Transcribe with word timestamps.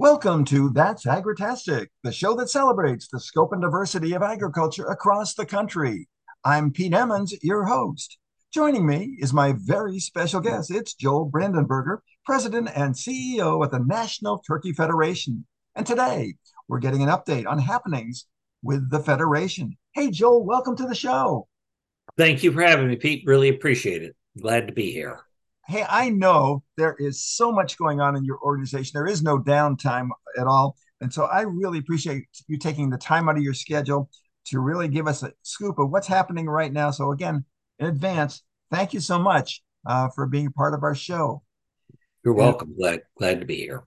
Welcome 0.00 0.46
to 0.46 0.70
That's 0.70 1.04
Agritastic, 1.04 1.88
the 2.04 2.10
show 2.10 2.34
that 2.36 2.48
celebrates 2.48 3.06
the 3.06 3.20
scope 3.20 3.52
and 3.52 3.60
diversity 3.60 4.14
of 4.14 4.22
agriculture 4.22 4.86
across 4.86 5.34
the 5.34 5.44
country. 5.44 6.08
I'm 6.42 6.72
Pete 6.72 6.94
Emmons, 6.94 7.34
your 7.42 7.64
host. 7.64 8.16
Joining 8.50 8.86
me 8.86 9.18
is 9.20 9.34
my 9.34 9.54
very 9.58 9.98
special 9.98 10.40
guest. 10.40 10.70
It's 10.70 10.94
Joel 10.94 11.30
Brandenberger, 11.30 11.98
President 12.24 12.70
and 12.74 12.94
CEO 12.94 13.62
at 13.62 13.72
the 13.72 13.80
National 13.80 14.38
Turkey 14.38 14.72
Federation. 14.72 15.44
And 15.76 15.86
today 15.86 16.32
we're 16.66 16.78
getting 16.78 17.02
an 17.02 17.10
update 17.10 17.46
on 17.46 17.58
happenings 17.58 18.24
with 18.62 18.88
the 18.88 19.00
Federation. 19.00 19.76
Hey, 19.92 20.10
Joel, 20.10 20.46
welcome 20.46 20.76
to 20.76 20.86
the 20.86 20.94
show. 20.94 21.46
Thank 22.16 22.42
you 22.42 22.52
for 22.52 22.62
having 22.62 22.88
me, 22.88 22.96
Pete. 22.96 23.24
Really 23.26 23.50
appreciate 23.50 24.02
it. 24.02 24.16
Glad 24.38 24.66
to 24.66 24.72
be 24.72 24.92
here 24.92 25.20
hey, 25.70 25.84
I 25.88 26.10
know 26.10 26.64
there 26.76 26.96
is 26.98 27.24
so 27.24 27.52
much 27.52 27.78
going 27.78 28.00
on 28.00 28.16
in 28.16 28.24
your 28.24 28.38
organization. 28.40 28.92
There 28.94 29.06
is 29.06 29.22
no 29.22 29.38
downtime 29.38 30.08
at 30.36 30.46
all. 30.46 30.76
And 31.00 31.12
so 31.12 31.24
I 31.24 31.42
really 31.42 31.78
appreciate 31.78 32.24
you 32.48 32.58
taking 32.58 32.90
the 32.90 32.98
time 32.98 33.28
out 33.28 33.36
of 33.36 33.42
your 33.42 33.54
schedule 33.54 34.10
to 34.46 34.58
really 34.58 34.88
give 34.88 35.06
us 35.06 35.22
a 35.22 35.32
scoop 35.42 35.78
of 35.78 35.90
what's 35.90 36.08
happening 36.08 36.46
right 36.46 36.72
now. 36.72 36.90
So, 36.90 37.12
again, 37.12 37.44
in 37.78 37.86
advance, 37.86 38.42
thank 38.70 38.92
you 38.92 39.00
so 39.00 39.18
much 39.18 39.62
uh, 39.86 40.08
for 40.14 40.26
being 40.26 40.50
part 40.52 40.74
of 40.74 40.82
our 40.82 40.94
show. 40.94 41.42
You're 42.24 42.34
welcome. 42.34 42.70
And, 42.70 42.76
glad, 42.76 43.02
glad 43.16 43.40
to 43.40 43.46
be 43.46 43.56
here. 43.56 43.84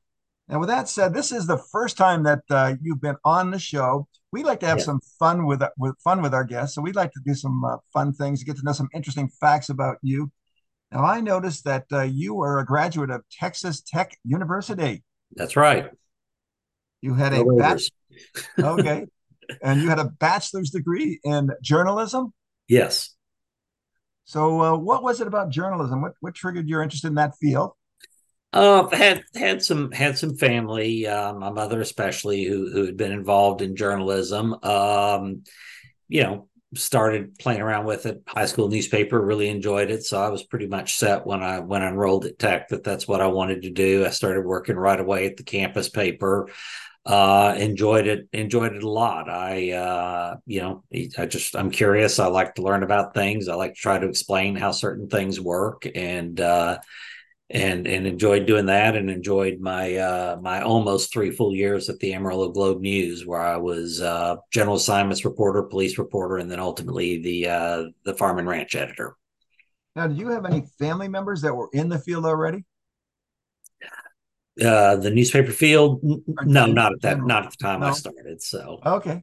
And 0.50 0.60
with 0.60 0.70
that 0.70 0.90
said, 0.90 1.14
this 1.14 1.32
is 1.32 1.48
the 1.48 1.62
first 1.72 1.98
time 1.98 2.24
that 2.24 2.42
uh, 2.50 2.76
you've 2.82 3.02
been 3.02 3.18
on 3.26 3.52
the 3.52 3.60
show. 3.60 4.08
We 4.32 4.44
like 4.44 4.62
to 4.62 4.68
have 4.68 4.80
yeah. 4.80 4.86
some 4.86 5.02
fun 5.20 5.46
with 5.46 5.62
with 5.78 5.96
fun 6.04 6.22
with 6.22 6.34
our 6.34 6.44
guests, 6.44 6.76
so 6.76 6.82
we'd 6.82 6.96
like 6.96 7.12
to 7.12 7.22
do 7.24 7.36
some 7.36 7.64
uh, 7.64 7.78
fun 7.94 8.14
things, 8.14 8.44
get 8.44 8.58
to 8.58 8.64
know 8.64 8.72
some 8.72 8.90
interesting 8.94 9.30
facts 9.40 9.70
about 9.70 9.98
you. 10.02 10.32
Now, 10.94 11.06
I 11.06 11.22
noticed 11.22 11.64
that 11.64 11.86
uh, 11.92 12.02
you 12.04 12.42
are 12.42 12.60
a 12.60 12.66
graduate 12.66 13.10
of 13.10 13.24
Texas 13.32 13.82
Tech 13.82 14.16
University. 14.24 15.04
That's 15.36 15.56
right. 15.56 15.90
You 17.02 17.16
had 17.16 17.34
a 17.34 17.44
bachelor's. 17.44 17.92
okay, 18.60 19.08
and 19.64 19.82
you 19.82 19.90
had 19.90 19.98
a 19.98 20.06
bachelor's 20.06 20.70
degree 20.70 21.20
in 21.24 21.50
journalism. 21.64 22.32
Yes. 22.68 23.16
So, 24.26 24.62
uh, 24.62 24.78
what 24.78 25.02
was 25.02 25.20
it 25.20 25.26
about 25.26 25.50
journalism? 25.50 26.04
What 26.04 26.14
what 26.20 26.36
triggered 26.36 26.70
your 26.70 26.84
interest 26.84 27.06
in 27.06 27.16
that 27.16 27.34
field? 27.42 27.72
Uh, 28.54 28.88
had 28.96 29.24
had 29.36 29.64
some 29.64 29.92
had 29.92 30.16
some 30.16 30.36
family, 30.36 31.08
uh, 31.08 31.34
my 31.34 31.50
mother 31.50 31.82
especially, 31.82 32.44
who 32.44 32.72
who 32.72 32.86
had 32.86 32.98
been 32.98 33.12
involved 33.12 33.64
in 33.64 33.76
journalism. 33.76 34.56
Um, 34.64 35.44
you 36.08 36.22
know, 36.22 36.50
started 36.76 37.38
playing 37.38 37.62
around 37.62 37.86
with 37.86 38.06
it. 38.06 38.22
High 38.28 38.46
school 38.46 38.70
newspaper 38.70 39.20
really 39.20 39.50
enjoyed 39.50 39.92
it. 39.92 40.04
So 40.04 40.20
i 40.22 40.30
was 40.30 40.44
pretty 40.44 40.68
much 40.68 40.96
set 40.96 41.26
when 41.26 41.42
i 41.44 41.60
when 41.60 41.82
i 41.82 41.88
enrolled 41.88 42.26
at 42.26 42.40
tech 42.40 42.70
that 42.70 42.84
that's 42.84 43.08
what 43.08 43.22
i 43.22 43.28
wanted 43.28 43.64
to 43.64 43.70
do. 43.70 44.06
I 44.06 44.10
started 44.10 44.46
working 44.46 44.76
right 44.76 45.00
away 45.00 45.26
at 45.26 45.38
the 45.38 45.44
campus 45.44 45.90
paper. 45.90 46.50
Uh 47.06 47.54
enjoyed 47.58 48.08
it 48.08 48.30
enjoyed 48.32 48.74
it 48.74 48.84
a 48.84 48.90
lot. 48.90 49.30
I 49.30 49.72
uh 49.72 50.38
you 50.46 50.62
know 50.62 50.84
i 51.18 51.26
just 51.26 51.56
i'm 51.56 51.72
curious. 51.72 52.20
I 52.20 52.28
like 52.28 52.56
to 52.56 52.62
learn 52.62 52.84
about 52.84 53.14
things. 53.14 53.50
I 53.50 53.56
like 53.56 53.74
to 53.74 53.80
try 53.82 54.00
to 54.00 54.08
explain 54.08 54.56
how 54.56 54.72
certain 54.72 55.10
things 55.10 55.40
work. 55.40 55.86
And 55.96 56.40
uh 56.40 56.80
and 57.54 57.86
and 57.88 58.08
enjoyed 58.08 58.48
doing 58.48 58.66
that 58.66 58.96
and 58.96 59.12
enjoyed 59.12 59.60
my 59.60 59.96
uh, 59.96 60.38
my 60.42 60.62
almost 60.62 61.14
three 61.14 61.30
full 61.30 61.56
years 61.56 61.88
at 61.88 62.00
the 62.00 62.14
Amarillo 62.14 62.50
Globe 62.50 62.82
News 62.82 63.26
where 63.28 63.42
I 63.42 63.58
was 63.58 64.02
uh, 64.02 64.38
general 64.52 64.76
assignments 64.76 65.24
reporter, 65.24 65.62
police 65.62 66.00
reporter, 66.00 66.38
and 66.38 66.50
then 66.50 66.60
ultimately 66.60 67.22
the 67.22 67.48
uh, 67.48 67.84
the 68.06 68.16
farm 68.16 68.40
and 68.40 68.48
ranch 68.48 68.76
editor. 68.76 69.16
Now, 69.96 70.08
did 70.08 70.18
you 70.18 70.30
have 70.30 70.46
any 70.46 70.64
family 70.80 71.08
members 71.08 71.42
that 71.42 71.56
were 71.56 71.70
in 71.74 71.90
the 71.90 72.00
field 72.00 72.26
already? 72.26 72.66
Uh, 74.60 74.96
the 74.96 75.12
newspaper 75.12 75.52
field? 75.52 76.00
No, 76.44 76.66
not 76.66 76.94
at 76.94 77.02
that, 77.02 77.24
not 77.24 77.46
at 77.46 77.52
the 77.52 77.58
time 77.58 77.82
no. 77.82 77.88
I 77.88 77.92
started. 77.92 78.42
So 78.42 78.80
okay, 78.84 79.22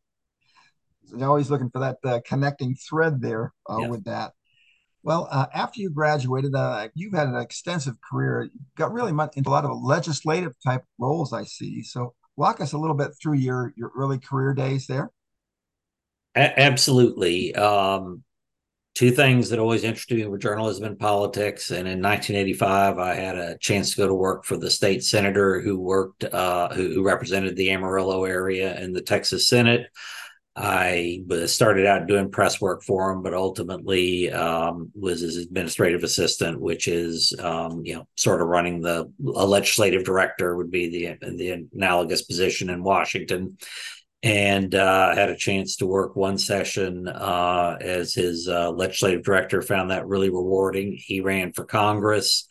so 1.05 1.20
always 1.25 1.50
looking 1.50 1.70
for 1.70 1.81
that 1.81 1.98
uh, 2.05 2.21
connecting 2.25 2.76
thread 2.76 3.21
there 3.21 3.53
uh, 3.69 3.78
yeah. 3.78 3.88
with 3.88 4.05
that. 4.05 4.32
Well, 5.03 5.28
uh, 5.31 5.47
after 5.55 5.81
you 5.81 5.91
graduated, 5.91 6.55
uh, 6.55 6.88
you've 6.94 7.15
had 7.15 7.28
an 7.28 7.37
extensive 7.37 7.94
career. 8.00 8.50
Got 8.77 8.93
really 8.93 9.12
much 9.12 9.37
into 9.37 9.49
a 9.49 9.53
lot 9.53 9.65
of 9.65 9.83
legislative 9.83 10.55
type 10.65 10.84
roles, 10.99 11.33
I 11.33 11.44
see. 11.44 11.83
So, 11.83 12.15
walk 12.37 12.61
us 12.61 12.72
a 12.72 12.78
little 12.78 12.97
bit 12.97 13.12
through 13.21 13.34
your 13.34 13.72
your 13.77 13.93
early 13.97 14.19
career 14.19 14.53
days 14.53 14.87
there. 14.87 15.11
A- 16.34 16.61
absolutely. 16.61 17.55
Um, 17.55 18.25
two 18.94 19.11
things 19.11 19.49
that 19.49 19.59
always 19.59 19.84
interested 19.84 20.19
me 20.19 20.27
were 20.27 20.38
journalism 20.38 20.84
and 20.84 20.99
politics. 20.99 21.71
And 21.71 21.88
in 21.88 22.03
1985, 22.03 22.99
I 22.99 23.15
had 23.15 23.37
a 23.38 23.56
chance 23.59 23.91
to 23.91 23.97
go 23.97 24.09
to 24.09 24.15
work 24.15 24.44
for 24.44 24.56
the 24.56 24.71
state 24.71 25.03
senator 25.05 25.61
who 25.61 25.78
worked, 25.78 26.25
uh, 26.25 26.69
who, 26.75 26.93
who 26.94 27.03
represented 27.03 27.56
the 27.56 27.71
Amarillo 27.71 28.25
area 28.25 28.78
in 28.81 28.93
the 28.93 29.00
Texas 29.00 29.49
Senate. 29.49 29.87
I 30.56 31.22
started 31.47 31.87
out 31.87 32.09
doing 32.09 32.31
press 32.31 32.61
work 32.61 32.83
for 32.83 33.11
him, 33.11 33.22
but 33.22 33.34
ultimately 33.34 34.33
um, 34.33 34.91
was 34.94 35.21
his 35.21 35.37
administrative 35.37 36.03
assistant, 36.03 36.61
which 36.61 36.88
is 36.88 37.33
um, 37.38 37.83
you 37.84 37.94
know 37.94 38.09
sort 38.16 38.43
of 38.43 38.49
running 38.49 38.81
the 38.81 39.11
a 39.34 39.47
legislative 39.47 40.05
director 40.05 40.56
would 40.56 40.71
be 40.71 40.88
the 41.21 41.28
the 41.37 41.69
analogous 41.72 42.22
position 42.22 42.69
in 42.69 42.83
Washington, 42.83 43.59
and 44.25 44.75
uh, 44.75 45.15
had 45.15 45.31
a 45.31 45.37
chance 45.37 45.77
to 45.77 45.87
work 45.87 46.16
one 46.16 46.37
session 46.37 47.06
uh, 47.06 47.77
as 47.81 48.12
his 48.12 48.49
uh, 48.49 48.71
legislative 48.72 49.22
director. 49.22 49.62
Found 49.62 49.93
that 49.93 50.09
really 50.09 50.31
rewarding. 50.31 50.97
He 50.99 51.21
ran 51.21 51.53
for 51.53 51.65
Congress. 51.65 52.49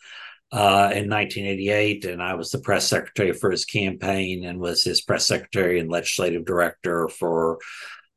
Uh, 0.52 0.90
in 0.92 1.08
1988, 1.08 2.06
and 2.06 2.20
I 2.20 2.34
was 2.34 2.50
the 2.50 2.58
press 2.58 2.88
secretary 2.88 3.32
for 3.32 3.52
his 3.52 3.64
campaign 3.64 4.44
and 4.44 4.58
was 4.58 4.82
his 4.82 5.00
press 5.00 5.24
secretary 5.24 5.78
and 5.78 5.88
legislative 5.88 6.44
director 6.44 7.08
for 7.08 7.58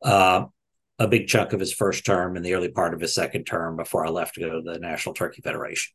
uh, 0.02 0.46
a 0.98 1.08
big 1.08 1.28
chunk 1.28 1.54
of 1.54 1.60
his 1.60 1.74
first 1.74 2.06
term 2.06 2.36
and 2.36 2.44
the 2.44 2.56
early 2.56 2.70
part 2.70 2.96
of 2.96 3.02
his 3.02 3.14
second 3.14 3.46
term 3.46 3.76
before 3.76 4.06
I 4.06 4.10
left 4.10 4.34
to 4.36 4.42
go 4.42 4.50
to 4.50 4.62
the 4.62 4.80
National 4.80 5.14
Turkey 5.14 5.42
Federation. 5.42 5.94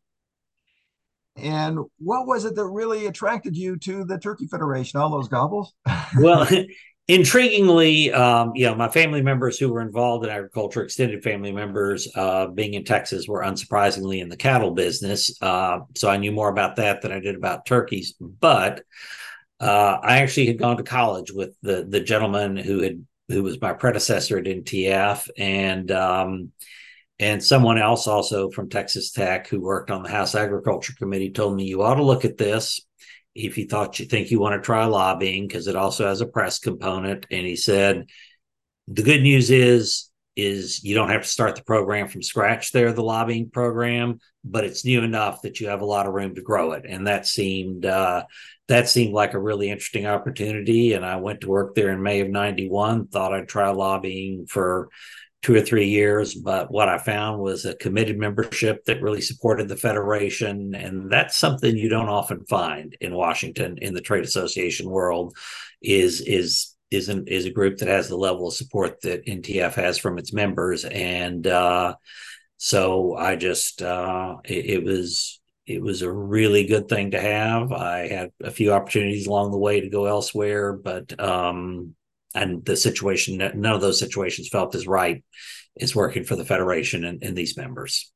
And 1.36 1.78
what 1.98 2.26
was 2.26 2.44
it 2.44 2.56
that 2.56 2.66
really 2.66 3.06
attracted 3.06 3.56
you 3.56 3.76
to 3.78 4.04
the 4.04 4.18
Turkey 4.18 4.46
Federation? 4.46 5.00
All 5.00 5.10
those 5.10 5.28
gobbles? 5.28 5.72
well, 6.18 6.48
intriguingly, 7.08 8.14
um, 8.14 8.52
you 8.54 8.66
know, 8.66 8.74
my 8.74 8.88
family 8.88 9.22
members 9.22 9.58
who 9.58 9.72
were 9.72 9.80
involved 9.80 10.24
in 10.24 10.30
agriculture, 10.30 10.82
extended 10.82 11.22
family 11.22 11.52
members, 11.52 12.06
uh, 12.14 12.48
being 12.48 12.74
in 12.74 12.84
Texas, 12.84 13.26
were 13.26 13.42
unsurprisingly 13.42 14.20
in 14.20 14.28
the 14.28 14.36
cattle 14.36 14.72
business. 14.72 15.40
Uh, 15.40 15.80
so 15.96 16.10
I 16.10 16.18
knew 16.18 16.32
more 16.32 16.50
about 16.50 16.76
that 16.76 17.00
than 17.00 17.10
I 17.10 17.20
did 17.20 17.34
about 17.34 17.64
turkeys. 17.64 18.14
But 18.20 18.82
uh, 19.58 19.98
I 20.02 20.18
actually 20.18 20.46
had 20.46 20.58
gone 20.58 20.76
to 20.76 20.82
college 20.82 21.32
with 21.32 21.56
the 21.62 21.84
the 21.88 22.00
gentleman 22.00 22.56
who 22.56 22.82
had 22.82 23.04
who 23.28 23.42
was 23.42 23.60
my 23.60 23.72
predecessor 23.72 24.38
at 24.38 24.44
NTF, 24.44 25.28
and 25.36 25.90
um, 25.90 26.52
and 27.18 27.42
someone 27.42 27.78
else 27.78 28.06
also 28.06 28.50
from 28.50 28.68
Texas 28.68 29.10
Tech 29.10 29.48
who 29.48 29.60
worked 29.60 29.90
on 29.90 30.02
the 30.02 30.10
House 30.10 30.34
Agriculture 30.34 30.94
Committee 30.98 31.30
told 31.30 31.56
me 31.56 31.64
you 31.64 31.82
ought 31.82 31.96
to 31.96 32.04
look 32.04 32.24
at 32.24 32.36
this 32.36 32.80
if 33.46 33.58
you 33.58 33.66
thought 33.66 33.98
you 33.98 34.06
think 34.06 34.30
you 34.30 34.40
want 34.40 34.54
to 34.54 34.64
try 34.64 34.84
lobbying 34.84 35.46
because 35.46 35.66
it 35.66 35.76
also 35.76 36.06
has 36.06 36.20
a 36.20 36.26
press 36.26 36.58
component. 36.58 37.26
And 37.30 37.46
he 37.46 37.56
said 37.56 38.06
the 38.86 39.02
good 39.02 39.22
news 39.22 39.50
is 39.50 40.10
is 40.36 40.84
you 40.84 40.94
don't 40.94 41.10
have 41.10 41.22
to 41.22 41.28
start 41.28 41.56
the 41.56 41.64
program 41.64 42.06
from 42.06 42.22
scratch 42.22 42.70
there 42.70 42.92
the 42.92 43.02
lobbying 43.02 43.50
program 43.50 44.20
but 44.44 44.62
it's 44.62 44.84
new 44.84 45.02
enough 45.02 45.42
that 45.42 45.58
you 45.58 45.66
have 45.66 45.80
a 45.80 45.84
lot 45.84 46.06
of 46.06 46.14
room 46.14 46.32
to 46.32 46.40
grow 46.40 46.72
it 46.72 46.84
and 46.88 47.08
that 47.08 47.26
seemed 47.26 47.84
uh, 47.84 48.22
that 48.68 48.88
seemed 48.88 49.14
like 49.14 49.32
a 49.32 49.40
really 49.40 49.70
interesting 49.70 50.06
opportunity. 50.06 50.92
And 50.92 51.04
I 51.04 51.16
went 51.16 51.40
to 51.40 51.48
work 51.48 51.74
there 51.74 51.90
in 51.90 52.02
May 52.02 52.20
of 52.20 52.28
91, 52.28 53.08
thought 53.08 53.32
I'd 53.32 53.48
try 53.48 53.70
lobbying 53.70 54.46
for 54.46 54.90
two 55.42 55.54
or 55.54 55.60
three 55.60 55.88
years. 55.88 56.34
But 56.34 56.70
what 56.70 56.88
I 56.88 56.98
found 56.98 57.40
was 57.40 57.64
a 57.64 57.76
committed 57.76 58.18
membership 58.18 58.84
that 58.84 59.02
really 59.02 59.20
supported 59.20 59.68
the 59.68 59.76
Federation. 59.76 60.74
And 60.74 61.10
that's 61.10 61.36
something 61.36 61.76
you 61.76 61.88
don't 61.88 62.08
often 62.08 62.44
find 62.46 62.96
in 63.00 63.14
Washington 63.14 63.78
in 63.78 63.94
the 63.94 64.00
trade 64.00 64.24
association 64.24 64.90
world 64.90 65.36
is, 65.80 66.20
is, 66.20 66.74
is, 66.90 67.08
an, 67.08 67.26
is 67.28 67.44
a 67.44 67.50
group 67.50 67.78
that 67.78 67.88
has 67.88 68.08
the 68.08 68.16
level 68.16 68.48
of 68.48 68.54
support 68.54 69.00
that 69.02 69.26
NTF 69.26 69.74
has 69.74 69.98
from 69.98 70.18
its 70.18 70.32
members. 70.32 70.84
And, 70.84 71.46
uh, 71.46 71.94
so 72.56 73.14
I 73.14 73.36
just, 73.36 73.82
uh, 73.82 74.38
it, 74.44 74.66
it 74.66 74.84
was, 74.84 75.40
it 75.64 75.80
was 75.80 76.02
a 76.02 76.10
really 76.10 76.64
good 76.64 76.88
thing 76.88 77.12
to 77.12 77.20
have. 77.20 77.72
I 77.72 78.08
had 78.08 78.30
a 78.42 78.50
few 78.50 78.72
opportunities 78.72 79.26
along 79.26 79.52
the 79.52 79.58
way 79.58 79.80
to 79.80 79.88
go 79.90 80.06
elsewhere, 80.06 80.72
but 80.72 81.18
um, 81.20 81.94
and 82.34 82.64
the 82.64 82.76
situation, 82.76 83.38
none 83.38 83.66
of 83.66 83.80
those 83.80 83.98
situations 83.98 84.48
felt 84.48 84.74
is 84.74 84.86
right 84.86 85.24
is 85.76 85.94
working 85.94 86.24
for 86.24 86.36
the 86.36 86.44
federation 86.44 87.04
and, 87.04 87.22
and 87.22 87.36
these 87.36 87.56
members. 87.56 88.12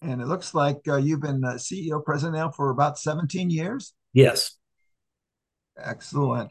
And 0.00 0.20
it 0.20 0.26
looks 0.26 0.54
like 0.54 0.80
uh, 0.88 0.96
you've 0.96 1.20
been 1.20 1.42
CEO 1.42 2.04
president 2.04 2.36
now 2.36 2.50
for 2.50 2.70
about 2.70 2.98
17 2.98 3.50
years. 3.50 3.94
Yes. 4.12 4.56
Excellent. 5.78 6.50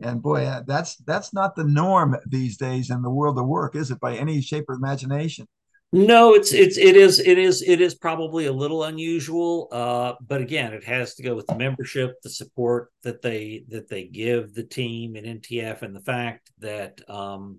And 0.00 0.22
boy, 0.22 0.44
uh, 0.44 0.62
that's 0.66 0.96
that's 0.96 1.34
not 1.34 1.54
the 1.54 1.64
norm 1.64 2.16
these 2.26 2.56
days 2.56 2.90
in 2.90 3.02
the 3.02 3.10
world 3.10 3.38
of 3.38 3.46
work, 3.46 3.76
is 3.76 3.90
it? 3.90 4.00
By 4.00 4.16
any 4.16 4.40
shape 4.40 4.64
or 4.68 4.74
imagination. 4.74 5.46
No, 5.94 6.32
it's 6.32 6.54
it's 6.54 6.78
it 6.78 6.96
is 6.96 7.18
it 7.20 7.36
is 7.36 7.62
it 7.62 7.82
is 7.82 7.94
probably 7.94 8.46
a 8.46 8.52
little 8.52 8.82
unusual, 8.84 9.68
uh, 9.70 10.14
but 10.26 10.40
again, 10.40 10.72
it 10.72 10.84
has 10.84 11.14
to 11.16 11.22
go 11.22 11.34
with 11.34 11.46
the 11.46 11.54
membership, 11.54 12.14
the 12.22 12.30
support 12.30 12.90
that 13.02 13.20
they 13.20 13.64
that 13.68 13.88
they 13.90 14.04
give 14.04 14.54
the 14.54 14.64
team 14.64 15.16
and 15.16 15.26
NTF, 15.42 15.82
and 15.82 15.94
the 15.94 16.00
fact 16.00 16.50
that 16.60 17.02
um, 17.10 17.58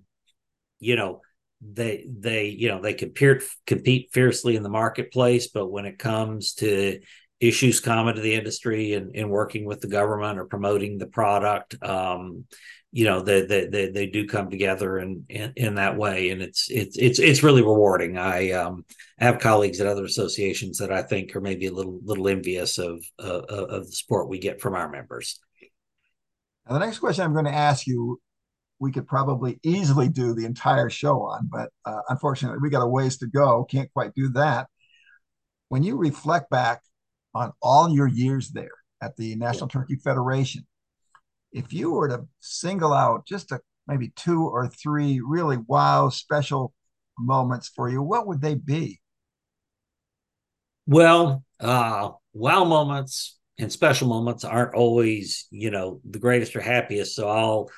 you 0.79 0.95
know 0.95 1.21
they 1.61 2.07
they 2.09 2.47
you 2.47 2.69
know 2.69 2.81
they 2.81 2.95
compete 2.95 3.43
compete 3.67 4.09
fiercely 4.11 4.55
in 4.55 4.63
the 4.63 4.69
marketplace, 4.69 5.49
but 5.49 5.67
when 5.67 5.85
it 5.85 5.99
comes 5.99 6.53
to 6.55 7.01
issues 7.39 7.79
common 7.81 8.15
to 8.15 8.21
the 8.21 8.33
industry 8.33 8.93
and, 8.93 9.15
and 9.15 9.29
working 9.29 9.65
with 9.65 9.79
the 9.81 9.87
government 9.87 10.39
or 10.39 10.45
promoting 10.45 10.97
the 10.97 11.05
product, 11.05 11.75
um, 11.83 12.45
you 12.93 13.05
know 13.05 13.21
they, 13.21 13.41
they 13.41 13.65
they 13.65 13.89
they 13.89 14.05
do 14.05 14.27
come 14.27 14.51
together 14.51 14.99
in, 14.99 15.25
in, 15.27 15.51
in 15.55 15.75
that 15.75 15.97
way 15.97 16.29
and 16.29 16.43
it's 16.43 16.69
it's 16.69 16.95
it's 16.95 17.17
it's 17.17 17.41
really 17.41 17.63
rewarding. 17.63 18.19
I 18.19 18.51
um 18.51 18.85
have 19.17 19.39
colleagues 19.39 19.81
at 19.81 19.87
other 19.87 20.05
associations 20.05 20.77
that 20.77 20.91
i 20.91 21.01
think 21.01 21.35
are 21.35 21.41
maybe 21.41 21.65
a 21.65 21.71
little 21.71 21.99
little 22.03 22.27
envious 22.27 22.77
of 22.77 23.03
uh, 23.19 23.41
of 23.49 23.87
the 23.87 23.91
support 23.91 24.29
we 24.29 24.37
get 24.37 24.61
from 24.61 24.75
our 24.75 24.89
members. 24.89 25.39
Now, 26.67 26.73
the 26.73 26.85
next 26.85 26.99
question 26.99 27.25
i'm 27.25 27.33
going 27.33 27.45
to 27.45 27.51
ask 27.51 27.87
you 27.87 28.21
we 28.79 28.91
could 28.91 29.07
probably 29.07 29.59
easily 29.63 30.07
do 30.07 30.35
the 30.35 30.45
entire 30.45 30.91
show 30.91 31.23
on 31.23 31.49
but 31.51 31.71
uh, 31.85 32.01
unfortunately 32.09 32.59
we 32.61 32.69
got 32.69 32.83
a 32.83 32.87
ways 32.87 33.17
to 33.17 33.27
go 33.27 33.63
can't 33.63 33.91
quite 33.91 34.13
do 34.13 34.29
that. 34.29 34.67
When 35.69 35.81
you 35.81 35.97
reflect 35.97 36.51
back 36.51 36.83
on 37.33 37.53
all 37.59 37.89
your 37.89 38.07
years 38.07 38.51
there 38.51 38.77
at 39.01 39.17
the 39.17 39.35
national 39.35 39.67
yeah. 39.73 39.81
turkey 39.81 39.95
federation 39.95 40.67
if 41.53 41.71
you 41.71 41.91
were 41.91 42.09
to 42.09 42.25
single 42.39 42.93
out 42.93 43.25
just 43.25 43.51
a 43.51 43.61
maybe 43.87 44.11
two 44.15 44.47
or 44.47 44.67
three 44.67 45.21
really 45.25 45.57
wow 45.67 46.09
special 46.09 46.73
moments 47.17 47.69
for 47.69 47.89
you, 47.89 48.01
what 48.01 48.27
would 48.27 48.41
they 48.41 48.55
be? 48.55 48.99
Well, 50.87 51.43
uh, 51.59 52.11
wow 52.33 52.63
moments 52.65 53.37
and 53.57 53.71
special 53.71 54.07
moments 54.07 54.43
aren't 54.43 54.73
always, 54.73 55.47
you 55.51 55.71
know, 55.71 56.01
the 56.09 56.19
greatest 56.19 56.55
or 56.55 56.61
happiest. 56.61 57.15
So 57.15 57.29
I'll 57.29 57.69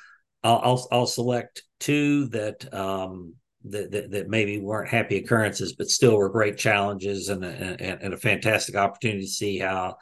I'll 0.42 0.88
I'll, 0.90 1.06
select 1.06 1.62
two 1.80 2.26
that 2.28 2.72
um 2.72 3.34
that, 3.64 3.90
that, 3.90 4.10
that 4.12 4.28
maybe 4.28 4.60
weren't 4.60 4.88
happy 4.88 5.18
occurrences, 5.18 5.74
but 5.74 5.88
still 5.88 6.16
were 6.16 6.28
great 6.28 6.56
challenges 6.56 7.28
and, 7.28 7.44
and 7.44 7.80
and 7.80 8.14
a 8.14 8.18
fantastic 8.18 8.76
opportunity 8.76 9.22
to 9.22 9.26
see 9.26 9.58
how 9.58 9.96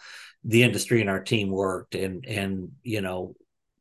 the 0.44 0.62
industry 0.62 1.00
and 1.00 1.10
our 1.10 1.22
team 1.22 1.50
worked. 1.50 1.94
And 1.94 2.24
and 2.26 2.72
you 2.82 3.00
know, 3.00 3.34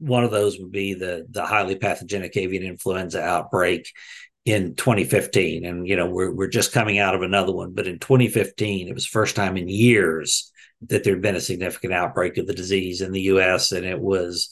one 0.04 0.26
of 0.26 0.32
those 0.32 0.60
would 0.60 0.72
be 0.72 0.94
the 0.94 1.26
the 1.30 1.46
highly 1.46 1.76
pathogenic 1.76 2.36
avian 2.36 2.64
influenza 2.64 3.22
outbreak 3.22 3.90
in 4.46 4.76
2015 4.76 5.66
and 5.66 5.88
you 5.88 5.96
know 5.96 6.10
we're 6.10 6.32
we're 6.32 6.48
just 6.48 6.74
coming 6.74 7.00
out 7.00 7.16
of 7.16 7.22
another 7.22 7.54
one 7.54 7.72
but 7.72 7.88
in 7.88 7.98
2015 8.00 8.90
it 8.90 8.94
was 8.94 9.06
first 9.06 9.36
time 9.36 9.56
in 9.56 9.70
years 9.70 10.52
that 10.90 11.04
there'd 11.04 11.22
been 11.22 11.38
a 11.38 11.42
significant 11.42 11.94
outbreak 11.94 12.38
of 12.38 12.46
the 12.46 12.54
disease 12.54 13.00
in 13.00 13.14
the 13.14 13.22
US 13.22 13.72
and 13.72 13.86
it 13.86 14.00
was 14.00 14.50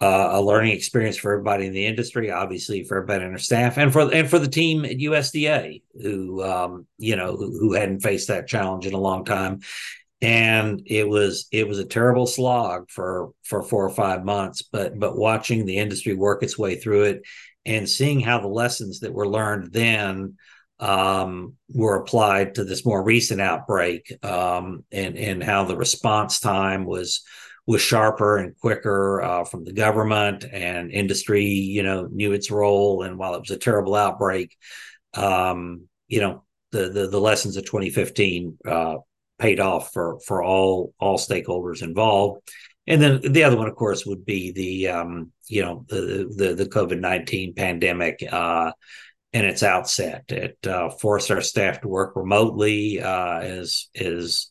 uh, 0.00 0.30
a 0.32 0.42
learning 0.42 0.72
experience 0.72 1.16
for 1.16 1.32
everybody 1.32 1.66
in 1.66 1.72
the 1.72 1.86
industry 1.86 2.32
obviously 2.32 2.82
for 2.82 2.96
everybody 2.96 3.24
in 3.24 3.30
our 3.30 3.38
staff 3.38 3.78
and 3.78 3.92
for 3.92 4.12
and 4.12 4.28
for 4.28 4.40
the 4.40 4.48
team 4.48 4.84
at 4.84 4.96
USDA 4.96 5.82
who 6.02 6.42
um, 6.42 6.88
you 6.98 7.14
know 7.14 7.36
who, 7.36 7.56
who 7.60 7.72
hadn't 7.74 8.00
faced 8.00 8.26
that 8.26 8.48
challenge 8.48 8.86
in 8.86 8.94
a 8.94 8.98
long 8.98 9.24
time 9.24 9.60
and 10.22 10.80
it 10.86 11.06
was 11.06 11.48
it 11.50 11.66
was 11.66 11.80
a 11.80 11.84
terrible 11.84 12.26
slog 12.26 12.88
for 12.88 13.32
for 13.42 13.62
four 13.62 13.84
or 13.84 13.90
five 13.90 14.24
months 14.24 14.62
but 14.62 14.98
but 14.98 15.18
watching 15.18 15.66
the 15.66 15.76
industry 15.76 16.14
work 16.14 16.42
its 16.42 16.56
way 16.56 16.76
through 16.76 17.02
it 17.02 17.22
and 17.66 17.88
seeing 17.88 18.20
how 18.20 18.38
the 18.38 18.48
lessons 18.48 19.00
that 19.00 19.12
were 19.12 19.28
learned 19.28 19.72
then 19.72 20.36
um, 20.78 21.54
were 21.68 21.96
applied 21.96 22.56
to 22.56 22.64
this 22.64 22.84
more 22.84 23.02
recent 23.02 23.40
outbreak 23.40 24.12
um, 24.24 24.84
and 24.92 25.16
and 25.16 25.42
how 25.42 25.64
the 25.64 25.76
response 25.76 26.40
time 26.40 26.84
was 26.84 27.22
was 27.66 27.80
sharper 27.80 28.38
and 28.38 28.56
quicker 28.58 29.22
uh, 29.22 29.44
from 29.44 29.64
the 29.64 29.72
government 29.72 30.44
and 30.50 30.90
industry 30.90 31.44
you 31.44 31.82
know 31.82 32.08
knew 32.10 32.32
its 32.32 32.50
role. 32.50 33.02
And 33.02 33.18
while 33.18 33.34
it 33.34 33.40
was 33.40 33.50
a 33.50 33.58
terrible 33.58 33.94
outbreak 33.94 34.56
um, 35.14 35.82
you 36.08 36.20
know 36.20 36.44
the, 36.72 36.88
the 36.88 37.06
the 37.08 37.20
lessons 37.20 37.56
of 37.56 37.64
2015 37.64 38.58
uh, 38.66 38.96
paid 39.42 39.60
off 39.60 39.92
for 39.92 40.20
for 40.20 40.42
all 40.42 40.94
all 40.98 41.18
stakeholders 41.18 41.82
involved. 41.82 42.48
And 42.86 43.02
then 43.02 43.20
the 43.32 43.44
other 43.44 43.56
one, 43.56 43.68
of 43.68 43.76
course, 43.76 44.06
would 44.06 44.24
be 44.24 44.52
the 44.52 44.88
um, 44.88 45.32
you 45.48 45.62
know 45.62 45.84
the 45.88 46.32
the, 46.34 46.54
the 46.54 46.66
COVID 46.66 47.00
nineteen 47.00 47.54
pandemic 47.54 48.24
uh, 48.30 48.72
and 49.32 49.46
its 49.46 49.62
outset. 49.62 50.24
It 50.28 50.58
uh, 50.66 50.90
forced 50.90 51.30
our 51.30 51.40
staff 51.40 51.80
to 51.80 51.88
work 51.88 52.14
remotely. 52.14 53.02
Uh, 53.02 53.40
as 53.40 53.88
is 53.94 54.48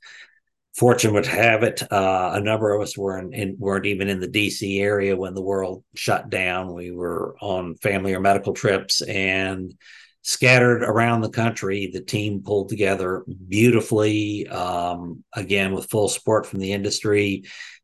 fortune 0.74 1.14
would 1.14 1.26
have 1.26 1.64
it, 1.64 1.84
uh, 1.92 2.32
a 2.34 2.40
number 2.40 2.74
of 2.74 2.82
us 2.82 2.98
weren't 2.98 3.34
in, 3.34 3.56
weren't 3.60 3.86
even 3.86 4.10
in 4.10 4.20
the 4.20 4.28
DC 4.28 4.82
area 4.82 5.16
when 5.18 5.34
the 5.34 5.42
world 5.42 5.84
shut 5.96 6.30
down. 6.30 6.74
We 6.74 6.92
were 6.92 7.36
on 7.42 7.76
family 7.76 8.14
or 8.14 8.20
medical 8.20 8.54
trips, 8.54 9.02
and 9.02 9.74
scattered 10.22 10.84
around 10.84 11.22
the 11.22 11.30
country. 11.30 11.90
The 11.92 12.02
team 12.02 12.44
pulled 12.44 12.70
together 12.70 13.24
beautifully, 13.48 14.48
um, 14.48 15.24
again, 15.34 15.74
with 15.74 15.90
full 15.90 16.10
support 16.10 16.46
from 16.46 16.60
the 16.60 16.74
industry. 16.74 17.44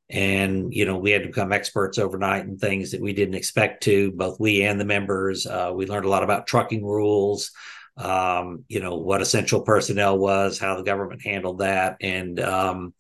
And, 0.09 0.73
you 0.73 0.85
know, 0.85 0.97
we 0.97 1.11
had 1.11 1.23
to 1.23 1.27
become 1.27 1.51
experts 1.51 1.97
overnight 1.97 2.45
in 2.45 2.57
things 2.57 2.91
that 2.91 3.01
we 3.01 3.11
didn't 3.11 3.35
expect 3.35 3.83
to, 3.83 4.11
both 4.11 4.39
we 4.39 4.63
and 4.63 4.79
the 4.79 4.85
members. 4.85 5.45
Uh, 5.45 5.71
we 5.75 5.85
learned 5.85 6.05
a 6.05 6.09
lot 6.09 6.23
about 6.23 6.47
trucking 6.47 6.85
rules, 6.85 7.51
um, 7.97 8.63
you 8.69 8.79
know, 8.79 8.95
what 8.95 9.21
essential 9.21 9.61
personnel 9.61 10.17
was, 10.17 10.59
how 10.59 10.77
the 10.77 10.83
government 10.83 11.25
handled 11.25 11.59
that. 11.59 11.97
And, 11.99 12.39
um, 12.39 12.93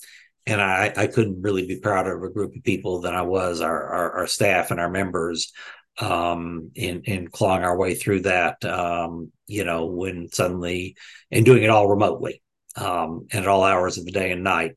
and 0.45 0.61
I, 0.61 0.93
I 0.97 1.07
couldn't 1.07 1.41
really 1.41 1.65
be 1.65 1.79
prouder 1.79 2.17
of 2.17 2.23
a 2.23 2.33
group 2.33 2.55
of 2.55 2.63
people 2.63 3.01
than 3.01 3.13
I 3.13 3.21
was 3.21 3.61
our, 3.61 3.83
our, 3.83 4.11
our 4.19 4.27
staff 4.27 4.71
and 4.71 4.79
our 4.79 4.89
members 4.89 5.53
um, 5.99 6.71
in 6.75 7.01
in 7.03 7.27
clawing 7.27 7.63
our 7.63 7.77
way 7.77 7.95
through 7.95 8.21
that. 8.21 8.63
Um, 8.65 9.31
you 9.47 9.63
know, 9.63 9.85
when 9.85 10.29
suddenly 10.31 10.95
and 11.31 11.45
doing 11.45 11.63
it 11.63 11.69
all 11.69 11.87
remotely 11.87 12.41
um, 12.75 13.27
and 13.31 13.43
at 13.43 13.47
all 13.47 13.63
hours 13.63 13.97
of 13.97 14.05
the 14.05 14.11
day 14.11 14.31
and 14.31 14.43
night. 14.43 14.75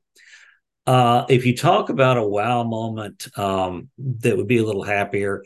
Uh, 0.87 1.25
if 1.29 1.45
you 1.45 1.57
talk 1.57 1.89
about 1.89 2.17
a 2.17 2.23
wow 2.23 2.65
moment 2.65 3.29
um, 3.39 3.91
that 3.99 4.37
would 4.37 4.49
be 4.49 4.59
a 4.59 4.65
little 4.65 4.83
happier, 4.83 5.45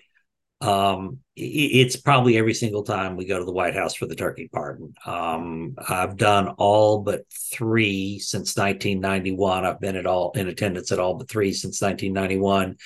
um, 0.61 1.19
it's 1.37 1.97
probably 1.97 2.38
every 2.38 2.55
single 2.55 2.85
time 2.85 3.17
we 3.17 3.26
go 3.26 3.38
to 3.38 3.44
the 3.44 3.53
White 3.53 3.75
House 3.75 3.94
for 3.94 4.06
the 4.06 4.15
turkey 4.15 4.49
pardon. 4.53 4.94
Um, 5.05 5.75
I've 5.88 6.17
done 6.17 6.49
all 6.49 7.00
but 7.00 7.25
three 7.53 8.21
since 8.21 8.56
1991. 8.56 9.67
I've 9.67 9.81
been 9.81 9.97
at 9.97 10.06
all 10.06 10.31
in 10.32 10.49
attendance 10.49 10.93
at 10.93 11.00
all 11.00 11.15
but 11.15 11.29
three 11.29 11.53
since 11.53 11.82
1991, 11.82 12.76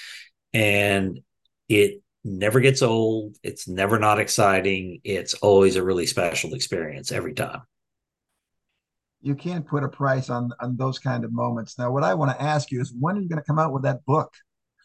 and 0.55 1.21
it 1.69 2.03
never 2.25 2.61
gets 2.61 2.83
old. 2.83 3.37
It's 3.43 3.69
never 3.69 3.99
not 3.99 4.19
exciting. 4.19 5.01
It's 5.05 5.35
always 5.35 5.77
a 5.77 5.83
really 5.83 6.07
special 6.07 6.55
experience 6.55 7.13
every 7.13 7.35
time. 7.35 7.63
You 9.21 9.35
can't 9.35 9.67
put 9.67 9.83
a 9.83 9.89
price 9.89 10.31
on 10.31 10.53
on 10.61 10.77
those 10.77 10.99
kind 10.99 11.25
of 11.25 11.33
moments. 11.33 11.79
Now, 11.79 11.91
what 11.91 12.05
I 12.05 12.15
want 12.15 12.31
to 12.31 12.43
ask 12.43 12.71
you 12.71 12.81
is, 12.81 12.93
when 12.99 13.17
are 13.17 13.21
you 13.21 13.29
going 13.29 13.41
to 13.41 13.47
come 13.47 13.59
out 13.59 13.73
with 13.73 13.83
that 13.83 14.05
book 14.05 14.33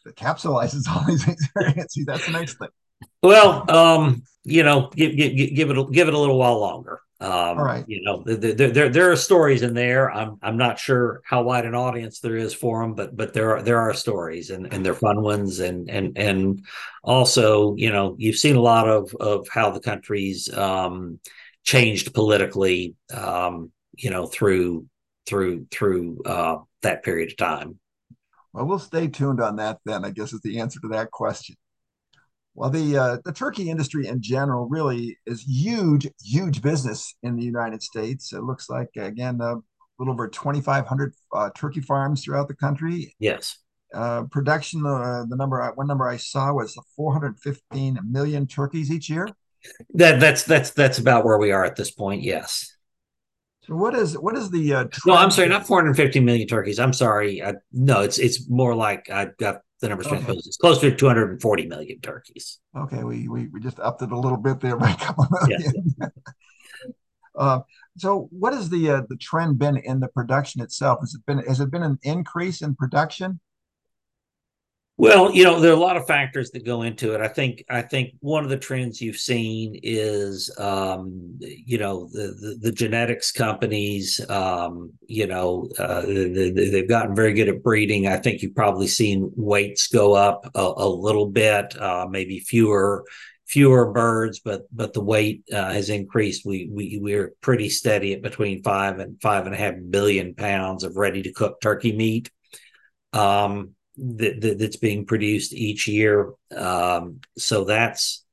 that 0.04 0.16
capsulizes 0.16 0.88
all 0.90 1.04
these 1.06 1.26
experiences? 1.26 2.04
That's 2.06 2.26
the 2.26 2.32
next 2.32 2.58
thing. 2.58 2.68
Well, 3.22 3.70
um, 3.70 4.22
you 4.42 4.62
know, 4.62 4.90
give, 4.94 5.16
give, 5.16 5.36
give 5.36 5.70
it 5.70 5.92
give 5.92 6.08
it 6.08 6.14
a 6.14 6.18
little 6.18 6.38
while 6.38 6.58
longer. 6.58 7.00
Um, 7.24 7.58
All 7.58 7.64
right. 7.64 7.84
You 7.88 8.02
know, 8.02 8.22
there, 8.26 8.52
there 8.68 8.88
there 8.90 9.10
are 9.10 9.16
stories 9.16 9.62
in 9.62 9.72
there. 9.72 10.10
I'm 10.12 10.38
I'm 10.42 10.56
not 10.56 10.78
sure 10.78 11.22
how 11.24 11.42
wide 11.42 11.64
an 11.64 11.74
audience 11.74 12.20
there 12.20 12.36
is 12.36 12.52
for 12.52 12.82
them, 12.82 12.94
but 12.94 13.16
but 13.16 13.32
there 13.32 13.56
are 13.56 13.62
there 13.62 13.80
are 13.80 13.94
stories 13.94 14.50
and 14.50 14.72
and 14.72 14.84
they're 14.84 14.94
fun 14.94 15.22
ones 15.22 15.60
and 15.60 15.88
and 15.88 16.18
and 16.18 16.66
also 17.02 17.74
you 17.76 17.90
know 17.90 18.14
you've 18.18 18.36
seen 18.36 18.56
a 18.56 18.60
lot 18.60 18.88
of 18.88 19.14
of 19.14 19.48
how 19.48 19.70
the 19.70 19.80
country's 19.80 20.52
um, 20.52 21.18
changed 21.64 22.12
politically. 22.12 22.94
Um, 23.12 23.72
you 23.96 24.10
know 24.10 24.26
through 24.26 24.86
through 25.26 25.66
through 25.70 26.22
uh, 26.24 26.58
that 26.82 27.02
period 27.02 27.30
of 27.30 27.36
time. 27.36 27.78
Well, 28.52 28.66
we'll 28.66 28.78
stay 28.78 29.08
tuned 29.08 29.40
on 29.40 29.56
that 29.56 29.78
then. 29.84 30.04
I 30.04 30.10
guess 30.10 30.32
is 30.32 30.40
the 30.40 30.60
answer 30.60 30.80
to 30.80 30.88
that 30.88 31.10
question. 31.10 31.56
Well, 32.54 32.70
the 32.70 32.96
uh, 32.96 33.16
the 33.24 33.32
turkey 33.32 33.68
industry 33.68 34.06
in 34.06 34.22
general 34.22 34.68
really 34.68 35.18
is 35.26 35.42
huge, 35.42 36.08
huge 36.22 36.62
business 36.62 37.14
in 37.22 37.36
the 37.36 37.42
United 37.42 37.82
States. 37.82 38.32
It 38.32 38.42
looks 38.42 38.70
like 38.70 38.90
again 38.96 39.40
a 39.40 39.56
little 39.98 40.14
over 40.14 40.28
2,500 40.28 41.14
uh, 41.32 41.50
turkey 41.56 41.80
farms 41.80 42.24
throughout 42.24 42.48
the 42.48 42.54
country. 42.54 43.14
Yes. 43.18 43.58
Uh, 43.92 44.24
production, 44.30 44.84
uh, 44.84 45.24
the 45.28 45.36
number 45.36 45.72
one 45.74 45.86
number 45.86 46.08
I 46.08 46.16
saw 46.16 46.52
was 46.52 46.76
415 46.96 47.98
million 48.08 48.46
turkeys 48.46 48.90
each 48.90 49.08
year. 49.08 49.28
That 49.94 50.20
that's 50.20 50.44
that's 50.44 50.70
that's 50.70 50.98
about 50.98 51.24
where 51.24 51.38
we 51.38 51.50
are 51.50 51.64
at 51.64 51.76
this 51.76 51.90
point. 51.90 52.22
Yes. 52.22 52.74
So 53.62 53.74
what 53.74 53.94
is 53.94 54.18
what 54.18 54.36
is 54.36 54.50
the? 54.50 54.74
Uh, 54.74 54.84
no, 55.06 55.14
I'm 55.14 55.30
sorry, 55.30 55.48
not 55.48 55.66
450 55.66 56.20
million 56.20 56.46
turkeys. 56.46 56.78
I'm 56.78 56.92
sorry. 56.92 57.42
I, 57.42 57.54
no, 57.72 58.02
it's 58.02 58.18
it's 58.18 58.48
more 58.48 58.74
like 58.74 59.08
I've 59.10 59.36
got 59.38 59.60
the 59.84 59.90
numbers 59.90 60.06
okay. 60.06 60.16
transposed. 60.16 60.46
It's 60.46 60.56
closer 60.56 60.90
to 60.90 60.96
240 60.96 61.66
million 61.66 62.00
turkeys. 62.00 62.58
Okay, 62.76 63.04
we, 63.04 63.28
we 63.28 63.48
we 63.48 63.60
just 63.60 63.78
upped 63.78 64.02
it 64.02 64.10
a 64.10 64.18
little 64.18 64.38
bit 64.38 64.60
there 64.60 64.76
by 64.84 64.90
a 64.90 64.96
couple 64.96 65.26
million. 65.30 65.60
Yes. 66.00 66.10
uh, 67.38 67.60
so 67.96 68.28
what 68.32 68.54
has 68.54 68.70
the 68.70 68.90
uh, 68.90 69.02
the 69.08 69.16
trend 69.16 69.58
been 69.58 69.76
in 69.76 70.00
the 70.00 70.08
production 70.08 70.62
itself? 70.62 71.00
Has 71.00 71.14
it 71.14 71.24
been 71.26 71.38
has 71.38 71.60
it 71.60 71.70
been 71.70 71.82
an 71.82 71.98
increase 72.02 72.62
in 72.62 72.74
production? 72.74 73.40
Well, 74.96 75.32
you 75.32 75.42
know, 75.42 75.58
there 75.58 75.72
are 75.72 75.76
a 75.76 75.80
lot 75.80 75.96
of 75.96 76.06
factors 76.06 76.52
that 76.52 76.64
go 76.64 76.82
into 76.82 77.14
it. 77.14 77.20
I 77.20 77.26
think 77.26 77.64
I 77.68 77.82
think 77.82 78.14
one 78.20 78.44
of 78.44 78.50
the 78.50 78.56
trends 78.56 79.00
you've 79.00 79.16
seen 79.16 79.80
is, 79.82 80.54
um, 80.56 81.36
you 81.40 81.78
know, 81.78 82.08
the, 82.12 82.28
the, 82.40 82.58
the 82.60 82.72
genetics 82.72 83.32
companies. 83.32 84.20
Um, 84.30 84.92
you 85.08 85.26
know, 85.26 85.68
uh, 85.80 86.02
they, 86.02 86.76
have 86.76 86.88
gotten 86.88 87.16
very 87.16 87.32
good 87.32 87.48
at 87.48 87.62
breeding. 87.64 88.06
I 88.06 88.18
think 88.18 88.40
you've 88.40 88.54
probably 88.54 88.86
seen 88.86 89.32
weights 89.34 89.88
go 89.88 90.14
up 90.14 90.48
a, 90.54 90.72
a 90.76 90.88
little 90.88 91.26
bit, 91.26 91.76
uh, 91.80 92.06
maybe 92.08 92.38
fewer 92.38 93.04
fewer 93.46 93.90
birds, 93.90 94.38
but 94.44 94.62
but 94.72 94.92
the 94.92 95.02
weight 95.02 95.42
uh, 95.52 95.72
has 95.72 95.90
increased. 95.90 96.46
We 96.46 96.68
we 96.70 97.00
we're 97.02 97.34
pretty 97.40 97.68
steady 97.68 98.12
at 98.12 98.22
between 98.22 98.62
five 98.62 99.00
and 99.00 99.20
five 99.20 99.46
and 99.46 99.56
a 99.56 99.58
half 99.58 99.74
billion 99.90 100.36
pounds 100.36 100.84
of 100.84 100.96
ready 100.96 101.22
to 101.22 101.32
cook 101.32 101.60
turkey 101.60 101.96
meat. 101.96 102.30
Um, 103.12 103.74
that, 103.96 104.40
that, 104.40 104.58
that's 104.58 104.76
being 104.76 105.06
produced 105.06 105.52
each 105.52 105.86
year. 105.86 106.32
Um, 106.54 107.20
so 107.36 107.64
that's 107.64 108.24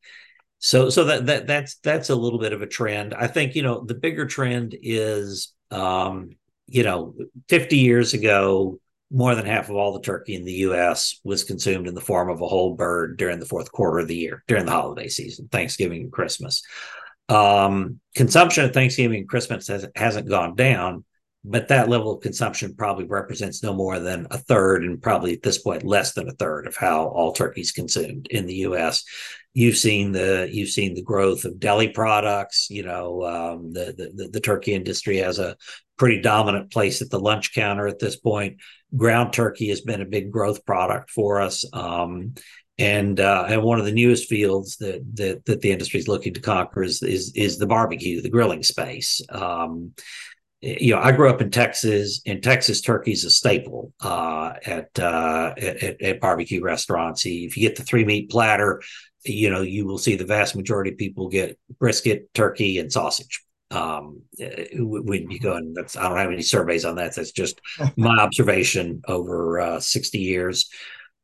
so 0.60 0.90
so 0.90 1.06
that 1.06 1.26
that 1.26 1.48
that's 1.48 1.76
that's 1.76 2.10
a 2.10 2.16
little 2.16 2.40
bit 2.40 2.54
of 2.54 2.62
a 2.62 2.68
trend. 2.68 3.14
I 3.14 3.28
think 3.28 3.56
you 3.56 3.64
know 3.64 3.84
the 3.84 3.96
bigger 3.96 4.26
trend 4.26 4.76
is 4.82 5.54
um, 5.72 6.32
you 6.68 6.84
know 6.84 7.16
50 7.50 7.78
years 7.78 8.14
ago 8.14 8.80
more 9.12 9.36
than 9.36 9.46
half 9.46 9.70
of 9.70 9.76
all 9.76 9.92
the 9.92 10.02
turkey 10.02 10.36
in 10.36 10.46
the 10.46 10.54
U.S. 10.54 11.20
was 11.24 11.44
consumed 11.44 11.88
in 11.88 11.96
the 11.96 12.02
form 12.02 12.30
of 12.30 12.42
a 12.42 12.48
whole 12.48 12.76
bird 12.76 13.18
during 13.18 13.40
the 13.40 13.46
fourth 13.46 13.72
quarter 13.72 14.00
of 14.00 14.08
the 14.08 14.16
year 14.16 14.44
during 14.48 14.66
the 14.66 14.72
holiday 14.72 15.10
season, 15.10 15.50
Thanksgiving 15.52 16.04
and 16.04 16.12
Christmas. 16.12 16.64
Um, 17.28 18.00
consumption 18.16 18.66
of 18.66 18.74
Thanksgiving 18.74 19.20
and 19.20 19.30
Christmas 19.30 19.68
has, 19.68 19.88
hasn't 19.96 20.30
gone 20.30 20.56
down, 20.56 21.04
but 21.44 21.70
that 21.70 21.90
level 21.90 22.14
of 22.14 22.22
consumption 22.22 22.76
probably 22.76 23.06
represents 23.06 23.64
no 23.64 23.74
more 23.74 24.00
than 24.00 24.28
a 24.30 24.38
third 24.38 24.84
and 24.84 25.02
probably 25.02 25.34
at 25.34 25.42
this 25.42 25.58
point 25.58 25.84
less 25.84 26.14
than 26.14 26.30
a 26.30 26.34
third 26.34 26.68
of 26.68 26.76
how 26.76 27.08
all 27.08 27.34
turkeys 27.34 27.72
consumed 27.72 28.28
in 28.30 28.46
the 28.46 28.56
US 28.56 29.04
you've 29.54 29.78
seen 29.78 30.12
the 30.12 30.50
you've 30.52 30.70
seen 30.70 30.94
the 30.94 31.02
growth 31.02 31.46
of 31.46 31.60
deli 31.60 31.90
products 31.90 32.68
you 32.70 32.84
know 32.84 33.24
um, 33.24 33.74
the, 33.74 34.12
the 34.16 34.30
the 34.32 34.40
turkey 34.40 34.74
industry 34.74 35.18
has 35.18 35.40
a 35.40 35.56
pretty 35.98 36.22
dominant 36.22 36.72
place 36.72 37.02
at 37.02 37.10
the 37.10 37.20
lunch 37.20 37.54
counter 37.54 37.88
at 37.88 38.00
this 38.00 38.16
point 38.16 38.58
ground 38.96 39.34
turkey 39.34 39.70
has 39.70 39.82
been 39.82 40.02
a 40.02 40.06
big 40.06 40.32
growth 40.32 40.66
product 40.66 41.10
for 41.10 41.42
us 41.42 41.66
um, 41.74 42.34
and 42.82 43.20
uh, 43.20 43.46
and 43.48 43.62
one 43.62 43.80
of 43.80 43.86
the 43.86 43.92
newest 43.92 44.28
fields 44.28 44.78
that 44.78 45.04
that, 45.16 45.46
that 45.46 45.62
the 45.62 45.72
industry 45.72 46.00
is 46.00 46.08
looking 46.08 46.34
to 46.34 46.40
conquer 46.40 46.82
is, 46.82 47.04
is 47.04 47.32
is 47.36 47.58
the 47.58 47.68
barbecue, 47.68 48.22
the 48.22 48.30
grilling 48.30 48.64
space. 48.64 49.22
Um, 49.30 49.94
you 50.62 50.94
know, 50.94 51.02
I 51.02 51.12
grew 51.12 51.30
up 51.30 51.42
in 51.42 51.50
Texas. 51.50 52.22
In 52.26 52.40
Texas, 52.40 52.82
turkey's 52.82 53.26
a 53.26 53.32
staple 53.32 53.94
uh, 54.00 54.54
at, 54.64 54.98
uh, 55.00 55.54
at, 55.58 56.02
at 56.02 56.20
barbecue 56.20 56.62
restaurants. 56.62 57.26
If 57.26 57.58
you 57.58 57.68
get 57.68 57.78
the 57.78 57.84
three 57.84 58.06
meat 58.06 58.30
platter, 58.30 58.82
you 59.24 59.50
know 59.50 59.62
you 59.62 59.86
will 59.86 59.98
see 59.98 60.16
the 60.16 60.26
vast 60.26 60.56
majority 60.56 60.92
of 60.92 60.98
people 60.98 61.30
get 61.30 61.58
brisket, 61.80 62.34
turkey, 62.34 62.80
and 62.80 62.92
sausage. 62.92 63.44
Um, 63.70 64.24
when 64.38 65.32
you 65.32 65.40
go 65.40 65.56
and 65.56 65.76
that's 65.76 65.96
I 65.96 66.10
don't 66.10 66.18
have 66.18 66.32
any 66.32 66.42
surveys 66.42 66.86
on 66.86 66.96
that. 66.96 67.16
That's 67.16 67.32
just 67.32 67.60
my 67.98 68.18
observation 68.18 69.02
over 69.08 69.60
uh, 69.60 69.80
sixty 69.80 70.20
years 70.20 70.70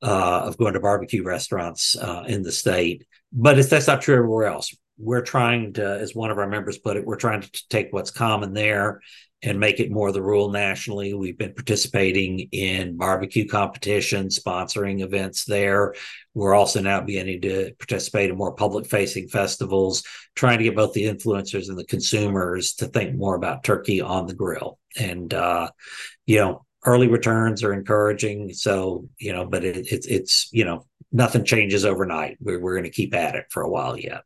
uh, 0.02 0.42
of 0.46 0.58
going 0.58 0.74
to 0.74 0.80
barbecue 0.80 1.24
restaurants 1.24 1.96
uh, 1.96 2.24
in 2.28 2.44
the 2.44 2.52
state. 2.52 3.06
But 3.34 3.60
it's 3.60 3.70
that's 3.70 3.88
not 3.88 4.02
true 4.02 4.16
everywhere 4.16 4.48
else. 4.48 4.76
We're 4.98 5.22
trying 5.22 5.74
to, 5.74 6.00
as 6.00 6.16
one 6.16 6.32
of 6.32 6.38
our 6.38 6.48
members 6.48 6.78
put 6.78 6.98
it, 6.98 7.06
we're 7.06 7.18
trying 7.18 7.42
to 7.42 7.68
take 7.70 7.88
what's 7.92 8.12
common 8.12 8.54
there 8.54 9.02
and 9.44 9.60
make 9.60 9.80
it 9.80 9.92
more 9.92 10.12
the 10.12 10.22
rule 10.22 10.50
nationally. 10.50 11.14
We've 11.14 11.38
been 11.38 11.54
participating 11.54 12.40
in 12.52 12.98
barbecue 12.98 13.48
competitions, 13.48 14.40
sponsoring 14.40 15.02
events 15.02 15.46
there. 15.46 15.94
We're 16.34 16.56
also 16.56 16.82
now 16.82 17.02
beginning 17.02 17.42
to 17.42 17.74
participate 17.78 18.32
in 18.32 18.38
more 18.38 18.56
public 18.56 18.88
facing 18.88 19.28
festivals, 19.28 20.04
trying 20.36 20.58
to 20.58 20.64
get 20.64 20.76
both 20.76 20.94
the 20.94 21.04
influencers 21.04 21.70
and 21.70 21.78
the 21.78 21.86
consumers 21.86 22.74
to 22.76 22.88
think 22.88 23.16
more 23.16 23.36
about 23.36 23.64
turkey 23.64 24.02
on 24.02 24.26
the 24.26 24.34
grill. 24.34 24.80
And, 25.00 25.32
uh, 25.32 25.70
you 26.26 26.40
know, 26.40 26.66
early 26.84 27.08
returns 27.08 27.64
are 27.64 27.74
encouraging. 27.74 28.54
So, 28.54 29.08
you 29.20 29.34
know, 29.34 29.46
but 29.46 29.64
it, 29.64 29.78
it, 29.78 30.06
it's, 30.10 30.50
you 30.52 30.66
know, 30.66 30.88
nothing 31.12 31.46
changes 31.46 31.86
overnight. 31.86 32.38
We're, 32.40 32.60
we're 32.60 32.74
going 32.74 32.86
to 32.86 32.90
keep 32.90 33.14
at 33.14 33.36
it 33.36 33.46
for 33.52 33.62
a 33.62 33.70
while 33.70 33.96
yet 33.96 34.24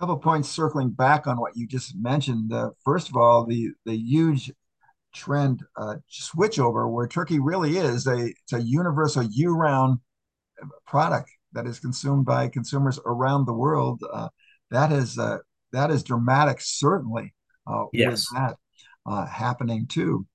couple 0.00 0.16
of 0.16 0.22
points 0.22 0.48
circling 0.48 0.90
back 0.90 1.26
on 1.26 1.40
what 1.40 1.56
you 1.56 1.66
just 1.66 1.96
mentioned. 1.96 2.52
Uh, 2.52 2.70
first 2.84 3.08
of 3.08 3.16
all, 3.16 3.46
the 3.46 3.70
the 3.84 3.96
huge 3.96 4.52
trend 5.14 5.62
uh, 5.76 5.96
switchover 6.10 6.90
where 6.90 7.06
turkey 7.06 7.38
really 7.38 7.76
is 7.76 8.06
a 8.06 8.26
it's 8.26 8.52
a 8.52 8.60
universal 8.60 9.22
year-round 9.22 10.00
product 10.86 11.30
that 11.52 11.66
is 11.66 11.78
consumed 11.78 12.24
by 12.24 12.48
consumers 12.48 12.98
around 13.06 13.46
the 13.46 13.52
world. 13.52 14.02
Uh, 14.12 14.28
that 14.70 14.92
is 14.92 15.18
uh, 15.18 15.38
that 15.72 15.90
is 15.90 16.02
dramatic, 16.02 16.60
certainly. 16.60 17.34
Uh, 17.66 17.84
yes. 17.92 18.26
With 18.32 18.40
that 18.40 18.56
uh, 19.06 19.26
happening 19.26 19.86
too. 19.86 20.26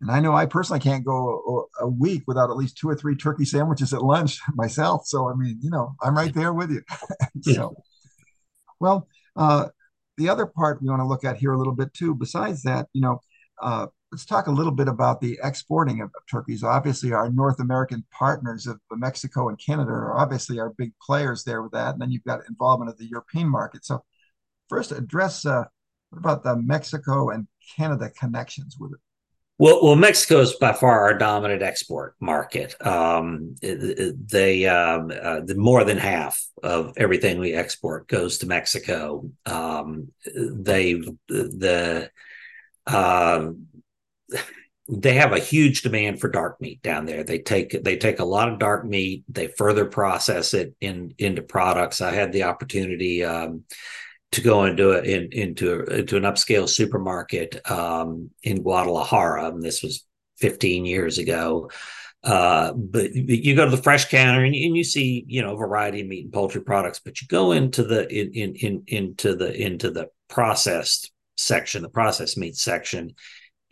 And 0.00 0.10
I 0.10 0.18
know 0.18 0.34
I 0.34 0.46
personally 0.46 0.80
can't 0.80 1.04
go 1.04 1.68
a, 1.80 1.84
a, 1.84 1.88
week 1.88 2.24
without 2.26 2.50
at 2.50 2.56
least 2.56 2.76
two 2.76 2.88
or 2.88 2.96
three 2.96 3.14
turkey 3.14 3.44
sandwiches 3.44 3.92
at 3.92 4.02
lunch 4.02 4.40
myself. 4.54 5.06
So 5.06 5.28
I 5.28 5.34
mean, 5.34 5.58
you 5.60 5.70
know, 5.70 5.94
I'm 6.02 6.16
right 6.16 6.34
there 6.34 6.52
with 6.52 6.70
you. 6.70 6.82
so 7.54 7.76
well, 8.82 9.06
uh, 9.36 9.68
the 10.18 10.28
other 10.28 10.44
part 10.44 10.82
we 10.82 10.88
want 10.88 11.00
to 11.00 11.06
look 11.06 11.24
at 11.24 11.36
here 11.36 11.52
a 11.52 11.58
little 11.58 11.74
bit 11.74 11.94
too, 11.94 12.16
besides 12.16 12.62
that, 12.64 12.88
you 12.92 13.00
know, 13.00 13.20
uh, 13.62 13.86
let's 14.10 14.26
talk 14.26 14.48
a 14.48 14.50
little 14.50 14.72
bit 14.72 14.88
about 14.88 15.20
the 15.20 15.38
exporting 15.42 16.00
of, 16.00 16.06
of, 16.16 16.22
turkeys. 16.28 16.64
Obviously, 16.64 17.12
our 17.12 17.30
North 17.30 17.60
American 17.60 18.04
partners 18.10 18.66
of 18.66 18.80
Mexico 18.90 19.48
and 19.48 19.58
Canada 19.64 19.92
are 19.92 20.18
obviously 20.18 20.58
our 20.58 20.70
big 20.70 20.92
players 21.00 21.44
there 21.44 21.62
with 21.62 21.70
that. 21.72 21.92
And 21.92 22.02
then 22.02 22.10
you've 22.10 22.24
got 22.24 22.40
involvement 22.48 22.90
of 22.90 22.98
the 22.98 23.06
European 23.06 23.48
market. 23.48 23.84
So, 23.84 24.04
first, 24.68 24.90
address 24.90 25.46
uh, 25.46 25.64
what 26.10 26.18
about 26.18 26.42
the 26.42 26.56
Mexico 26.56 27.30
and 27.30 27.46
Canada 27.76 28.10
connections 28.10 28.76
with 28.78 28.94
it? 28.94 29.00
Well, 29.58 29.80
well, 29.82 29.96
Mexico 29.96 30.40
is 30.40 30.54
by 30.54 30.72
far 30.72 31.02
our 31.02 31.16
dominant 31.16 31.62
export 31.62 32.16
market. 32.20 32.74
Um, 32.84 33.54
they 33.60 34.66
um, 34.66 35.12
uh, 35.22 35.40
the 35.40 35.54
more 35.54 35.84
than 35.84 35.98
half 35.98 36.42
of 36.62 36.94
everything 36.96 37.38
we 37.38 37.52
export 37.52 38.08
goes 38.08 38.38
to 38.38 38.46
Mexico. 38.46 39.30
Um, 39.46 40.08
they 40.34 40.94
the 41.28 42.10
uh, 42.86 43.50
they 44.88 45.14
have 45.14 45.32
a 45.32 45.38
huge 45.38 45.82
demand 45.82 46.20
for 46.20 46.28
dark 46.28 46.60
meat 46.60 46.82
down 46.82 47.06
there. 47.06 47.22
They 47.22 47.38
take 47.38 47.82
they 47.84 47.96
take 47.96 48.18
a 48.18 48.24
lot 48.24 48.48
of 48.48 48.58
dark 48.58 48.84
meat. 48.84 49.24
They 49.28 49.46
further 49.46 49.84
process 49.84 50.54
it 50.54 50.74
in 50.80 51.14
into 51.18 51.42
products. 51.42 52.00
I 52.00 52.10
had 52.10 52.32
the 52.32 52.44
opportunity 52.44 53.24
um, 53.24 53.62
to 54.32 54.40
go 54.40 54.64
into 54.64 54.92
a, 54.92 55.02
in, 55.02 55.30
into 55.32 55.82
into 55.84 56.16
an 56.16 56.24
upscale 56.24 56.68
supermarket 56.68 57.60
um, 57.70 58.30
in 58.42 58.62
Guadalajara, 58.62 59.48
and 59.48 59.62
this 59.62 59.82
was 59.82 60.04
15 60.38 60.84
years 60.84 61.18
ago. 61.18 61.70
Uh, 62.24 62.72
but 62.72 63.12
you 63.14 63.56
go 63.56 63.64
to 63.64 63.74
the 63.74 63.82
fresh 63.82 64.08
counter 64.08 64.44
and, 64.44 64.54
and, 64.54 64.76
you 64.76 64.84
see, 64.84 65.24
you 65.26 65.42
know, 65.42 65.54
a 65.54 65.56
variety 65.56 66.02
of 66.02 66.06
meat 66.06 66.24
and 66.24 66.32
poultry 66.32 66.62
products. 66.62 67.00
But 67.04 67.20
you 67.20 67.26
go 67.26 67.50
into 67.50 67.82
the 67.82 68.08
in, 68.08 68.32
in, 68.32 68.54
in 68.54 68.82
into 68.86 69.34
the 69.34 69.52
into 69.52 69.90
the 69.90 70.08
processed 70.28 71.10
section, 71.36 71.82
the 71.82 71.88
processed 71.88 72.38
meat 72.38 72.56
section, 72.56 73.14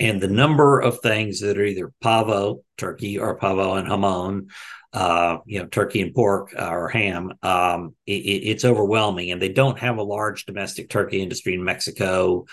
and 0.01 0.21
the 0.21 0.29
number 0.29 0.81
of 0.81 1.01
things 1.01 1.41
that 1.41 1.59
are 1.59 1.65
either 1.65 1.93
pavo, 2.01 2.63
turkey, 2.79 3.19
or 3.19 3.37
pavo 3.37 3.75
and 3.75 3.87
hamon 3.87 4.49
uh, 4.93 5.39
you 5.47 5.61
know, 5.61 5.67
turkey 5.67 6.01
and 6.01 6.15
pork 6.15 6.53
uh, 6.59 6.69
or 6.69 6.89
ham, 6.89 7.33
um, 7.43 7.95
it, 8.07 8.13
it's 8.13 8.65
overwhelming. 8.65 9.31
And 9.31 9.41
they 9.41 9.53
don't 9.53 9.79
have 9.79 9.99
a 9.99 10.03
large 10.03 10.47
domestic 10.47 10.91
turkey 10.91 11.23
industry 11.23 11.55
in 11.55 11.63
Mexico. 11.63 12.47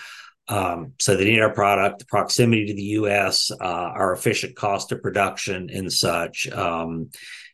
Um, 0.46 0.92
so 0.98 1.16
they 1.16 1.24
need 1.24 1.40
our 1.40 1.52
product, 1.52 1.98
the 1.98 2.04
proximity 2.06 2.66
to 2.66 2.74
the 2.74 2.82
U.S., 2.82 3.50
uh, 3.50 3.64
our 3.64 4.12
efficient 4.12 4.56
cost 4.56 4.92
of 4.92 5.02
production, 5.02 5.68
and 5.70 5.92
such 5.92 6.48
um, 6.48 7.10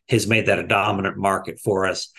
has 0.08 0.26
made 0.26 0.46
that 0.46 0.58
a 0.58 0.66
dominant 0.66 1.16
market 1.16 1.58
for 1.58 1.86
us. 1.86 2.12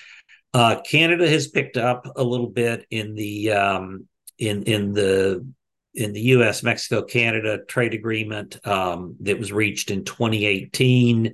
Uh, 0.53 0.81
Canada 0.81 1.29
has 1.29 1.47
picked 1.47 1.77
up 1.77 2.07
a 2.15 2.23
little 2.23 2.49
bit 2.49 2.85
in 2.89 3.13
the 3.13 3.51
um, 3.51 4.07
in 4.37 4.63
in 4.63 4.91
the 4.91 5.45
in 5.95 6.13
the 6.13 6.21
U.S. 6.21 6.63
Mexico 6.63 7.01
Canada 7.01 7.59
trade 7.67 7.93
agreement 7.93 8.65
um, 8.67 9.15
that 9.21 9.39
was 9.39 9.51
reached 9.51 9.91
in 9.91 10.03
2018 10.03 11.33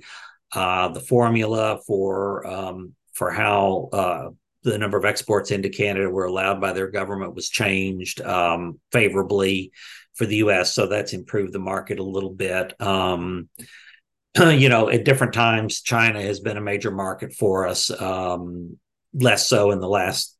uh, 0.54 0.88
the 0.88 1.00
formula 1.00 1.78
for 1.86 2.46
um, 2.46 2.94
for 3.12 3.30
how 3.30 3.88
uh, 3.92 4.28
the 4.62 4.78
number 4.78 4.98
of 4.98 5.04
exports 5.04 5.50
into 5.50 5.68
Canada 5.68 6.08
were 6.08 6.26
allowed 6.26 6.60
by 6.60 6.72
their 6.72 6.88
government 6.88 7.34
was 7.34 7.48
changed 7.48 8.20
um, 8.20 8.78
favorably 8.90 9.72
for 10.14 10.26
the 10.26 10.36
U.S. 10.36 10.74
So 10.74 10.86
that's 10.86 11.14
improved 11.14 11.52
the 11.52 11.58
market 11.58 11.98
a 11.98 12.04
little 12.04 12.32
bit. 12.32 12.80
Um, 12.80 13.48
you 14.38 14.68
know, 14.68 14.88
at 14.88 15.04
different 15.04 15.32
times, 15.32 15.80
China 15.80 16.20
has 16.20 16.40
been 16.40 16.56
a 16.56 16.62
major 16.62 16.90
market 16.90 17.32
for 17.32 17.66
us. 17.66 17.90
Um, 17.90 18.78
less 19.14 19.46
so 19.46 19.70
in 19.70 19.80
the 19.80 19.88
last 19.88 20.36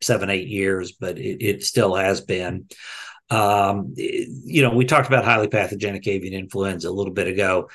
seven 0.00 0.30
eight 0.30 0.48
years, 0.48 0.92
but 0.92 1.18
it, 1.18 1.44
it 1.44 1.62
still 1.64 1.94
has 1.94 2.20
been. 2.20 2.68
Um, 3.30 3.94
you 3.96 4.62
know, 4.62 4.70
we 4.70 4.84
talked 4.84 5.08
about 5.08 5.24
highly 5.24 5.48
pathogenic 5.48 6.06
avian 6.06 6.34
influenza 6.34 6.88
a 6.88 6.90
little 6.90 7.12
bit 7.12 7.28
ago. 7.28 7.68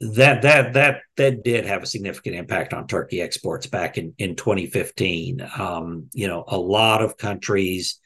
That 0.00 0.42
that 0.42 0.72
that 0.74 1.00
that 1.16 1.44
did 1.44 1.66
have 1.66 1.82
a 1.82 1.86
significant 1.86 2.36
impact 2.36 2.72
on 2.72 2.86
turkey 2.86 3.20
exports 3.20 3.66
back 3.66 3.98
in 3.98 4.14
in 4.18 4.34
2015. 4.34 5.46
Um, 5.58 6.08
you 6.12 6.26
know, 6.26 6.44
a 6.48 6.58
lot 6.58 7.02
of 7.02 7.18
countries 7.18 8.00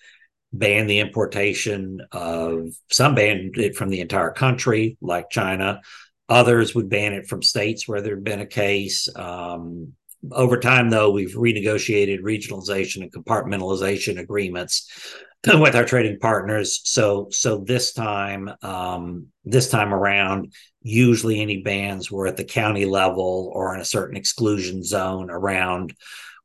banned 0.52 0.88
the 0.88 1.00
importation 1.00 2.00
of 2.12 2.68
some 2.90 3.14
banned 3.14 3.58
it 3.58 3.76
from 3.76 3.90
the 3.90 4.00
entire 4.00 4.30
country, 4.30 4.96
like 5.00 5.30
China. 5.30 5.80
Others 6.28 6.74
would 6.74 6.88
ban 6.88 7.12
it 7.12 7.26
from 7.26 7.42
states 7.42 7.86
where 7.86 8.00
there 8.00 8.14
had 8.14 8.24
been 8.24 8.40
a 8.40 8.46
case. 8.46 9.08
Um, 9.14 9.92
over 10.32 10.58
time, 10.58 10.88
though, 10.90 11.10
we've 11.10 11.34
renegotiated 11.34 12.22
regionalization 12.22 13.02
and 13.02 13.12
compartmentalization 13.12 14.18
agreements 14.18 14.90
with 15.60 15.76
our 15.76 15.84
trading 15.84 16.18
partners. 16.18 16.80
So, 16.84 17.28
so 17.30 17.58
this 17.58 17.92
time, 17.92 18.50
um, 18.62 19.26
this 19.44 19.68
time 19.68 19.92
around, 19.92 20.52
usually 20.82 21.40
any 21.40 21.62
bans 21.62 22.10
were 22.10 22.26
at 22.26 22.36
the 22.36 22.44
county 22.44 22.86
level 22.86 23.50
or 23.54 23.74
in 23.74 23.80
a 23.80 23.84
certain 23.84 24.16
exclusion 24.16 24.82
zone 24.82 25.30
around 25.30 25.94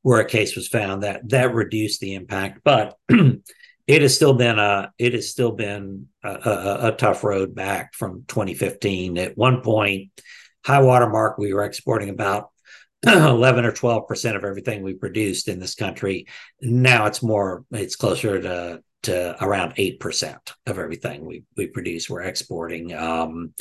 where 0.01 0.19
a 0.19 0.25
case 0.25 0.55
was 0.55 0.67
found. 0.67 1.03
That 1.03 1.27
that 1.29 1.53
reduced 1.53 1.99
the 1.99 2.15
impact, 2.15 2.61
but 2.63 2.97
it 3.87 4.01
has 4.01 4.15
still 4.15 4.33
been 4.33 4.59
a 4.59 4.91
it 4.97 5.13
has 5.13 5.29
still 5.29 5.51
been 5.51 6.07
a, 6.23 6.29
a, 6.29 6.87
a 6.87 6.91
tough 6.93 7.23
road 7.23 7.55
back 7.55 7.93
from 7.93 8.23
2015. 8.27 9.17
At 9.17 9.37
one 9.37 9.61
point, 9.61 10.09
high 10.65 10.81
water 10.81 11.09
mark, 11.09 11.37
we 11.37 11.53
were 11.53 11.63
exporting 11.63 12.09
about 12.09 12.49
11 13.05 13.65
or 13.65 13.71
12 13.71 14.07
percent 14.07 14.35
of 14.35 14.43
everything 14.43 14.83
we 14.83 14.93
produced 14.93 15.47
in 15.47 15.59
this 15.59 15.75
country. 15.75 16.27
Now 16.61 17.05
it's 17.05 17.23
more, 17.23 17.65
it's 17.71 17.95
closer 17.95 18.41
to 18.41 18.83
to 19.03 19.41
around 19.43 19.73
eight 19.77 19.99
percent 19.99 20.53
of 20.65 20.79
everything 20.79 21.25
we 21.25 21.43
we 21.55 21.67
produce. 21.67 22.09
We're 22.09 22.21
exporting. 22.21 22.93
Um, 22.93 23.53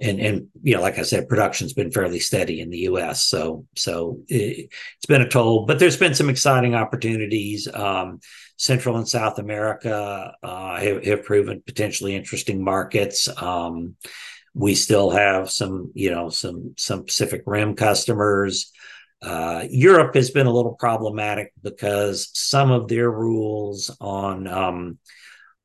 and 0.00 0.20
and 0.20 0.48
you 0.62 0.74
know, 0.74 0.82
like 0.82 0.98
I 0.98 1.02
said, 1.02 1.28
production's 1.28 1.72
been 1.72 1.90
fairly 1.90 2.18
steady 2.18 2.60
in 2.60 2.70
the 2.70 2.78
U.S. 2.78 3.24
So 3.24 3.66
so 3.76 4.18
it, 4.28 4.68
has 4.70 5.06
been 5.08 5.22
a 5.22 5.28
toll, 5.28 5.66
but 5.66 5.78
there's 5.78 5.96
been 5.96 6.14
some 6.14 6.30
exciting 6.30 6.74
opportunities. 6.74 7.68
Um, 7.72 8.20
Central 8.56 8.96
and 8.96 9.08
South 9.08 9.38
America 9.38 10.32
uh, 10.42 10.80
have, 10.80 11.04
have, 11.04 11.24
proven 11.24 11.62
potentially 11.66 12.14
interesting 12.14 12.62
markets. 12.62 13.28
Um, 13.42 13.96
we 14.54 14.76
still 14.76 15.10
have 15.10 15.50
some, 15.50 15.90
you 15.94 16.10
know, 16.10 16.28
some 16.28 16.74
some 16.76 17.04
Pacific 17.04 17.42
Rim 17.46 17.74
customers. 17.74 18.72
Uh, 19.22 19.64
Europe 19.70 20.14
has 20.14 20.30
been 20.30 20.46
a 20.46 20.52
little 20.52 20.74
problematic 20.74 21.52
because 21.62 22.30
some 22.34 22.70
of 22.70 22.88
their 22.88 23.10
rules 23.10 23.94
on 24.00 24.46
um, 24.46 24.98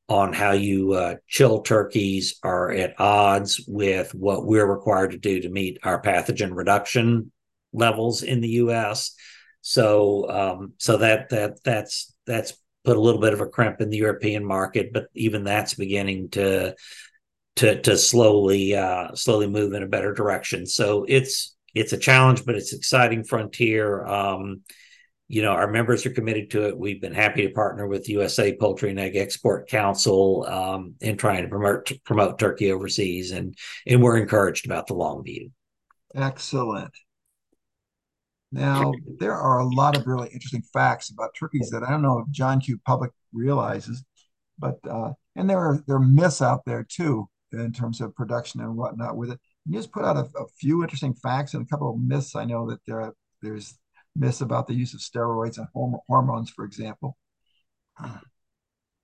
on 0.07 0.33
how 0.33 0.51
you 0.51 0.93
uh, 0.93 1.15
chill 1.27 1.61
turkeys 1.61 2.39
are 2.41 2.71
at 2.71 2.99
odds 2.99 3.63
with 3.67 4.13
what 4.15 4.45
we're 4.45 4.65
required 4.65 5.11
to 5.11 5.17
do 5.17 5.39
to 5.39 5.49
meet 5.49 5.77
our 5.83 6.01
pathogen 6.01 6.55
reduction 6.55 7.31
levels 7.73 8.23
in 8.23 8.41
the 8.41 8.49
U.S. 8.49 9.13
So, 9.61 10.29
um, 10.29 10.73
so 10.77 10.97
that 10.97 11.29
that 11.29 11.63
that's 11.63 12.13
that's 12.25 12.53
put 12.83 12.97
a 12.97 13.01
little 13.01 13.21
bit 13.21 13.33
of 13.33 13.41
a 13.41 13.47
crimp 13.47 13.81
in 13.81 13.89
the 13.89 13.97
European 13.97 14.43
market, 14.43 14.91
but 14.93 15.07
even 15.13 15.43
that's 15.43 15.75
beginning 15.75 16.29
to 16.29 16.75
to 17.57 17.81
to 17.81 17.97
slowly 17.97 18.75
uh, 18.75 19.13
slowly 19.13 19.47
move 19.47 19.73
in 19.73 19.83
a 19.83 19.87
better 19.87 20.13
direction. 20.13 20.65
So 20.65 21.05
it's 21.07 21.55
it's 21.73 21.93
a 21.93 21.97
challenge, 21.97 22.45
but 22.45 22.55
it's 22.55 22.73
exciting 22.73 23.23
frontier. 23.23 24.05
Um, 24.05 24.61
you 25.27 25.43
know, 25.43 25.51
our 25.51 25.69
members 25.69 26.05
are 26.05 26.11
committed 26.11 26.49
to 26.51 26.67
it. 26.67 26.77
We've 26.77 26.99
been 26.99 27.13
happy 27.13 27.43
to 27.47 27.53
partner 27.53 27.87
with 27.87 28.09
USA 28.09 28.55
Poultry 28.57 28.89
and 28.89 28.99
Egg 28.99 29.15
Export 29.15 29.69
Council 29.69 30.43
um, 30.47 30.95
in 31.01 31.17
trying 31.17 31.43
to 31.43 31.49
promote 31.49 31.91
promote 32.03 32.39
turkey 32.39 32.71
overseas, 32.71 33.31
and 33.31 33.55
and 33.85 34.01
we're 34.01 34.17
encouraged 34.17 34.65
about 34.65 34.87
the 34.87 34.95
long 34.95 35.23
view. 35.23 35.51
Excellent. 36.15 36.91
Now, 38.51 38.91
there 39.19 39.35
are 39.35 39.59
a 39.59 39.67
lot 39.67 39.95
of 39.95 40.07
really 40.07 40.29
interesting 40.29 40.63
facts 40.73 41.11
about 41.11 41.35
turkeys 41.39 41.69
that 41.69 41.83
I 41.83 41.91
don't 41.91 42.01
know 42.01 42.19
if 42.19 42.29
John 42.31 42.59
Q. 42.59 42.79
Public 42.83 43.11
realizes, 43.31 44.03
but 44.57 44.79
uh, 44.89 45.11
and 45.35 45.47
there 45.47 45.59
are 45.59 45.83
there 45.85 45.97
are 45.97 45.99
myths 45.99 46.41
out 46.41 46.65
there 46.65 46.83
too 46.83 47.29
in 47.51 47.71
terms 47.71 48.01
of 48.01 48.15
production 48.15 48.61
and 48.61 48.75
whatnot 48.75 49.15
with 49.15 49.31
it. 49.31 49.39
You 49.65 49.77
just 49.77 49.91
put 49.91 50.05
out 50.05 50.17
a, 50.17 50.27
a 50.37 50.47
few 50.59 50.81
interesting 50.81 51.13
facts 51.13 51.53
and 51.53 51.63
a 51.63 51.67
couple 51.67 51.89
of 51.89 51.99
myths. 51.99 52.35
I 52.35 52.45
know 52.45 52.69
that 52.69 52.79
there 52.87 53.13
there's 53.41 53.77
myths 54.15 54.41
about 54.41 54.67
the 54.67 54.73
use 54.73 54.93
of 54.93 54.99
steroids 54.99 55.57
and 55.57 55.67
hormones, 56.07 56.49
for 56.49 56.65
example. 56.65 57.17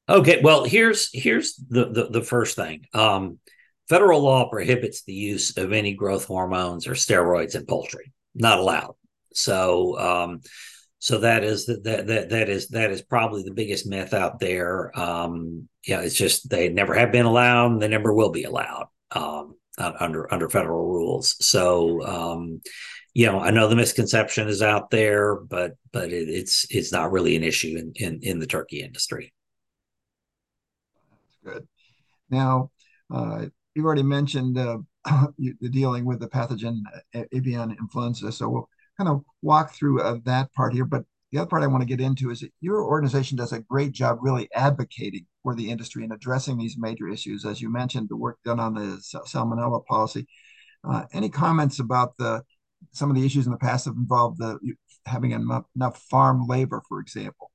Okay, 0.08 0.42
well 0.44 0.64
here's 0.64 1.10
here's 1.14 1.56
the 1.56 1.86
the, 1.92 2.08
the 2.10 2.22
first 2.22 2.56
thing. 2.56 2.86
Um, 2.94 3.40
federal 3.90 4.22
law 4.22 4.50
prohibits 4.50 5.04
the 5.04 5.14
use 5.14 5.58
of 5.58 5.74
any 5.74 5.94
growth 5.94 6.26
hormones 6.26 6.88
or 6.88 6.94
steroids 6.94 7.56
in 7.56 7.66
poultry. 7.66 8.14
Not 8.34 8.60
allowed. 8.60 8.96
So 9.34 10.00
um, 10.00 10.42
so 11.00 11.20
that 11.20 11.44
is 11.44 11.66
that 11.66 11.84
that 11.84 12.30
that 12.30 12.50
is 12.50 12.70
that 12.70 12.92
is 12.92 13.02
probably 13.02 13.44
the 13.44 13.54
biggest 13.54 13.86
myth 13.86 14.14
out 14.14 14.40
there. 14.40 14.98
Um, 14.98 15.70
yeah, 15.86 16.02
it's 16.02 16.16
just 16.16 16.50
they 16.50 16.70
never 16.70 16.94
have 16.94 17.12
been 17.12 17.26
allowed, 17.26 17.80
they 17.80 17.88
never 17.88 18.14
will 18.14 18.32
be 18.32 18.44
allowed 18.44 18.88
um, 19.12 19.56
under 19.78 20.32
under 20.34 20.50
federal 20.50 20.86
rules. 20.86 21.36
So 21.46 22.06
um, 22.06 22.62
you 23.14 23.26
know, 23.26 23.40
I 23.40 23.50
know 23.52 23.68
the 23.68 23.78
misconception 23.78 24.48
is 24.50 24.62
out 24.62 24.90
there, 24.90 25.36
but 25.36 25.76
but 25.92 26.12
it, 26.12 26.28
it's 26.30 26.68
it's 26.70 26.92
not 26.92 27.12
really 27.12 27.36
an 27.36 27.44
issue 27.44 27.78
in 27.78 27.94
in, 27.96 28.20
in 28.22 28.40
the 28.40 28.46
turkey 28.46 28.82
industry. 28.82 29.34
That's 31.10 31.56
good. 31.56 31.68
Now, 32.30 32.72
uh, 33.14 33.46
you 33.74 33.86
already 33.86 34.04
mentioned 34.04 34.58
uh, 34.58 34.80
the 35.38 35.70
dealing 35.70 36.06
with 36.06 36.20
the 36.20 36.28
pathogen 36.28 36.82
avian 37.32 37.72
influenza, 37.72 38.32
so 38.32 38.50
we'll 38.50 38.70
kind 38.98 39.10
of 39.10 39.24
walk 39.42 39.74
through 39.74 40.02
uh, 40.02 40.18
that 40.26 40.52
part 40.54 40.74
here. 40.74 40.86
But 40.86 41.06
the 41.36 41.42
other 41.42 41.50
part 41.50 41.64
I 41.64 41.68
want 41.68 41.82
to 41.82 41.86
get 41.86 42.00
into 42.00 42.32
is 42.32 42.40
that 42.40 42.54
your 42.62 42.82
organization 42.82 43.36
does 43.36 43.52
a 43.52 43.60
great 43.60 43.92
job 43.92 44.20
really 44.22 44.48
advocating 44.56 45.26
for 45.44 45.54
the 45.54 45.70
industry 45.70 46.06
and 46.06 46.14
addressing 46.14 46.58
these 46.58 46.78
major 46.78 47.10
issues. 47.10 47.46
As 47.46 47.62
you 47.62 47.70
mentioned, 47.70 48.08
the 48.08 48.16
work 48.16 48.38
done 48.46 48.58
on 48.58 48.74
the 48.74 49.02
salmonella 49.28 49.86
policy. 49.86 50.28
Uh, 50.90 51.04
any 51.12 51.28
comments 51.28 51.80
about 51.80 52.16
the 52.18 52.42
some 52.94 53.10
of 53.10 53.18
the 53.18 53.26
issues 53.26 53.48
in 53.48 53.52
the 53.52 53.58
past 53.58 53.84
have 53.84 53.96
involved 53.96 54.38
the 54.38 54.58
having 55.06 55.32
enough, 55.32 55.66
enough 55.76 56.02
farm 56.04 56.48
labor, 56.48 56.82
for 56.88 57.02
example? 57.02 57.52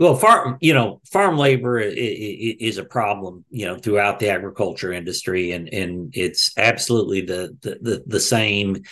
Well, 0.00 0.16
farm, 0.16 0.58
you 0.60 0.74
know, 0.74 1.00
farm 1.08 1.38
labor 1.38 1.78
is 1.78 2.78
a 2.78 2.84
problem, 2.84 3.44
you 3.48 3.66
know, 3.66 3.76
throughout 3.76 4.18
the 4.18 4.30
agriculture 4.30 4.92
industry, 4.92 5.52
and 5.52 5.72
and 5.72 6.10
it's 6.16 6.50
absolutely 6.56 7.20
the 7.20 7.56
the 7.62 8.02
the 8.06 8.20
same 8.20 8.82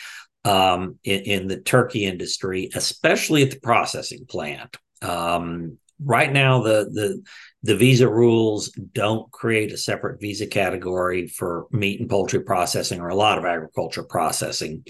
um, 0.47 0.99
in, 1.05 1.21
in, 1.23 1.47
the 1.49 1.59
turkey 1.59 2.05
industry, 2.05 2.71
especially 2.75 3.43
at 3.43 3.51
the 3.51 3.61
processing 3.61 4.27
plant. 4.27 4.77
Um, 5.03 5.79
right 6.03 6.33
now, 6.33 6.63
the 6.63 6.89
the 6.93 7.23
the 7.63 7.77
visa 7.77 8.09
rules 8.09 8.71
don't 8.71 9.31
create 9.33 9.73
a 9.73 9.77
separate 9.77 10.21
visa 10.21 10.47
category 10.47 11.27
for 11.27 11.67
meat 11.73 11.99
and 11.99 12.09
poultry 12.09 12.41
processing 12.45 13.01
or 13.01 13.09
a 13.09 13.15
lot 13.15 13.39
of 13.39 13.45
agriculture 13.45 14.05
processing. 14.05 14.85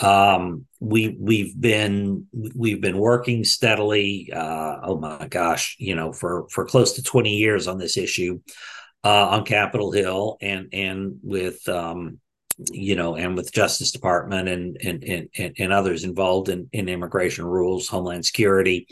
Um, 0.00 0.66
we 0.80 1.16
we've 1.20 1.58
been 1.58 2.26
we've 2.54 2.80
been 2.80 2.98
working 2.98 3.44
steadily. 3.44 4.30
Uh, 4.34 4.78
oh 4.82 4.98
my 4.98 5.28
gosh, 5.28 5.76
you 5.78 5.94
know, 5.94 6.12
for 6.12 6.46
for 6.50 6.64
close 6.64 6.94
to 6.94 7.02
twenty 7.02 7.36
years 7.36 7.68
on 7.68 7.78
this 7.78 7.96
issue 7.96 8.40
uh, 9.04 9.28
on 9.28 9.44
Capitol 9.44 9.92
Hill 9.92 10.36
and 10.40 10.68
and 10.72 11.20
with 11.22 11.66
um, 11.68 12.18
you 12.58 12.96
know, 12.96 13.16
and 13.16 13.36
with 13.36 13.52
Justice 13.52 13.92
Department 13.92 14.48
and 14.48 14.76
and 14.82 15.04
and, 15.36 15.54
and 15.58 15.72
others 15.72 16.04
involved 16.04 16.48
in, 16.48 16.68
in 16.72 16.88
immigration 16.88 17.44
rules, 17.44 17.88
Homeland 17.88 18.24
Security. 18.24 18.86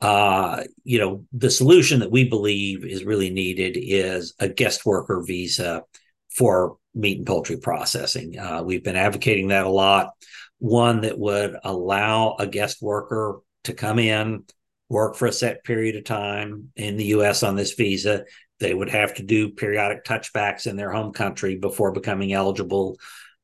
Uh, 0.00 0.62
you 0.84 0.98
know, 0.98 1.24
the 1.32 1.50
solution 1.50 2.00
that 2.00 2.10
we 2.10 2.28
believe 2.28 2.84
is 2.84 3.04
really 3.04 3.30
needed 3.30 3.76
is 3.80 4.34
a 4.38 4.48
guest 4.48 4.86
worker 4.86 5.22
visa 5.26 5.82
for 6.30 6.76
meat 6.94 7.18
and 7.18 7.26
poultry 7.26 7.56
processing. 7.56 8.38
Uh, 8.38 8.62
we've 8.62 8.84
been 8.84 8.96
advocating 8.96 9.48
that 9.48 9.66
a 9.66 9.70
lot. 9.70 10.10
One 10.58 11.00
that 11.02 11.18
would 11.18 11.56
allow 11.64 12.36
a 12.38 12.46
guest 12.46 12.80
worker 12.80 13.40
to 13.64 13.72
come 13.72 13.98
in, 13.98 14.44
work 14.88 15.16
for 15.16 15.26
a 15.26 15.32
set 15.32 15.64
period 15.64 15.96
of 15.96 16.04
time 16.04 16.70
in 16.76 16.96
the 16.96 17.06
U.S. 17.06 17.42
on 17.42 17.56
this 17.56 17.74
visa, 17.74 18.24
they 18.58 18.74
would 18.74 18.90
have 18.90 19.14
to 19.14 19.22
do 19.22 19.50
periodic 19.50 20.04
touchbacks 20.04 20.66
in 20.66 20.76
their 20.76 20.90
home 20.90 21.12
country 21.12 21.56
before 21.56 21.92
becoming 21.92 22.32
eligible 22.32 22.98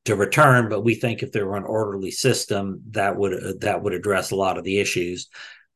to 0.04 0.16
return. 0.16 0.68
But 0.68 0.82
we 0.82 0.94
think 0.94 1.22
if 1.22 1.32
there 1.32 1.46
were 1.46 1.56
an 1.56 1.64
orderly 1.64 2.10
system, 2.10 2.82
that 2.90 3.16
would 3.16 3.60
that 3.60 3.82
would 3.82 3.92
address 3.92 4.30
a 4.30 4.36
lot 4.36 4.58
of 4.58 4.64
the 4.64 4.78
issues. 4.78 5.28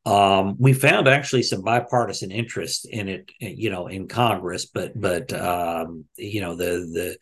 Um, 0.07 0.57
we 0.59 0.73
found 0.73 1.07
actually 1.07 1.43
some 1.43 1.63
bipartisan 1.63 2.31
interest 2.31 2.87
in 2.87 3.09
it, 3.09 3.31
you 3.41 3.71
know, 3.71 3.89
in 3.89 4.09
Congress, 4.09 4.67
but 4.67 4.99
but 4.99 5.33
um, 5.33 6.05
you 6.17 6.41
know 6.41 6.57
the 6.57 6.65
the 6.65 7.19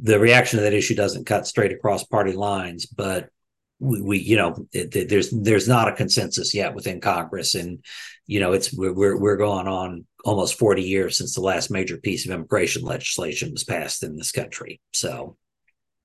the 0.00 0.20
reaction 0.20 0.58
to 0.58 0.62
that 0.62 0.74
issue 0.74 0.94
doesn't 0.94 1.26
cut 1.26 1.46
straight 1.46 1.72
across 1.72 2.04
party 2.04 2.32
lines. 2.32 2.86
But 2.86 3.30
we, 3.80 4.00
we 4.00 4.18
you 4.18 4.36
know 4.36 4.66
there's 4.72 5.30
there's 5.30 5.68
not 5.68 5.88
a 5.88 5.92
consensus 5.92 6.54
yet 6.54 6.74
within 6.74 7.00
Congress, 7.00 7.54
and 7.54 7.84
you 8.26 8.40
know 8.40 8.52
it's 8.52 8.72
we're 8.72 9.18
we're 9.18 9.36
going 9.36 9.68
on 9.68 10.06
almost 10.24 10.58
40 10.58 10.82
years 10.82 11.16
since 11.16 11.34
the 11.34 11.40
last 11.40 11.70
major 11.70 11.96
piece 11.96 12.26
of 12.26 12.32
immigration 12.32 12.82
legislation 12.82 13.52
was 13.52 13.64
passed 13.64 14.02
in 14.02 14.16
this 14.16 14.32
country. 14.32 14.80
So. 14.92 15.36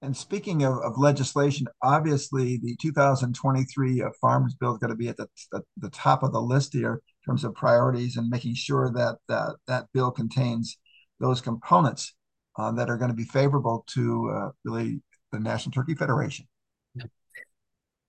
And 0.02 0.16
speaking 0.16 0.64
of, 0.64 0.80
of 0.80 0.98
legislation, 0.98 1.66
obviously 1.82 2.58
the 2.58 2.76
2023 2.82 4.02
uh, 4.02 4.10
Farms 4.20 4.54
Bill 4.54 4.74
is 4.74 4.78
going 4.78 4.90
to 4.90 4.98
be 4.98 5.08
at 5.08 5.16
the, 5.16 5.28
the, 5.54 5.62
the 5.78 5.90
top 5.92 6.24
of 6.24 6.34
the 6.34 6.42
list 6.42 6.74
here 6.74 6.96
in 6.96 7.32
terms 7.32 7.46
of 7.46 7.56
priorities 7.56 8.18
and 8.18 8.28
making 8.28 8.56
sure 8.56 8.92
that 8.94 9.20
that, 9.30 9.56
that 9.68 9.86
bill 9.94 10.12
contains 10.12 10.78
those 11.22 11.40
components 11.40 12.16
uh, 12.58 12.70
that 12.74 12.90
are 12.90 12.98
going 12.98 13.12
to 13.12 13.16
be 13.16 13.24
favorable 13.24 13.86
to 13.94 14.30
uh, 14.30 14.50
really 14.66 15.02
the 15.32 15.40
National 15.40 15.72
Turkey 15.72 15.96
Federation. 15.96 16.46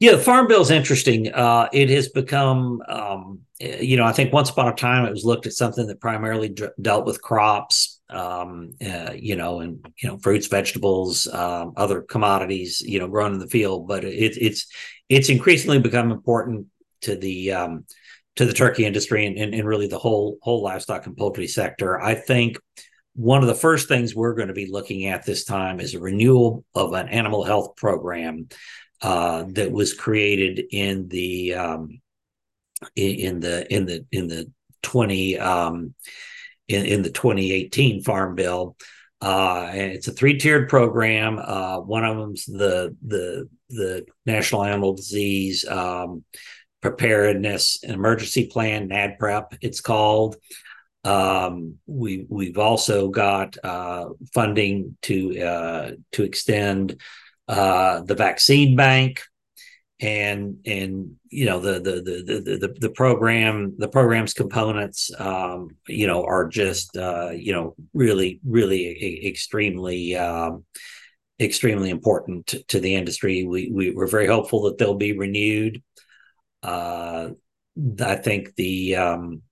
Yeah, 0.00 0.12
the 0.12 0.18
Farm 0.18 0.48
Bill 0.48 0.60
is 0.60 0.70
interesting. 0.70 1.32
Uh, 1.32 1.68
it 1.72 1.88
has 1.88 2.08
become, 2.08 2.82
um, 2.88 3.40
you 3.60 3.96
know, 3.96 4.04
I 4.04 4.12
think 4.12 4.32
once 4.32 4.50
upon 4.50 4.68
a 4.68 4.74
time 4.74 5.06
it 5.06 5.12
was 5.12 5.24
looked 5.24 5.46
at 5.46 5.52
something 5.52 5.86
that 5.86 6.00
primarily 6.00 6.48
d- 6.48 6.66
dealt 6.80 7.06
with 7.06 7.22
crops, 7.22 8.00
um, 8.10 8.72
uh, 8.84 9.12
you 9.14 9.36
know, 9.36 9.60
and 9.60 9.86
you 10.02 10.08
know, 10.08 10.18
fruits, 10.18 10.48
vegetables, 10.48 11.28
um, 11.28 11.72
other 11.76 12.02
commodities, 12.02 12.80
you 12.80 12.98
know, 12.98 13.08
grown 13.08 13.34
in 13.34 13.38
the 13.38 13.46
field. 13.46 13.86
But 13.86 14.04
it, 14.04 14.36
it's 14.36 14.66
it's 15.08 15.28
increasingly 15.28 15.78
become 15.78 16.10
important 16.10 16.66
to 17.02 17.16
the 17.16 17.52
um, 17.52 17.86
to 18.36 18.44
the 18.44 18.52
turkey 18.52 18.84
industry 18.84 19.26
and, 19.26 19.38
and, 19.38 19.54
and 19.54 19.66
really 19.66 19.86
the 19.86 19.98
whole 19.98 20.38
whole 20.42 20.62
livestock 20.62 21.06
and 21.06 21.16
poultry 21.16 21.46
sector. 21.46 22.00
I 22.00 22.16
think 22.16 22.58
one 23.14 23.42
of 23.42 23.48
the 23.48 23.54
first 23.54 23.86
things 23.86 24.14
we're 24.14 24.34
going 24.34 24.48
to 24.48 24.54
be 24.54 24.70
looking 24.70 25.06
at 25.06 25.24
this 25.24 25.44
time 25.44 25.78
is 25.78 25.94
a 25.94 26.00
renewal 26.00 26.64
of 26.74 26.92
an 26.94 27.08
animal 27.08 27.44
health 27.44 27.76
program 27.76 28.48
uh, 29.04 29.44
that 29.48 29.70
was 29.70 29.94
created 29.94 30.64
in 30.72 31.08
the 31.08 31.54
um, 31.54 32.00
in, 32.96 33.40
the 33.40 33.72
in 33.72 33.86
the 33.86 34.04
in 34.10 34.26
the 34.26 34.50
20 34.82 35.38
um, 35.38 35.94
in, 36.68 36.84
in 36.84 37.02
the 37.02 37.10
2018 37.10 38.02
farm 38.02 38.34
bill 38.34 38.76
uh, 39.24 39.70
and 39.72 39.92
it's 39.92 40.06
a 40.06 40.12
three-tiered 40.12 40.68
program. 40.68 41.38
Uh, 41.38 41.78
one 41.80 42.04
of 42.04 42.18
them's 42.18 42.44
the 42.44 42.94
the 43.06 43.48
the 43.70 44.04
National 44.26 44.64
Animal 44.64 44.94
Disease 44.94 45.66
um, 45.66 46.24
Preparedness 46.82 47.78
and 47.82 47.94
Emergency 47.94 48.48
Plan 48.48 48.90
(NADPREP). 48.90 49.56
It's 49.62 49.80
called. 49.80 50.36
Um, 51.04 51.76
we 51.86 52.26
we've 52.28 52.58
also 52.58 53.08
got 53.08 53.56
uh, 53.64 54.10
funding 54.34 54.98
to 55.02 55.40
uh, 55.40 55.90
to 56.12 56.22
extend 56.22 57.00
uh, 57.48 58.00
the 58.02 58.14
vaccine 58.14 58.76
bank, 58.76 59.22
and 60.00 60.58
and 60.66 61.16
you 61.30 61.46
know 61.46 61.60
the 61.60 61.74
the 61.74 62.02
the 62.02 62.58
the 62.58 62.74
the, 62.80 62.90
program 62.90 63.74
the 63.78 63.88
program's 63.88 64.34
components 64.34 65.10
um, 65.18 65.68
you 65.86 66.06
know 66.06 66.24
are 66.24 66.48
just 66.48 66.96
uh, 66.96 67.30
you 67.30 67.52
know 67.52 67.74
really 67.92 68.40
really 68.44 69.26
extremely 69.26 70.16
um, 70.16 70.64
extremely 71.40 71.90
important 71.90 72.46
to, 72.48 72.62
to, 72.64 72.80
the 72.80 72.94
industry. 72.94 73.44
We, 73.44 73.70
we 73.72 73.90
we're 73.90 74.06
very 74.06 74.26
hopeful 74.26 74.62
that 74.62 74.78
they'll 74.78 74.94
be 74.94 75.16
renewed. 75.16 75.82
Uh, 76.62 77.30
I 78.00 78.16
think 78.16 78.54
the 78.54 78.96
um, 78.96 79.42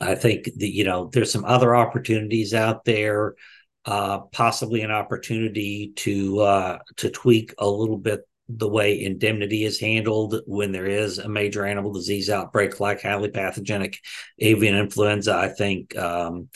I 0.00 0.14
think 0.14 0.48
the 0.56 0.68
you 0.68 0.84
know 0.84 1.10
there's 1.12 1.32
some 1.32 1.44
other 1.44 1.74
opportunities 1.74 2.54
out 2.54 2.84
there 2.84 3.34
uh, 3.84 4.18
possibly 4.32 4.82
an 4.82 4.90
opportunity 4.90 5.92
to 5.96 6.40
uh, 6.40 6.78
to 6.96 7.10
tweak 7.10 7.54
a 7.58 7.66
little 7.68 7.98
bit 7.98 8.26
the 8.48 8.68
way 8.68 9.02
indemnity 9.02 9.64
is 9.64 9.80
handled 9.80 10.40
when 10.46 10.72
there 10.72 10.86
is 10.86 11.18
a 11.18 11.28
major 11.28 11.64
animal 11.64 11.92
disease 11.92 12.28
outbreak 12.28 12.80
like 12.80 13.02
highly 13.02 13.30
pathogenic 13.30 13.98
avian 14.38 14.76
influenza. 14.76 15.34
I 15.34 15.48
think 15.48 15.96
um, 15.96 16.48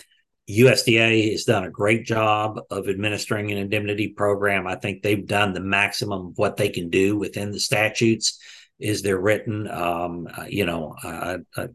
USDA 0.48 1.32
has 1.32 1.44
done 1.44 1.64
a 1.64 1.70
great 1.70 2.04
job 2.04 2.60
of 2.70 2.88
administering 2.88 3.50
an 3.50 3.58
indemnity 3.58 4.08
program. 4.08 4.66
I 4.66 4.76
think 4.76 5.02
they've 5.02 5.26
done 5.26 5.52
the 5.52 5.60
maximum 5.60 6.28
of 6.28 6.38
what 6.38 6.56
they 6.56 6.68
can 6.68 6.90
do 6.90 7.16
within 7.16 7.50
the 7.50 7.60
statutes 7.60 8.38
is 8.78 9.02
they're 9.02 9.20
written. 9.20 9.68
Um, 9.68 10.28
uh, 10.36 10.44
you 10.48 10.66
know, 10.66 10.94
I, 11.02 11.38
I, 11.56 11.68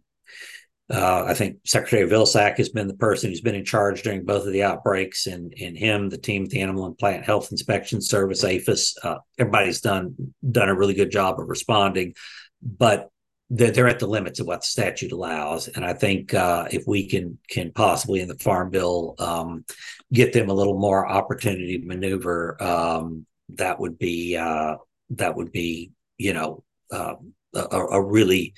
uh, 0.91 1.25
I 1.27 1.33
think 1.33 1.57
Secretary 1.65 2.07
Vilsack 2.09 2.57
has 2.57 2.69
been 2.69 2.87
the 2.87 2.93
person 2.93 3.29
who's 3.29 3.41
been 3.41 3.55
in 3.55 3.65
charge 3.65 4.03
during 4.03 4.25
both 4.25 4.45
of 4.45 4.51
the 4.51 4.63
outbreaks, 4.63 5.27
and 5.27 5.53
and 5.59 5.77
him, 5.77 6.09
the 6.09 6.17
team, 6.17 6.43
at 6.43 6.49
the 6.49 6.61
Animal 6.61 6.85
and 6.85 6.97
Plant 6.97 7.25
Health 7.25 7.51
Inspection 7.51 8.01
Service, 8.01 8.43
APHIS. 8.43 8.95
Uh, 9.03 9.17
everybody's 9.37 9.81
done 9.81 10.15
done 10.49 10.69
a 10.69 10.75
really 10.75 10.93
good 10.93 11.11
job 11.11 11.39
of 11.39 11.47
responding, 11.47 12.13
but 12.61 13.09
they're, 13.49 13.71
they're 13.71 13.87
at 13.87 13.99
the 13.99 14.07
limits 14.07 14.39
of 14.39 14.47
what 14.47 14.61
the 14.61 14.67
statute 14.67 15.11
allows. 15.11 15.67
And 15.67 15.85
I 15.85 15.93
think 15.93 16.33
uh, 16.33 16.67
if 16.71 16.83
we 16.87 17.07
can 17.07 17.37
can 17.47 17.71
possibly 17.71 18.21
in 18.21 18.27
the 18.27 18.37
Farm 18.37 18.69
Bill 18.69 19.15
um, 19.19 19.65
get 20.11 20.33
them 20.33 20.49
a 20.49 20.53
little 20.53 20.77
more 20.77 21.07
opportunity 21.07 21.79
to 21.79 21.85
maneuver, 21.85 22.61
um, 22.61 23.25
that 23.49 23.79
would 23.79 23.97
be 23.97 24.35
uh, 24.35 24.75
that 25.11 25.35
would 25.35 25.51
be 25.51 25.91
you 26.17 26.33
know 26.33 26.63
um, 26.91 27.33
a, 27.53 27.77
a 27.77 28.01
really 28.01 28.53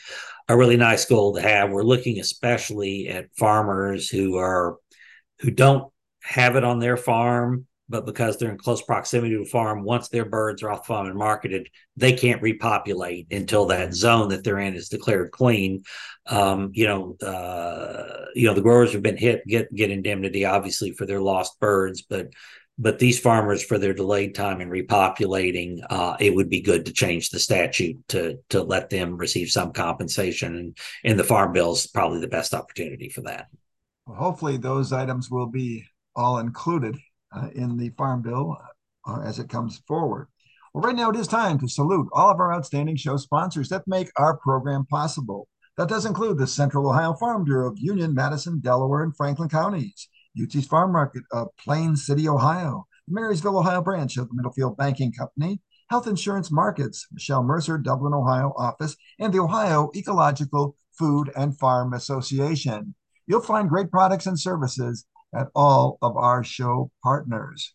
a 0.47 0.57
really 0.57 0.77
nice 0.77 1.05
goal 1.05 1.35
to 1.35 1.41
have. 1.41 1.71
We're 1.71 1.83
looking 1.83 2.19
especially 2.19 3.07
at 3.07 3.35
farmers 3.37 4.09
who 4.09 4.37
are 4.37 4.77
who 5.39 5.51
don't 5.51 5.91
have 6.23 6.55
it 6.55 6.63
on 6.63 6.79
their 6.79 6.97
farm, 6.97 7.67
but 7.89 8.05
because 8.05 8.37
they're 8.37 8.51
in 8.51 8.57
close 8.57 8.81
proximity 8.81 9.35
to 9.35 9.41
a 9.41 9.45
farm, 9.45 9.83
once 9.83 10.09
their 10.09 10.25
birds 10.25 10.63
are 10.63 10.71
off 10.71 10.87
farm 10.87 11.07
and 11.07 11.17
marketed, 11.17 11.69
they 11.97 12.13
can't 12.13 12.41
repopulate 12.41 13.27
until 13.31 13.65
that 13.67 13.93
zone 13.93 14.29
that 14.29 14.43
they're 14.43 14.59
in 14.59 14.75
is 14.75 14.89
declared 14.89 15.31
clean. 15.31 15.83
Um, 16.25 16.71
you 16.73 16.87
know, 16.87 17.17
uh, 17.25 18.25
you 18.35 18.47
know 18.47 18.53
the 18.53 18.61
growers 18.61 18.93
have 18.93 19.03
been 19.03 19.17
hit 19.17 19.45
get 19.47 19.73
get 19.73 19.91
indemnity 19.91 20.45
obviously 20.45 20.91
for 20.91 21.05
their 21.05 21.21
lost 21.21 21.59
birds, 21.59 22.01
but 22.01 22.29
but 22.77 22.99
these 22.99 23.19
farmers 23.19 23.63
for 23.63 23.77
their 23.77 23.93
delayed 23.93 24.33
time 24.33 24.59
in 24.59 24.69
repopulating 24.69 25.79
uh, 25.89 26.15
it 26.19 26.33
would 26.33 26.49
be 26.49 26.61
good 26.61 26.85
to 26.85 26.93
change 26.93 27.29
the 27.29 27.39
statute 27.39 27.97
to 28.07 28.39
to 28.49 28.63
let 28.63 28.89
them 28.89 29.15
receive 29.15 29.49
some 29.49 29.71
compensation 29.71 30.55
and, 30.55 30.77
and 31.03 31.19
the 31.19 31.23
farm 31.23 31.53
bill 31.53 31.73
is 31.73 31.87
probably 31.87 32.19
the 32.19 32.27
best 32.27 32.53
opportunity 32.53 33.09
for 33.09 33.21
that. 33.21 33.47
Well, 34.05 34.17
hopefully 34.17 34.57
those 34.57 34.91
items 34.91 35.29
will 35.29 35.47
be 35.47 35.85
all 36.15 36.39
included 36.39 36.97
uh, 37.35 37.49
in 37.55 37.77
the 37.77 37.89
farm 37.89 38.21
bill 38.21 38.57
uh, 39.07 39.21
as 39.21 39.39
it 39.39 39.49
comes 39.49 39.81
forward. 39.87 40.27
Well 40.73 40.83
right 40.83 40.95
now 40.95 41.11
it 41.11 41.15
is 41.15 41.27
time 41.27 41.59
to 41.59 41.67
salute 41.67 42.09
all 42.11 42.31
of 42.31 42.39
our 42.39 42.53
outstanding 42.53 42.95
show 42.95 43.17
sponsors 43.17 43.69
that 43.69 43.87
make 43.87 44.09
our 44.17 44.37
program 44.37 44.85
possible. 44.85 45.47
That 45.77 45.89
does 45.89 46.05
include 46.05 46.37
the 46.37 46.47
central 46.47 46.89
ohio 46.89 47.13
farm 47.13 47.43
bureau 47.43 47.71
of 47.71 47.77
union 47.79 48.13
madison 48.13 48.59
delaware 48.59 49.03
and 49.03 49.15
franklin 49.15 49.49
counties 49.49 50.07
UT's 50.41 50.67
Farm 50.67 50.91
Market 50.91 51.23
of 51.31 51.49
Plain 51.57 51.95
City, 51.95 52.27
Ohio, 52.27 52.87
Marysville, 53.07 53.57
Ohio 53.57 53.81
branch 53.81 54.17
of 54.17 54.29
the 54.29 54.35
Middlefield 54.35 54.77
Banking 54.77 55.11
Company, 55.11 55.61
Health 55.89 56.07
Insurance 56.07 56.51
Markets, 56.51 57.07
Michelle 57.11 57.43
Mercer, 57.43 57.77
Dublin, 57.77 58.13
Ohio 58.13 58.53
office, 58.57 58.95
and 59.19 59.33
the 59.33 59.39
Ohio 59.39 59.91
Ecological 59.95 60.75
Food 60.97 61.31
and 61.35 61.57
Farm 61.57 61.93
Association. 61.93 62.95
You'll 63.27 63.41
find 63.41 63.69
great 63.69 63.91
products 63.91 64.25
and 64.25 64.39
services 64.39 65.05
at 65.35 65.47
all 65.55 65.97
of 66.01 66.17
our 66.17 66.43
show 66.43 66.91
partners. 67.03 67.73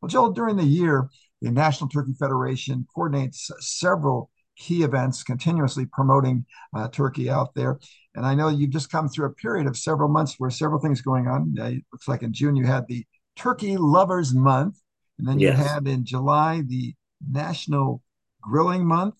Well, 0.00 0.08
Joel, 0.08 0.32
during 0.32 0.56
the 0.56 0.64
year, 0.64 1.08
the 1.40 1.50
National 1.50 1.88
Turkey 1.88 2.14
Federation 2.18 2.86
coordinates 2.94 3.50
several 3.60 4.30
key 4.58 4.82
events, 4.82 5.22
continuously 5.22 5.86
promoting 5.86 6.44
uh, 6.76 6.88
turkey 6.88 7.30
out 7.30 7.54
there. 7.54 7.78
And 8.14 8.26
I 8.26 8.34
know 8.34 8.48
you've 8.48 8.70
just 8.70 8.90
come 8.90 9.08
through 9.08 9.26
a 9.26 9.34
period 9.34 9.66
of 9.66 9.76
several 9.76 10.08
months 10.08 10.34
where 10.38 10.50
several 10.50 10.80
things 10.80 11.00
going 11.00 11.28
on. 11.28 11.54
Uh, 11.58 11.66
it 11.66 11.84
looks 11.92 12.08
like 12.08 12.22
in 12.22 12.32
June 12.32 12.56
you 12.56 12.66
had 12.66 12.86
the 12.88 13.04
Turkey 13.36 13.76
Lovers 13.76 14.34
Month, 14.34 14.80
and 15.18 15.28
then 15.28 15.38
yes. 15.38 15.56
you 15.56 15.64
had 15.64 15.86
in 15.86 16.04
July 16.04 16.62
the 16.66 16.94
National 17.30 18.02
Grilling 18.42 18.84
Month, 18.84 19.14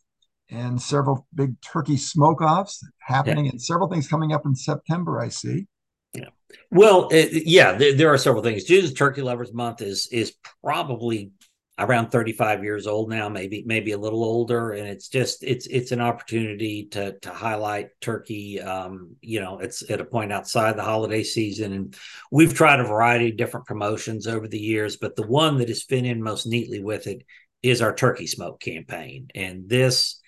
and 0.51 0.81
several 0.81 1.27
big 1.35 1.61
turkey 1.61 1.97
smoke-offs 1.97 2.83
happening, 2.99 3.45
yeah. 3.45 3.53
and 3.53 3.63
several 3.63 3.89
things 3.89 4.09
coming 4.09 4.33
up 4.33 4.47
in 4.47 4.55
September. 4.55 5.21
I 5.21 5.29
see. 5.29 5.67
Yeah. 6.15 6.31
Well, 6.71 7.09
it, 7.13 7.47
yeah, 7.47 7.73
there, 7.75 7.95
there, 7.95 8.09
are 8.13 8.19
several 8.19 8.43
things. 8.43 8.65
June's 8.65 8.95
Turkey 8.95 9.23
Lovers 9.23 9.53
Month 9.53 9.83
is 9.83 10.09
is 10.11 10.35
probably 10.65 11.33
around 11.79 12.11
35 12.11 12.65
years 12.65 12.87
old 12.87 13.09
now 13.09 13.29
maybe 13.29 13.63
maybe 13.67 13.93
a 13.93 13.99
little 13.99 14.25
older. 14.25 14.73
And 14.73 14.89
it's 14.89 15.09
just 15.09 15.43
it's 15.43 15.67
it's 15.67 15.93
an 15.93 16.01
opportunity 16.01 16.87
to 16.93 17.19
to 17.21 17.31
highlight 17.31 17.89
turkey 18.01 18.61
um, 18.61 19.17
you 19.21 19.41
know 19.41 19.59
it's 19.59 19.89
at 19.91 20.01
a 20.01 20.05
point 20.05 20.33
outside 20.33 20.77
the 20.77 20.83
holiday 20.83 21.23
season. 21.23 21.73
And 21.73 21.97
we've 22.31 22.55
tried 22.55 22.81
a 22.81 22.85
variety 22.85 23.31
of 23.31 23.37
different 23.37 23.67
promotions 23.67 24.27
over 24.27 24.49
the 24.49 24.59
years 24.59 24.97
but 24.97 25.17
the 25.17 25.27
one 25.27 25.59
that 25.59 25.69
has 25.69 25.83
fit 25.83 26.05
in 26.05 26.23
most 26.23 26.47
neatly 26.47 26.83
with 26.83 27.07
it 27.07 27.23
is 27.63 27.83
our 27.83 27.95
turkey 27.95 28.27
smoke 28.27 28.61
campaign. 28.61 29.29
And 29.35 29.69
this 29.69 30.21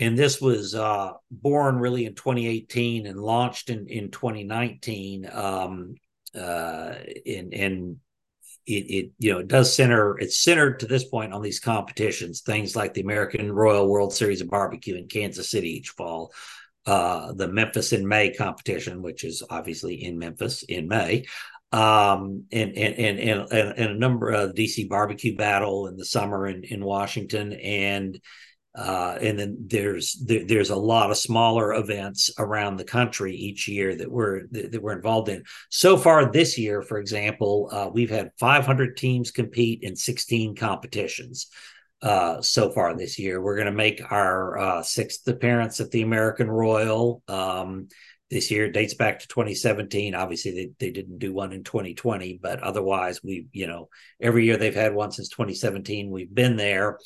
and 0.00 0.18
this 0.18 0.40
was 0.40 0.74
uh, 0.74 1.12
born 1.30 1.76
really 1.76 2.06
in 2.06 2.14
2018 2.14 3.06
and 3.06 3.20
launched 3.20 3.70
in 3.70 3.86
in 3.88 4.10
2019 4.10 5.28
um, 5.32 5.94
uh, 6.34 6.94
in 7.24 7.52
in 7.52 8.00
it, 8.66 8.72
it 8.72 9.10
you 9.18 9.32
know 9.32 9.40
it 9.40 9.48
does 9.48 9.74
center 9.74 10.18
it's 10.18 10.38
centered 10.38 10.80
to 10.80 10.86
this 10.86 11.04
point 11.04 11.32
on 11.32 11.42
these 11.42 11.60
competitions 11.60 12.40
things 12.40 12.76
like 12.76 12.94
the 12.94 13.00
american 13.00 13.52
royal 13.52 13.88
world 13.88 14.12
series 14.12 14.40
of 14.40 14.48
barbecue 14.48 14.96
in 14.96 15.08
kansas 15.08 15.50
city 15.50 15.76
each 15.76 15.90
fall 15.90 16.32
uh, 16.84 17.32
the 17.34 17.46
memphis 17.46 17.92
in 17.92 18.06
may 18.08 18.32
competition 18.32 19.02
which 19.02 19.24
is 19.24 19.42
obviously 19.50 20.02
in 20.02 20.18
memphis 20.18 20.62
in 20.64 20.88
may 20.88 21.24
um, 21.72 22.44
and, 22.52 22.76
and, 22.76 22.94
and, 22.96 23.18
and, 23.18 23.52
and 23.78 23.90
a 23.92 23.98
number 23.98 24.28
of 24.28 24.54
DC 24.54 24.90
barbecue 24.90 25.34
battle 25.34 25.86
in 25.86 25.96
the 25.96 26.04
summer 26.04 26.46
in, 26.46 26.64
in 26.64 26.84
Washington. 26.84 27.54
And, 27.54 28.20
uh, 28.74 29.18
and 29.20 29.38
then 29.38 29.56
there's 29.68 30.14
there, 30.24 30.44
there's 30.46 30.70
a 30.70 30.76
lot 30.76 31.10
of 31.10 31.16
smaller 31.18 31.74
events 31.74 32.30
around 32.38 32.76
the 32.76 32.84
country 32.84 33.34
each 33.36 33.68
year 33.68 33.94
that 33.94 34.10
we're 34.10 34.46
that, 34.50 34.72
that 34.72 34.82
we're 34.82 34.96
involved 34.96 35.28
in. 35.28 35.44
So 35.68 35.98
far 35.98 36.30
this 36.30 36.56
year, 36.56 36.80
for 36.80 36.98
example, 36.98 37.68
uh, 37.70 37.90
we've 37.92 38.10
had 38.10 38.30
500 38.38 38.96
teams 38.96 39.30
compete 39.30 39.80
in 39.82 39.94
16 39.94 40.56
competitions. 40.56 41.48
Uh, 42.00 42.40
so 42.40 42.70
far 42.72 42.96
this 42.96 43.18
year, 43.18 43.40
we're 43.40 43.56
going 43.56 43.66
to 43.66 43.72
make 43.72 44.02
our 44.10 44.58
uh, 44.58 44.82
sixth 44.82 45.28
appearance 45.28 45.78
at 45.78 45.90
the 45.90 46.02
American 46.02 46.50
Royal. 46.50 47.22
Um, 47.28 47.88
this 48.30 48.50
year 48.50 48.64
it 48.64 48.72
dates 48.72 48.94
back 48.94 49.18
to 49.18 49.28
2017 49.28 50.14
obviously 50.14 50.52
they, 50.52 50.70
they 50.78 50.90
didn't 50.90 51.18
do 51.18 51.34
one 51.34 51.52
in 51.52 51.62
2020 51.62 52.40
but 52.42 52.60
otherwise 52.60 53.22
we 53.22 53.46
you 53.52 53.66
know 53.66 53.90
every 54.22 54.46
year 54.46 54.56
they've 54.56 54.74
had 54.74 54.94
one 54.94 55.12
since 55.12 55.28
2017 55.28 56.10
we've 56.10 56.34
been 56.34 56.56
there 56.56 56.98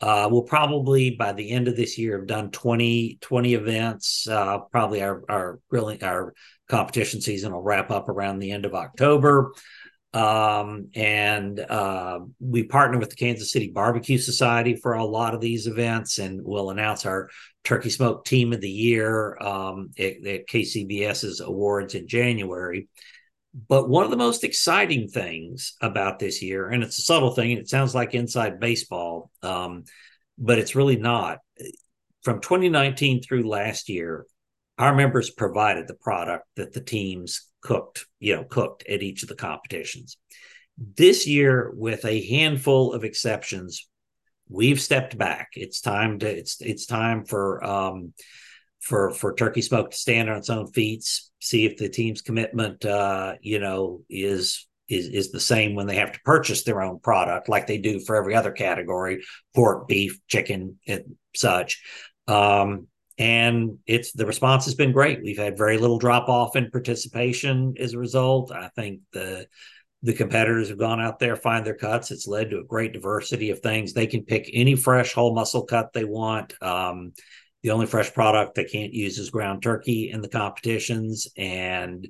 uh, 0.00 0.28
we'll 0.30 0.42
probably 0.42 1.10
by 1.10 1.32
the 1.32 1.50
end 1.50 1.68
of 1.68 1.76
this 1.76 1.98
year 1.98 2.18
have 2.18 2.26
done 2.26 2.50
20 2.50 3.18
20 3.20 3.54
events 3.54 4.28
uh, 4.28 4.58
probably 4.70 5.02
our 5.02 5.22
our 5.28 5.60
grilling 5.68 6.02
our 6.02 6.34
competition 6.68 7.20
season 7.20 7.52
will 7.52 7.62
wrap 7.62 7.90
up 7.90 8.08
around 8.08 8.38
the 8.38 8.50
end 8.50 8.64
of 8.64 8.74
october 8.74 9.52
um, 10.14 10.88
and 10.94 11.60
uh, 11.60 12.20
we 12.40 12.62
partner 12.62 12.98
with 12.98 13.10
the 13.10 13.16
Kansas 13.16 13.52
City 13.52 13.70
Barbecue 13.70 14.18
Society 14.18 14.74
for 14.74 14.94
a 14.94 15.04
lot 15.04 15.34
of 15.34 15.40
these 15.40 15.66
events, 15.66 16.18
and 16.18 16.40
we'll 16.42 16.70
announce 16.70 17.04
our 17.04 17.28
Turkey 17.62 17.90
Smoke 17.90 18.24
Team 18.24 18.52
of 18.52 18.60
the 18.60 18.70
Year 18.70 19.36
um, 19.40 19.90
at, 19.98 20.26
at 20.26 20.48
KCBS's 20.48 21.40
awards 21.40 21.94
in 21.94 22.08
January. 22.08 22.88
But 23.68 23.88
one 23.88 24.04
of 24.04 24.10
the 24.10 24.16
most 24.16 24.44
exciting 24.44 25.08
things 25.08 25.74
about 25.82 26.18
this 26.18 26.42
year, 26.42 26.68
and 26.68 26.82
it's 26.82 26.98
a 26.98 27.02
subtle 27.02 27.34
thing, 27.34 27.52
and 27.52 27.60
it 27.60 27.68
sounds 27.68 27.94
like 27.94 28.14
inside 28.14 28.60
baseball, 28.60 29.17
um, 29.42 29.84
but 30.36 30.58
it's 30.58 30.74
really 30.74 30.96
not. 30.96 31.38
From 32.22 32.40
2019 32.40 33.22
through 33.22 33.48
last 33.48 33.88
year, 33.88 34.26
our 34.78 34.94
members 34.94 35.30
provided 35.30 35.88
the 35.88 35.94
product 35.94 36.44
that 36.56 36.72
the 36.72 36.80
teams 36.80 37.48
cooked, 37.60 38.06
you 38.20 38.36
know, 38.36 38.44
cooked 38.44 38.84
at 38.88 39.02
each 39.02 39.22
of 39.22 39.28
the 39.28 39.34
competitions. 39.34 40.16
This 40.76 41.26
year, 41.26 41.72
with 41.74 42.04
a 42.04 42.26
handful 42.28 42.92
of 42.92 43.02
exceptions, 43.02 43.88
we've 44.48 44.80
stepped 44.80 45.18
back. 45.18 45.48
It's 45.54 45.80
time 45.80 46.20
to 46.20 46.28
it's 46.28 46.60
it's 46.60 46.86
time 46.86 47.24
for 47.24 47.64
um 47.64 48.12
for 48.80 49.10
for 49.10 49.34
Turkey 49.34 49.62
Smoke 49.62 49.90
to 49.90 49.96
stand 49.96 50.30
on 50.30 50.36
its 50.36 50.50
own 50.50 50.68
feet, 50.68 51.04
see 51.40 51.66
if 51.66 51.76
the 51.76 51.88
team's 51.88 52.22
commitment 52.22 52.84
uh, 52.84 53.34
you 53.40 53.58
know, 53.58 54.02
is 54.08 54.67
is 54.88 55.08
is 55.08 55.30
the 55.30 55.40
same 55.40 55.74
when 55.74 55.86
they 55.86 55.96
have 55.96 56.12
to 56.12 56.20
purchase 56.24 56.64
their 56.64 56.82
own 56.82 57.00
product, 57.00 57.48
like 57.48 57.66
they 57.66 57.78
do 57.78 58.00
for 58.00 58.16
every 58.16 58.34
other 58.34 58.52
category, 58.52 59.22
pork, 59.54 59.88
beef, 59.88 60.18
chicken, 60.28 60.78
and 60.86 61.16
such. 61.34 61.82
Um, 62.26 62.88
and 63.18 63.78
it's 63.86 64.12
the 64.12 64.26
response 64.26 64.64
has 64.66 64.74
been 64.74 64.92
great. 64.92 65.22
We've 65.22 65.38
had 65.38 65.58
very 65.58 65.78
little 65.78 65.98
drop 65.98 66.28
off 66.28 66.56
in 66.56 66.70
participation 66.70 67.74
as 67.78 67.92
a 67.92 67.98
result. 67.98 68.52
I 68.52 68.68
think 68.68 69.00
the 69.12 69.46
the 70.02 70.14
competitors 70.14 70.68
have 70.68 70.78
gone 70.78 71.00
out 71.00 71.18
there 71.18 71.34
find 71.34 71.66
their 71.66 71.74
cuts. 71.74 72.12
It's 72.12 72.28
led 72.28 72.50
to 72.50 72.60
a 72.60 72.64
great 72.64 72.92
diversity 72.92 73.50
of 73.50 73.58
things. 73.58 73.92
They 73.92 74.06
can 74.06 74.22
pick 74.22 74.48
any 74.52 74.76
fresh 74.76 75.12
whole 75.12 75.34
muscle 75.34 75.64
cut 75.64 75.92
they 75.92 76.04
want. 76.04 76.54
Um, 76.62 77.12
the 77.64 77.70
only 77.72 77.86
fresh 77.86 78.14
product 78.14 78.54
they 78.54 78.64
can't 78.64 78.92
use 78.92 79.18
is 79.18 79.30
ground 79.30 79.62
turkey 79.62 80.10
in 80.12 80.20
the 80.20 80.28
competitions, 80.28 81.26
and 81.36 82.06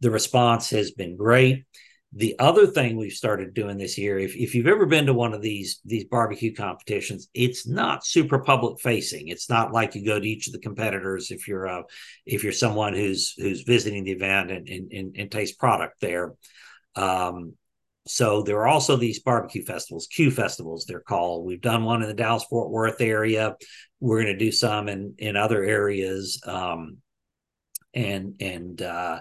the 0.00 0.10
response 0.10 0.68
has 0.70 0.90
been 0.90 1.16
great. 1.16 1.64
The 2.12 2.36
other 2.40 2.66
thing 2.66 2.96
we've 2.96 3.12
started 3.12 3.54
doing 3.54 3.78
this 3.78 3.96
year, 3.96 4.18
if, 4.18 4.34
if 4.34 4.54
you've 4.54 4.66
ever 4.66 4.84
been 4.84 5.06
to 5.06 5.14
one 5.14 5.32
of 5.32 5.42
these 5.42 5.80
these 5.84 6.04
barbecue 6.04 6.52
competitions, 6.52 7.28
it's 7.34 7.68
not 7.68 8.04
super 8.04 8.40
public 8.40 8.80
facing. 8.80 9.28
It's 9.28 9.48
not 9.48 9.72
like 9.72 9.94
you 9.94 10.04
go 10.04 10.18
to 10.18 10.28
each 10.28 10.48
of 10.48 10.52
the 10.52 10.58
competitors 10.58 11.30
if 11.30 11.46
you're 11.46 11.68
uh, 11.68 11.82
if 12.26 12.42
you're 12.42 12.52
someone 12.52 12.94
who's 12.94 13.34
who's 13.38 13.62
visiting 13.62 14.02
the 14.04 14.10
event 14.10 14.50
and 14.50 14.68
and, 14.68 14.92
and, 14.92 15.16
and 15.16 15.30
taste 15.30 15.58
product 15.58 16.00
there. 16.00 16.34
Um, 16.96 17.54
so 18.08 18.42
there 18.42 18.58
are 18.58 18.68
also 18.68 18.96
these 18.96 19.20
barbecue 19.20 19.64
festivals, 19.64 20.08
Q 20.08 20.32
festivals, 20.32 20.86
they're 20.86 21.00
called. 21.00 21.46
We've 21.46 21.60
done 21.60 21.84
one 21.84 22.02
in 22.02 22.08
the 22.08 22.14
Dallas 22.14 22.44
Fort 22.50 22.70
Worth 22.70 23.00
area. 23.00 23.54
We're 24.00 24.22
going 24.22 24.36
to 24.36 24.44
do 24.44 24.50
some 24.50 24.88
in 24.88 25.14
in 25.18 25.36
other 25.36 25.62
areas. 25.62 26.42
Um, 26.44 26.98
and 27.94 28.34
and 28.40 28.80
uh, 28.82 29.20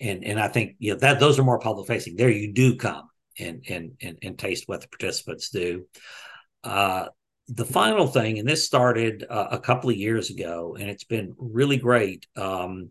and 0.00 0.24
and 0.24 0.40
I 0.40 0.48
think 0.48 0.76
you 0.78 0.92
know 0.92 0.98
that 1.00 1.20
those 1.20 1.38
are 1.38 1.44
more 1.44 1.58
public 1.58 1.86
facing. 1.86 2.16
There 2.16 2.30
you 2.30 2.52
do 2.52 2.76
come 2.76 3.08
and 3.38 3.64
and 3.68 3.92
and, 4.00 4.18
and 4.22 4.38
taste 4.38 4.64
what 4.66 4.80
the 4.80 4.88
participants 4.88 5.50
do. 5.50 5.86
Uh, 6.64 7.06
the 7.48 7.64
final 7.64 8.06
thing, 8.06 8.38
and 8.38 8.46
this 8.46 8.66
started 8.66 9.24
uh, 9.28 9.48
a 9.52 9.58
couple 9.58 9.88
of 9.90 9.96
years 9.96 10.30
ago, 10.30 10.76
and 10.78 10.90
it's 10.90 11.04
been 11.04 11.34
really 11.38 11.78
great. 11.78 12.26
Um, 12.36 12.90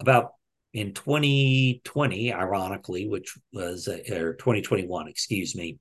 about 0.00 0.32
in 0.74 0.92
2020, 0.92 2.32
ironically, 2.32 3.08
which 3.08 3.38
was 3.52 3.88
uh, 3.88 3.98
or 4.12 4.34
2021, 4.34 5.08
excuse 5.08 5.54
me, 5.54 5.78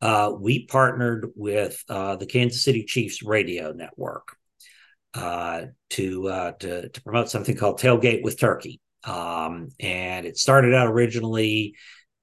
uh, 0.00 0.32
we 0.38 0.66
partnered 0.66 1.32
with 1.34 1.82
uh, 1.88 2.16
the 2.16 2.26
Kansas 2.26 2.62
City 2.62 2.84
Chiefs 2.84 3.22
radio 3.22 3.72
network 3.72 4.36
uh, 5.14 5.62
to, 5.90 6.28
uh, 6.28 6.52
to 6.52 6.88
to 6.88 7.02
promote 7.02 7.28
something 7.30 7.56
called 7.56 7.80
Tailgate 7.80 8.22
with 8.22 8.38
Turkey. 8.38 8.80
Um, 9.06 9.68
and 9.80 10.26
it 10.26 10.36
started 10.36 10.74
out 10.74 10.88
originally 10.88 11.74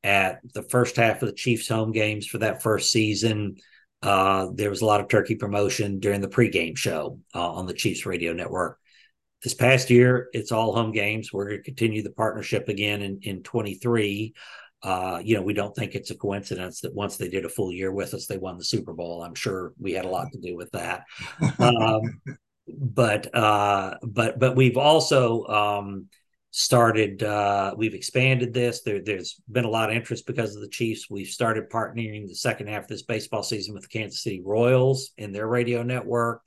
at 0.03 0.39
the 0.53 0.63
first 0.63 0.97
half 0.97 1.21
of 1.21 1.29
the 1.29 1.35
Chiefs 1.35 1.67
home 1.67 1.91
games 1.91 2.27
for 2.27 2.39
that 2.39 2.61
first 2.61 2.91
season. 2.91 3.55
Uh, 4.01 4.47
there 4.53 4.69
was 4.69 4.81
a 4.81 4.85
lot 4.85 4.99
of 4.99 5.07
turkey 5.07 5.35
promotion 5.35 5.99
during 5.99 6.19
the 6.19 6.27
pregame 6.27 6.77
show 6.77 7.19
uh, 7.33 7.51
on 7.51 7.65
the 7.65 7.73
Chiefs 7.73 8.05
radio 8.05 8.33
network. 8.33 8.77
This 9.43 9.53
past 9.53 9.89
year, 9.89 10.29
it's 10.33 10.51
all 10.51 10.75
home 10.75 10.91
games. 10.91 11.31
We're 11.31 11.49
going 11.49 11.57
to 11.57 11.63
continue 11.63 12.03
the 12.03 12.11
partnership 12.11 12.67
again 12.67 13.01
in, 13.01 13.19
in 13.23 13.43
23. 13.43 14.33
Uh, 14.81 15.21
you 15.23 15.35
know, 15.35 15.41
we 15.41 15.53
don't 15.53 15.73
think 15.73 15.95
it's 15.95 16.11
a 16.11 16.15
coincidence 16.15 16.81
that 16.81 16.93
once 16.93 17.15
they 17.15 17.29
did 17.29 17.45
a 17.45 17.49
full 17.49 17.71
year 17.71 17.91
with 17.93 18.13
us, 18.13 18.25
they 18.25 18.37
won 18.37 18.57
the 18.57 18.63
Super 18.65 18.93
Bowl. 18.93 19.23
I'm 19.23 19.35
sure 19.35 19.71
we 19.79 19.93
had 19.93 20.03
a 20.03 20.09
lot 20.09 20.27
to 20.33 20.39
do 20.39 20.55
with 20.55 20.71
that. 20.71 21.03
Um, 21.59 22.21
but 22.67 23.33
uh, 23.35 23.95
but 24.01 24.39
but 24.39 24.55
we've 24.55 24.77
also 24.77 25.45
um, 25.47 26.07
started 26.55 27.23
uh, 27.23 27.73
we've 27.75 27.95
expanded 27.95 28.53
this. 28.53 28.81
There, 28.81 29.01
has 29.07 29.35
been 29.51 29.65
a 29.65 29.69
lot 29.69 29.89
of 29.89 29.95
interest 29.95 30.27
because 30.27 30.55
of 30.55 30.61
the 30.61 30.69
chiefs. 30.69 31.09
We've 31.09 31.27
started 31.27 31.67
partnering 31.71 32.27
the 32.27 32.35
second 32.35 32.67
half 32.67 32.83
of 32.83 32.89
this 32.89 33.01
baseball 33.01 33.41
season 33.41 33.73
with 33.73 33.83
the 33.83 33.89
kansas 33.89 34.21
city 34.21 34.41
royals 34.45 35.11
in 35.17 35.31
their 35.31 35.47
radio 35.47 35.81
network 35.81 36.43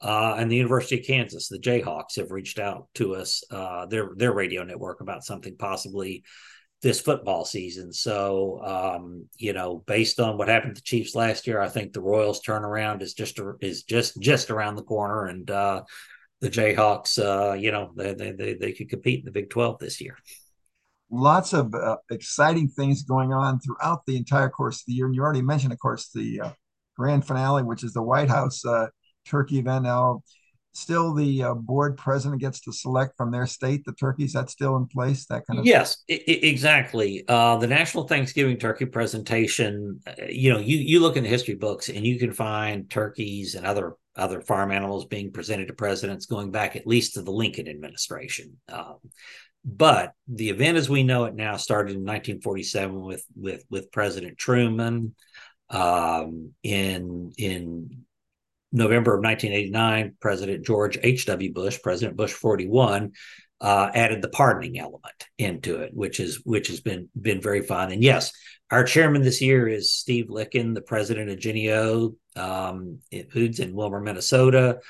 uh, 0.00 0.34
and 0.36 0.50
the 0.50 0.56
university 0.56 0.98
of 0.98 1.06
kansas 1.06 1.48
the 1.48 1.60
jayhawks 1.60 2.16
have 2.16 2.32
reached 2.32 2.58
out 2.58 2.88
to 2.94 3.14
us 3.14 3.44
uh, 3.52 3.86
their 3.86 4.10
their 4.16 4.32
radio 4.32 4.64
network 4.64 5.00
about 5.00 5.24
something 5.24 5.56
possibly 5.56 6.24
this 6.82 7.00
football 7.00 7.44
season. 7.44 7.92
So 7.92 8.60
um, 8.64 9.26
you 9.38 9.52
know 9.52 9.84
based 9.86 10.18
on 10.18 10.36
what 10.36 10.48
happened 10.48 10.74
to 10.74 10.80
the 10.80 10.84
chiefs 10.84 11.14
last 11.14 11.46
year 11.46 11.60
i 11.60 11.68
think 11.68 11.92
the 11.92 12.00
royals 12.00 12.42
turnaround 12.42 13.02
is 13.02 13.14
just 13.14 13.40
is 13.60 13.84
just 13.84 14.20
just 14.20 14.50
around 14.50 14.74
the 14.74 14.82
corner 14.82 15.26
and 15.26 15.48
uh, 15.48 15.82
the 16.44 16.50
Jayhawks, 16.50 17.18
uh, 17.18 17.54
you 17.54 17.72
know, 17.72 17.90
they, 17.96 18.12
they, 18.12 18.54
they 18.54 18.72
could 18.72 18.90
compete 18.90 19.20
in 19.20 19.24
the 19.24 19.30
Big 19.30 19.50
12 19.50 19.78
this 19.78 20.00
year. 20.00 20.16
Lots 21.10 21.54
of 21.54 21.74
uh, 21.74 21.96
exciting 22.10 22.68
things 22.68 23.02
going 23.02 23.32
on 23.32 23.60
throughout 23.60 24.04
the 24.06 24.16
entire 24.16 24.50
course 24.50 24.80
of 24.80 24.86
the 24.86 24.92
year. 24.92 25.06
And 25.06 25.14
you 25.14 25.22
already 25.22 25.42
mentioned, 25.42 25.72
of 25.72 25.78
course, 25.78 26.10
the 26.14 26.40
uh, 26.40 26.50
grand 26.96 27.26
finale, 27.26 27.62
which 27.62 27.82
is 27.82 27.92
the 27.92 28.02
White 28.02 28.28
House 28.28 28.64
uh, 28.64 28.88
turkey 29.24 29.58
event. 29.58 29.84
Now, 29.84 30.22
still 30.72 31.14
the 31.14 31.42
uh, 31.42 31.54
board 31.54 31.96
president 31.96 32.40
gets 32.40 32.60
to 32.60 32.72
select 32.72 33.16
from 33.16 33.30
their 33.30 33.46
state 33.46 33.84
the 33.84 33.92
turkeys 33.92 34.32
that's 34.32 34.52
still 34.52 34.76
in 34.76 34.86
place 34.86 35.24
that 35.26 35.46
kind 35.46 35.60
of 35.60 35.66
yes 35.66 35.98
I- 36.10 36.24
exactly 36.26 37.22
uh, 37.28 37.56
the 37.58 37.68
national 37.68 38.08
thanksgiving 38.08 38.58
turkey 38.58 38.86
presentation 38.86 40.00
you 40.28 40.52
know 40.52 40.58
you 40.58 40.78
you 40.78 40.98
look 40.98 41.16
in 41.16 41.22
the 41.22 41.28
history 41.28 41.54
books 41.54 41.88
and 41.88 42.04
you 42.04 42.18
can 42.18 42.32
find 42.32 42.90
turkeys 42.90 43.54
and 43.54 43.64
other 43.64 43.94
other 44.16 44.40
farm 44.40 44.70
animals 44.70 45.04
being 45.06 45.32
presented 45.32 45.68
to 45.68 45.74
presidents 45.74 46.26
going 46.26 46.50
back 46.50 46.76
at 46.76 46.86
least 46.86 47.14
to 47.14 47.22
the 47.22 47.30
lincoln 47.30 47.68
administration 47.68 48.56
um, 48.72 48.98
but 49.64 50.12
the 50.28 50.50
event 50.50 50.76
as 50.76 50.88
we 50.90 51.02
know 51.02 51.24
it 51.24 51.34
now 51.34 51.56
started 51.56 51.92
in 51.92 52.02
1947 52.02 53.00
with 53.00 53.24
with 53.34 53.64
with 53.70 53.92
president 53.92 54.38
truman 54.38 55.14
um, 55.70 56.52
in 56.62 57.32
in 57.38 58.04
November 58.74 59.14
of 59.14 59.22
1989, 59.22 60.16
President 60.20 60.66
George 60.66 60.98
H.W. 61.00 61.52
Bush, 61.52 61.80
President 61.80 62.16
Bush 62.16 62.32
41, 62.32 63.12
uh, 63.64 63.90
added 63.94 64.20
the 64.20 64.28
pardoning 64.28 64.78
element 64.78 65.26
into 65.38 65.80
it, 65.80 65.94
which 65.94 66.20
is 66.20 66.42
which 66.44 66.68
has 66.68 66.80
been 66.80 67.08
been 67.18 67.40
very 67.40 67.62
fun. 67.62 67.90
And 67.90 68.02
yes, 68.02 68.30
our 68.70 68.84
chairman 68.84 69.22
this 69.22 69.40
year 69.40 69.66
is 69.66 69.90
Steve 69.90 70.26
Lykken, 70.26 70.74
the 70.74 70.82
president 70.82 71.30
of 71.30 71.38
Jennie-O 71.38 72.14
um, 72.36 72.98
Foods 73.32 73.60
in 73.60 73.72
Willmar, 73.72 74.02
Minnesota. 74.02 74.80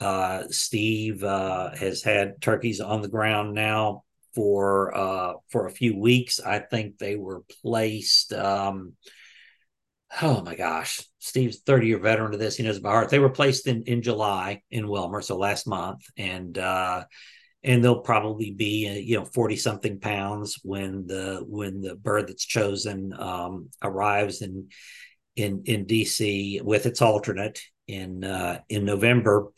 Uh, 0.00 0.42
Steve 0.50 1.22
uh, 1.22 1.76
has 1.76 2.02
had 2.02 2.42
turkeys 2.42 2.80
on 2.80 3.02
the 3.02 3.08
ground 3.08 3.54
now 3.54 4.02
for 4.34 4.92
uh, 4.96 5.34
for 5.50 5.66
a 5.66 5.70
few 5.70 5.96
weeks. 5.96 6.40
I 6.40 6.58
think 6.58 6.98
they 6.98 7.14
were 7.14 7.44
placed. 7.62 8.32
Um, 8.32 8.94
oh 10.22 10.42
my 10.42 10.56
gosh, 10.56 11.06
Steve's 11.20 11.60
30 11.60 11.86
year 11.86 11.98
veteran 12.00 12.34
of 12.34 12.40
this. 12.40 12.56
He 12.56 12.64
knows 12.64 12.78
about 12.78 12.94
heart. 12.94 13.10
They 13.10 13.20
were 13.20 13.30
placed 13.30 13.68
in 13.68 13.84
in 13.84 14.02
July 14.02 14.62
in 14.72 14.86
Willmar, 14.86 15.22
so 15.22 15.38
last 15.38 15.68
month, 15.68 16.00
and 16.16 16.58
uh, 16.58 17.04
and 17.64 17.82
they'll 17.82 18.00
probably 18.00 18.50
be 18.52 18.88
uh, 18.88 18.92
you 18.92 19.18
know 19.18 19.24
40 19.24 19.56
something 19.56 19.98
pounds 19.98 20.60
when 20.62 21.06
the 21.06 21.42
when 21.48 21.80
the 21.80 21.96
bird 21.96 22.28
that's 22.28 22.44
chosen 22.44 23.12
um, 23.18 23.70
arrives 23.82 24.42
in 24.42 24.68
in 25.34 25.62
in 25.64 25.86
DC 25.86 26.62
with 26.62 26.86
its 26.86 27.02
alternate 27.02 27.60
in 27.88 28.22
uh, 28.22 28.60
in 28.68 28.84
November. 28.84 29.48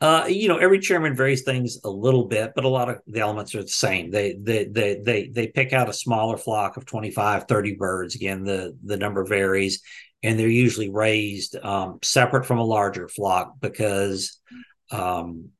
Uh, 0.00 0.24
you 0.26 0.48
know, 0.48 0.56
every 0.56 0.78
chairman 0.78 1.14
varies 1.14 1.42
things 1.42 1.78
a 1.84 1.90
little 1.90 2.24
bit, 2.24 2.52
but 2.54 2.64
a 2.64 2.68
lot 2.68 2.88
of 2.88 3.00
the 3.06 3.20
elements 3.20 3.54
are 3.54 3.60
the 3.60 3.68
same. 3.68 4.10
They 4.10 4.32
they 4.32 4.64
they 4.64 5.00
they 5.04 5.28
they 5.28 5.48
pick 5.48 5.74
out 5.74 5.90
a 5.90 5.92
smaller 5.92 6.38
flock 6.38 6.78
of 6.78 6.86
25, 6.86 7.44
30 7.46 7.74
birds. 7.74 8.14
Again, 8.14 8.42
the 8.42 8.74
the 8.82 8.96
number 8.96 9.26
varies, 9.26 9.82
and 10.22 10.38
they're 10.38 10.48
usually 10.48 10.88
raised 10.88 11.54
um, 11.62 11.98
separate 12.02 12.46
from 12.46 12.58
a 12.58 12.64
larger 12.64 13.08
flock 13.08 13.60
because 13.60 14.40
um, 14.90 15.50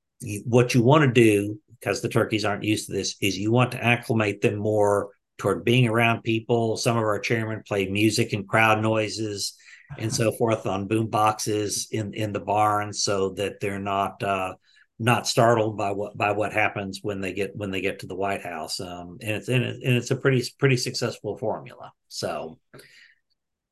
what 0.46 0.74
you 0.74 0.82
want 0.82 1.04
to 1.04 1.12
do, 1.12 1.60
because 1.80 2.00
the 2.00 2.08
turkeys 2.08 2.44
aren't 2.44 2.64
used 2.64 2.86
to 2.86 2.92
this, 2.92 3.16
is 3.20 3.38
you 3.38 3.50
want 3.50 3.72
to 3.72 3.82
acclimate 3.82 4.40
them 4.40 4.56
more 4.56 5.10
toward 5.38 5.64
being 5.64 5.88
around 5.88 6.22
people. 6.22 6.76
Some 6.76 6.96
of 6.96 7.02
our 7.02 7.18
chairmen 7.18 7.62
play 7.66 7.88
music 7.88 8.32
and 8.32 8.46
crowd 8.46 8.82
noises 8.82 9.56
and 9.98 10.14
so 10.14 10.30
forth 10.32 10.66
on 10.66 10.86
boom 10.86 11.08
boxes 11.08 11.88
in 11.90 12.14
in 12.14 12.32
the 12.32 12.40
barn 12.40 12.92
so 12.92 13.30
that 13.30 13.60
they're 13.60 13.80
not 13.80 14.22
uh, 14.22 14.54
not 14.98 15.26
startled 15.26 15.76
by 15.76 15.90
what 15.90 16.16
by 16.16 16.32
what 16.32 16.52
happens 16.52 17.00
when 17.02 17.20
they 17.20 17.32
get 17.32 17.56
when 17.56 17.70
they 17.70 17.80
get 17.80 18.00
to 18.00 18.06
the 18.06 18.14
White 18.14 18.42
House. 18.42 18.80
Um, 18.80 19.18
and 19.22 19.32
it's 19.32 19.48
and, 19.48 19.64
it, 19.64 19.82
and 19.82 19.96
it's 19.96 20.10
a 20.10 20.16
pretty 20.16 20.44
pretty 20.58 20.76
successful 20.76 21.36
formula. 21.38 21.92
So 22.08 22.58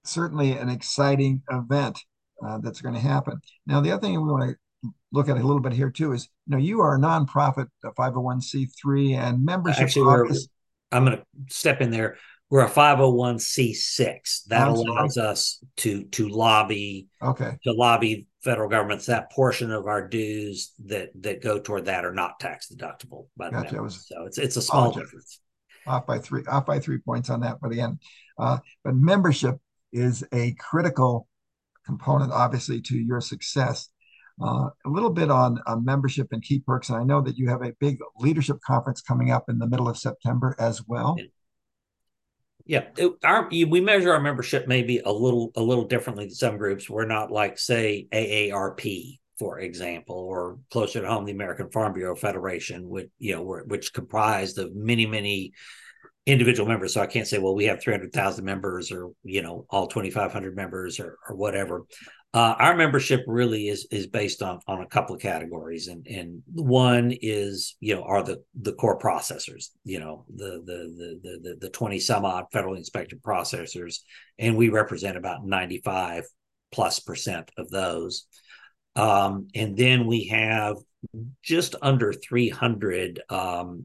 certainly 0.04 0.52
an 0.52 0.70
exciting 0.70 1.42
event 1.50 1.98
uh, 2.44 2.58
that's 2.58 2.80
going 2.80 2.94
to 2.94 3.00
happen. 3.00 3.40
Now 3.66 3.80
the 3.80 3.92
other 3.92 4.00
thing 4.00 4.12
we 4.12 4.32
want 4.32 4.50
to 4.50 4.56
look 5.12 5.28
at 5.28 5.36
a 5.36 5.42
little 5.42 5.60
bit 5.60 5.72
here 5.72 5.90
too 5.90 6.12
is 6.12 6.28
you 6.46 6.52
know 6.52 6.58
you 6.58 6.80
are 6.80 6.96
a 6.96 6.98
nonprofit, 6.98 7.68
a 7.84 7.92
501c3, 7.92 9.16
and 9.16 9.44
membership. 9.44 9.84
Actually, 9.84 10.38
I'm 10.90 11.04
going 11.04 11.18
to 11.18 11.24
step 11.54 11.80
in 11.80 11.90
there. 11.90 12.16
We're 12.50 12.64
a 12.64 12.70
501c6 12.70 14.44
that 14.46 14.68
allows 14.68 15.18
us 15.18 15.62
to 15.78 16.04
to 16.04 16.28
lobby 16.28 17.08
okay. 17.22 17.58
to 17.64 17.72
lobby 17.72 18.26
federal 18.42 18.70
governments 18.70 19.06
that 19.06 19.30
portion 19.30 19.70
of 19.70 19.86
our 19.86 20.06
dues 20.06 20.72
that 20.86 21.10
that 21.22 21.42
go 21.42 21.58
toward 21.58 21.86
that 21.86 22.06
are 22.06 22.14
not 22.14 22.40
tax 22.40 22.72
deductible 22.72 23.26
by 23.36 23.50
the 23.50 23.62
gotcha. 23.62 23.82
was, 23.82 24.06
so 24.06 24.24
it's 24.24 24.38
it's 24.38 24.56
a 24.56 24.62
small 24.62 24.92
difference. 24.92 25.40
Off 25.86 26.06
by 26.06 26.18
three 26.18 26.42
off 26.48 26.64
by 26.64 26.78
three 26.78 26.98
points 26.98 27.28
on 27.28 27.40
that 27.40 27.58
but 27.60 27.72
again 27.72 27.98
uh, 28.38 28.58
but 28.84 28.94
membership 28.94 29.56
is 29.92 30.24
a 30.32 30.52
critical 30.52 31.26
component 31.84 32.32
obviously 32.32 32.80
to 32.82 32.96
your 32.96 33.20
success 33.20 33.88
uh, 34.42 34.68
a 34.84 34.88
little 34.88 35.10
bit 35.10 35.30
on 35.30 35.58
uh, 35.66 35.76
membership 35.76 36.28
and 36.32 36.42
key 36.42 36.60
perks 36.60 36.88
and 36.88 36.98
i 36.98 37.04
know 37.04 37.20
that 37.20 37.36
you 37.36 37.48
have 37.48 37.62
a 37.62 37.72
big 37.80 37.98
leadership 38.18 38.58
conference 38.64 39.00
coming 39.00 39.30
up 39.30 39.44
in 39.48 39.58
the 39.58 39.66
middle 39.66 39.88
of 39.88 39.96
september 39.96 40.54
as 40.58 40.86
well 40.86 41.16
yeah, 42.68 42.84
it, 42.98 43.12
our 43.24 43.48
we 43.48 43.80
measure 43.80 44.12
our 44.12 44.20
membership 44.20 44.68
maybe 44.68 44.98
a 44.98 45.10
little 45.10 45.50
a 45.56 45.62
little 45.62 45.86
differently 45.86 46.26
than 46.26 46.34
some 46.34 46.58
groups. 46.58 46.88
We're 46.88 47.06
not 47.06 47.30
like 47.30 47.58
say 47.58 48.06
AARP, 48.12 49.18
for 49.38 49.58
example, 49.58 50.16
or 50.16 50.58
closer 50.70 51.00
to 51.00 51.08
home, 51.08 51.24
the 51.24 51.32
American 51.32 51.70
Farm 51.70 51.94
Bureau 51.94 52.14
Federation, 52.14 52.86
which 52.86 53.08
you 53.18 53.34
know, 53.34 53.42
which 53.66 53.94
comprised 53.94 54.58
of 54.58 54.76
many 54.76 55.06
many 55.06 55.52
individual 56.26 56.68
members. 56.68 56.92
So 56.92 57.00
I 57.00 57.06
can't 57.06 57.26
say, 57.26 57.38
well, 57.38 57.54
we 57.54 57.64
have 57.64 57.80
three 57.80 57.94
hundred 57.94 58.12
thousand 58.12 58.44
members, 58.44 58.92
or 58.92 59.12
you 59.24 59.40
know, 59.40 59.64
all 59.70 59.86
twenty 59.86 60.10
five 60.10 60.30
hundred 60.30 60.54
members, 60.54 61.00
or 61.00 61.16
or 61.26 61.36
whatever. 61.36 61.86
Uh, 62.34 62.54
our 62.58 62.76
membership 62.76 63.24
really 63.26 63.68
is 63.68 63.86
is 63.90 64.06
based 64.06 64.42
on 64.42 64.60
on 64.66 64.82
a 64.82 64.86
couple 64.86 65.14
of 65.14 65.20
categories, 65.20 65.88
and 65.88 66.06
and 66.06 66.42
one 66.52 67.10
is 67.22 67.76
you 67.80 67.94
know 67.94 68.02
are 68.02 68.22
the 68.22 68.42
the 68.60 68.74
core 68.74 68.98
processors, 68.98 69.70
you 69.84 69.98
know 69.98 70.26
the 70.36 70.62
the 70.64 71.18
the 71.22 71.38
the 71.42 71.56
the 71.58 71.70
twenty 71.70 71.98
some 71.98 72.26
odd 72.26 72.44
federally 72.52 72.76
inspected 72.76 73.22
processors, 73.22 74.00
and 74.38 74.56
we 74.56 74.68
represent 74.68 75.16
about 75.16 75.46
ninety 75.46 75.80
five 75.82 76.24
plus 76.70 77.00
percent 77.00 77.50
of 77.56 77.70
those. 77.70 78.26
Um, 78.94 79.48
and 79.54 79.74
then 79.76 80.06
we 80.06 80.26
have 80.26 80.76
just 81.42 81.76
under 81.80 82.12
three 82.12 82.50
hundred 82.50 83.22
um, 83.30 83.84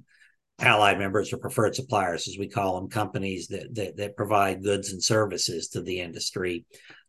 allied 0.59 0.99
members 0.99 1.33
or 1.33 1.37
preferred 1.37 1.75
suppliers, 1.75 2.27
as 2.27 2.37
we 2.37 2.47
call 2.47 2.79
them, 2.79 2.89
companies 2.89 3.47
that 3.47 3.73
that, 3.75 3.97
that 3.97 4.15
provide 4.15 4.63
goods 4.63 4.91
and 4.91 5.03
services 5.03 5.69
to 5.69 5.81
the 5.81 5.99
industry. 5.99 6.65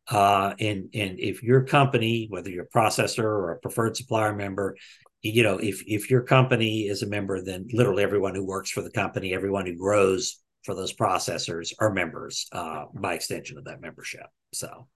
Uh, 0.08 0.54
and 0.60 0.88
and 0.94 1.18
if 1.18 1.42
your 1.42 1.62
company, 1.64 2.26
whether 2.30 2.50
you're 2.50 2.64
a 2.64 2.78
processor 2.78 3.24
or 3.24 3.52
a 3.52 3.58
preferred 3.58 3.96
supplier 3.96 4.34
member, 4.34 4.76
you 5.22 5.42
know, 5.42 5.56
if 5.58 5.82
if 5.86 6.10
your 6.10 6.22
company 6.22 6.82
is 6.82 7.02
a 7.02 7.06
member, 7.06 7.42
then 7.42 7.66
literally 7.72 8.02
everyone 8.02 8.34
who 8.34 8.44
works 8.44 8.70
for 8.70 8.82
the 8.82 8.90
company, 8.90 9.32
everyone 9.32 9.66
who 9.66 9.76
grows 9.76 10.42
for 10.64 10.74
those 10.74 10.94
processors 10.94 11.72
are 11.78 11.92
members 11.92 12.46
uh, 12.52 12.84
by 12.94 13.14
extension 13.14 13.58
of 13.58 13.64
that 13.64 13.80
membership. 13.80 14.26
So, 14.52 14.88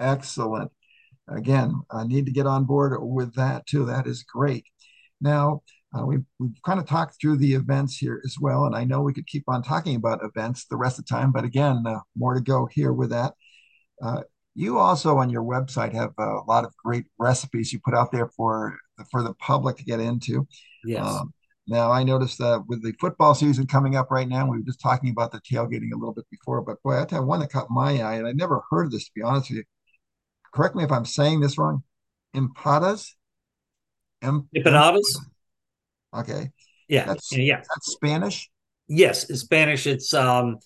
excellent. 0.00 0.70
Again, 1.28 1.80
I 1.90 2.04
need 2.06 2.26
to 2.26 2.32
get 2.32 2.46
on 2.46 2.64
board 2.64 2.96
with 3.00 3.34
that 3.34 3.66
too. 3.66 3.86
That 3.86 4.06
is 4.06 4.24
great. 4.24 4.66
Now, 5.20 5.62
uh, 5.96 6.04
we've, 6.04 6.24
we've 6.38 6.62
kind 6.64 6.80
of 6.80 6.86
talked 6.86 7.20
through 7.20 7.36
the 7.36 7.54
events 7.54 7.96
here 7.96 8.20
as 8.24 8.36
well, 8.40 8.64
and 8.64 8.74
I 8.74 8.84
know 8.84 9.00
we 9.00 9.12
could 9.12 9.26
keep 9.26 9.44
on 9.48 9.62
talking 9.62 9.96
about 9.96 10.24
events 10.24 10.66
the 10.66 10.76
rest 10.76 10.98
of 10.98 11.06
the 11.06 11.14
time, 11.14 11.30
but 11.32 11.44
again, 11.44 11.84
uh, 11.86 12.00
more 12.16 12.34
to 12.34 12.40
go 12.40 12.66
here 12.66 12.92
with 12.92 13.10
that. 13.10 13.34
Uh, 14.02 14.22
you 14.54 14.78
also 14.78 15.18
on 15.18 15.30
your 15.30 15.42
website 15.42 15.92
have 15.92 16.12
a 16.18 16.40
lot 16.46 16.64
of 16.64 16.74
great 16.84 17.06
recipes 17.18 17.72
you 17.72 17.80
put 17.84 17.94
out 17.94 18.12
there 18.12 18.28
for 18.36 18.78
for 19.10 19.22
the 19.22 19.34
public 19.34 19.76
to 19.76 19.84
get 19.84 20.00
into. 20.00 20.46
Yes. 20.84 21.04
Um, 21.04 21.32
now 21.66 21.90
I 21.90 22.04
noticed 22.04 22.38
that 22.38 22.64
with 22.68 22.82
the 22.82 22.92
football 23.00 23.34
season 23.34 23.66
coming 23.66 23.96
up 23.96 24.10
right 24.10 24.28
now, 24.28 24.44
we 24.44 24.58
were 24.58 24.64
just 24.64 24.80
talking 24.80 25.10
about 25.10 25.32
the 25.32 25.40
tailgating 25.40 25.92
a 25.92 25.96
little 25.96 26.14
bit 26.14 26.26
before, 26.30 26.60
but 26.60 26.82
boy, 26.82 27.00
I 27.00 27.04
tell 27.04 27.20
you 27.20 27.26
one 27.26 27.40
that 27.40 27.50
caught 27.50 27.70
my 27.70 28.00
eye, 28.00 28.14
and 28.14 28.26
I 28.26 28.32
never 28.32 28.62
heard 28.70 28.86
of 28.86 28.92
this 28.92 29.06
to 29.06 29.10
be 29.14 29.22
honest 29.22 29.50
with 29.50 29.58
you. 29.58 29.64
Correct 30.52 30.76
me 30.76 30.84
if 30.84 30.92
I'm 30.92 31.04
saying 31.04 31.40
this 31.40 31.58
wrong. 31.58 31.82
Empadas. 32.34 33.10
Empanadas. 34.22 35.06
Okay. 36.14 36.50
Yeah. 36.88 37.06
That's, 37.06 37.36
yeah. 37.36 37.56
That's 37.56 37.92
Spanish. 37.92 38.50
Yes, 38.86 39.26
Spanish. 39.40 39.86
It's 39.86 40.12
um, 40.12 40.58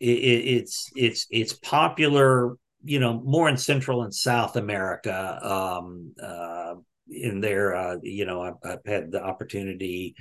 it, 0.00 0.06
it's 0.06 0.90
it's 0.96 1.26
it's 1.30 1.52
popular 1.52 2.56
you 2.84 3.00
know, 3.00 3.20
more 3.24 3.48
in 3.48 3.56
Central 3.56 4.02
and 4.02 4.14
South 4.14 4.56
America. 4.56 5.38
Um, 5.42 6.14
uh, 6.22 6.74
in 7.10 7.40
there, 7.40 7.74
uh, 7.74 7.96
you 8.02 8.26
know, 8.26 8.42
I've, 8.42 8.54
I've, 8.64 8.84
had 8.84 9.10
the 9.10 9.22
opportunity 9.22 10.14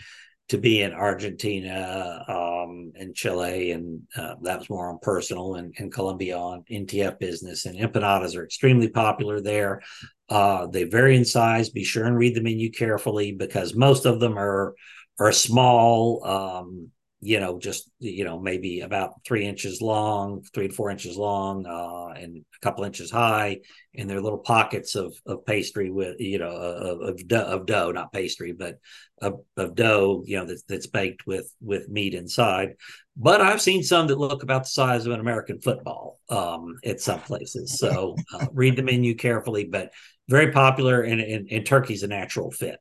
to 0.49 0.57
be 0.57 0.81
in 0.81 0.93
Argentina 0.93 2.23
um, 2.27 2.93
and 2.95 3.13
Chile, 3.13 3.71
and 3.71 4.01
uh, 4.15 4.35
that 4.43 4.59
was 4.59 4.69
more 4.69 4.89
on 4.89 4.99
personal, 5.01 5.55
and, 5.55 5.75
and 5.77 5.91
Colombia 5.91 6.37
on 6.37 6.63
NTF 6.71 7.19
business. 7.19 7.65
And 7.65 7.77
empanadas 7.77 8.37
are 8.37 8.45
extremely 8.45 8.87
popular 8.87 9.41
there. 9.41 9.81
Uh, 10.29 10.67
they 10.67 10.83
vary 10.83 11.15
in 11.15 11.25
size. 11.25 11.69
Be 11.69 11.83
sure 11.83 12.05
and 12.05 12.17
read 12.17 12.35
the 12.35 12.41
menu 12.41 12.71
carefully 12.71 13.31
because 13.31 13.75
most 13.75 14.05
of 14.05 14.19
them 14.19 14.37
are 14.37 14.75
are 15.19 15.31
small. 15.31 16.25
Um, 16.25 16.91
you 17.19 17.39
know, 17.39 17.57
just 17.57 17.89
you 17.99 18.23
know, 18.23 18.39
maybe 18.39 18.81
about 18.81 19.23
three 19.25 19.45
inches 19.45 19.81
long, 19.81 20.43
three 20.53 20.67
to 20.67 20.73
four 20.73 20.91
inches 20.91 21.17
long, 21.17 21.65
uh, 21.65 22.13
and 22.19 22.37
a 22.37 22.59
couple 22.61 22.83
inches 22.83 23.09
high, 23.09 23.57
and 23.95 24.07
they're 24.07 24.21
little 24.21 24.37
pockets 24.37 24.93
of 24.93 25.15
of 25.25 25.43
pastry 25.45 25.89
with 25.89 26.19
you 26.19 26.37
know 26.37 26.51
of 26.51 27.01
of 27.01 27.27
dough, 27.27 27.45
of 27.45 27.65
dough 27.65 27.91
not 27.91 28.13
pastry, 28.13 28.51
but 28.51 28.75
of, 29.21 29.39
of 29.55 29.75
dough, 29.75 30.23
you 30.25 30.37
know, 30.37 30.45
that's 30.45 30.63
that's 30.63 30.87
baked 30.87 31.25
with 31.25 31.51
with 31.61 31.89
meat 31.89 32.13
inside. 32.13 32.75
But 33.15 33.41
I've 33.41 33.61
seen 33.61 33.81
some 33.81 34.07
that 34.07 34.19
look 34.19 34.43
about 34.43 34.63
the 34.63 34.69
size 34.69 35.05
of 35.05 35.11
an 35.11 35.19
American 35.19 35.59
football 35.59 36.19
um, 36.30 36.75
at 36.86 37.01
some 37.01 37.19
places. 37.21 37.80
So 37.80 38.15
uh, 38.34 38.45
read 38.53 38.75
the 38.75 38.84
menu 38.84 39.15
carefully, 39.15 39.65
but 39.65 39.91
very 40.30 40.51
popular, 40.51 41.01
and, 41.01 41.21
and, 41.21 41.47
and 41.49 41.65
turkey's 41.65 42.03
a 42.03 42.07
natural 42.07 42.51
fit. 42.51 42.80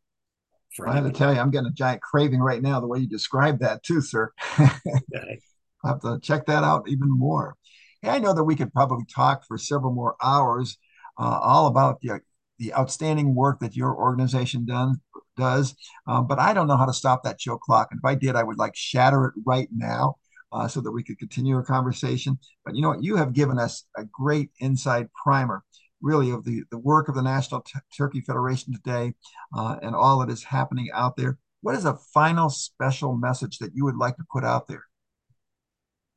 I 0.87 0.95
have 0.95 1.05
to 1.05 1.11
tell 1.11 1.33
you, 1.33 1.41
I'm 1.41 1.51
getting 1.51 1.69
a 1.69 1.73
giant 1.73 2.03
craving 2.03 2.41
right 2.41 2.61
now, 2.61 2.81
the 2.81 2.87
way 2.87 2.99
you 2.99 3.09
described 3.09 3.61
that, 3.61 3.83
too, 3.83 4.03
sir. 4.03 4.31
okay. 4.61 5.41
I'll 5.83 5.93
have 5.93 6.01
to 6.01 6.19
check 6.21 6.47
that 6.47 6.65
out 6.65 6.89
even 6.89 7.09
more. 7.09 7.57
Hey, 8.03 8.11
I 8.11 8.19
know 8.19 8.35
that 8.35 8.45
we 8.45 8.57
could 8.57 8.73
probably 8.73 9.07
talk 9.07 9.47
for 9.47 9.57
several 9.57 9.93
more 9.93 10.17
hours 10.23 10.77
uh, 11.19 11.39
all 11.43 11.67
about 11.67 12.01
the, 12.01 12.21
the 12.59 12.75
outstanding 12.75 13.35
work 13.35 13.61
that 13.61 13.77
your 13.77 13.97
organization 13.97 14.67
done, 14.67 15.01
does. 15.37 15.75
Um, 16.07 16.27
but 16.27 16.39
I 16.39 16.53
don't 16.53 16.67
know 16.67 16.77
how 16.77 16.87
to 16.87 16.93
stop 16.93 17.23
that 17.25 17.41
show 17.41 17.57
clock. 17.57 17.89
And 17.91 17.99
if 17.99 18.05
I 18.05 18.15
did, 18.15 18.37
I 18.37 18.43
would 18.43 18.59
like 18.59 18.77
shatter 18.77 19.27
it 19.27 19.35
right 19.47 19.69
now 19.75 20.17
uh, 20.53 20.69
so 20.69 20.81
that 20.81 20.93
we 20.93 21.03
could 21.03 21.19
continue 21.19 21.59
a 21.59 21.63
conversation. 21.63 22.39
But 22.65 22.75
you 22.75 22.83
know 22.83 22.89
what? 22.89 23.03
You 23.03 23.17
have 23.17 23.33
given 23.33 23.59
us 23.59 23.85
a 23.97 24.05
great 24.05 24.51
inside 24.59 25.09
primer, 25.23 25.63
really, 26.01 26.31
of 26.31 26.45
the, 26.45 26.63
the 26.71 26.79
work 26.79 27.09
of 27.09 27.15
the 27.15 27.23
National 27.23 27.61
T- 27.63 27.79
Turkey 27.97 28.21
Federation 28.21 28.73
today 28.73 29.15
uh, 29.57 29.77
and 29.83 29.95
all 29.95 30.21
that 30.21 30.31
is 30.31 30.45
happening 30.45 30.91
out 30.93 31.17
there. 31.17 31.39
What 31.63 31.75
is 31.75 31.85
a 31.85 31.99
final 32.13 32.49
special 32.49 33.17
message 33.17 33.59
that 33.59 33.75
you 33.75 33.85
would 33.85 33.97
like 33.97 34.17
to 34.17 34.25
put 34.31 34.45
out 34.45 34.69
there? 34.69 34.85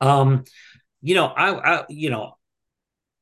Um, 0.00 0.44
you 1.02 1.14
know, 1.14 1.26
I, 1.26 1.78
I 1.80 1.84
you 1.88 2.10
know, 2.10 2.34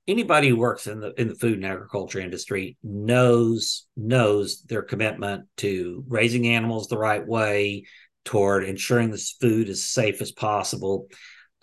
anybody 0.09 0.49
who 0.49 0.57
works 0.57 0.87
in 0.87 1.01
the 1.01 1.13
in 1.21 1.29
the 1.29 1.35
food 1.35 1.55
and 1.55 1.67
agriculture 1.67 2.19
industry 2.19 2.77
knows 2.83 3.87
knows 3.97 4.63
their 4.63 4.83
commitment 4.83 5.47
to 5.59 6.03
raising 6.09 6.49
animals 6.49 6.89
the 6.89 6.99
right 6.99 7.27
way 7.27 7.85
toward 8.25 8.65
ensuring 8.65 9.11
this 9.11 9.37
food 9.41 9.69
is 9.69 9.91
safe 9.91 10.21
as 10.21 10.33
possible 10.33 11.09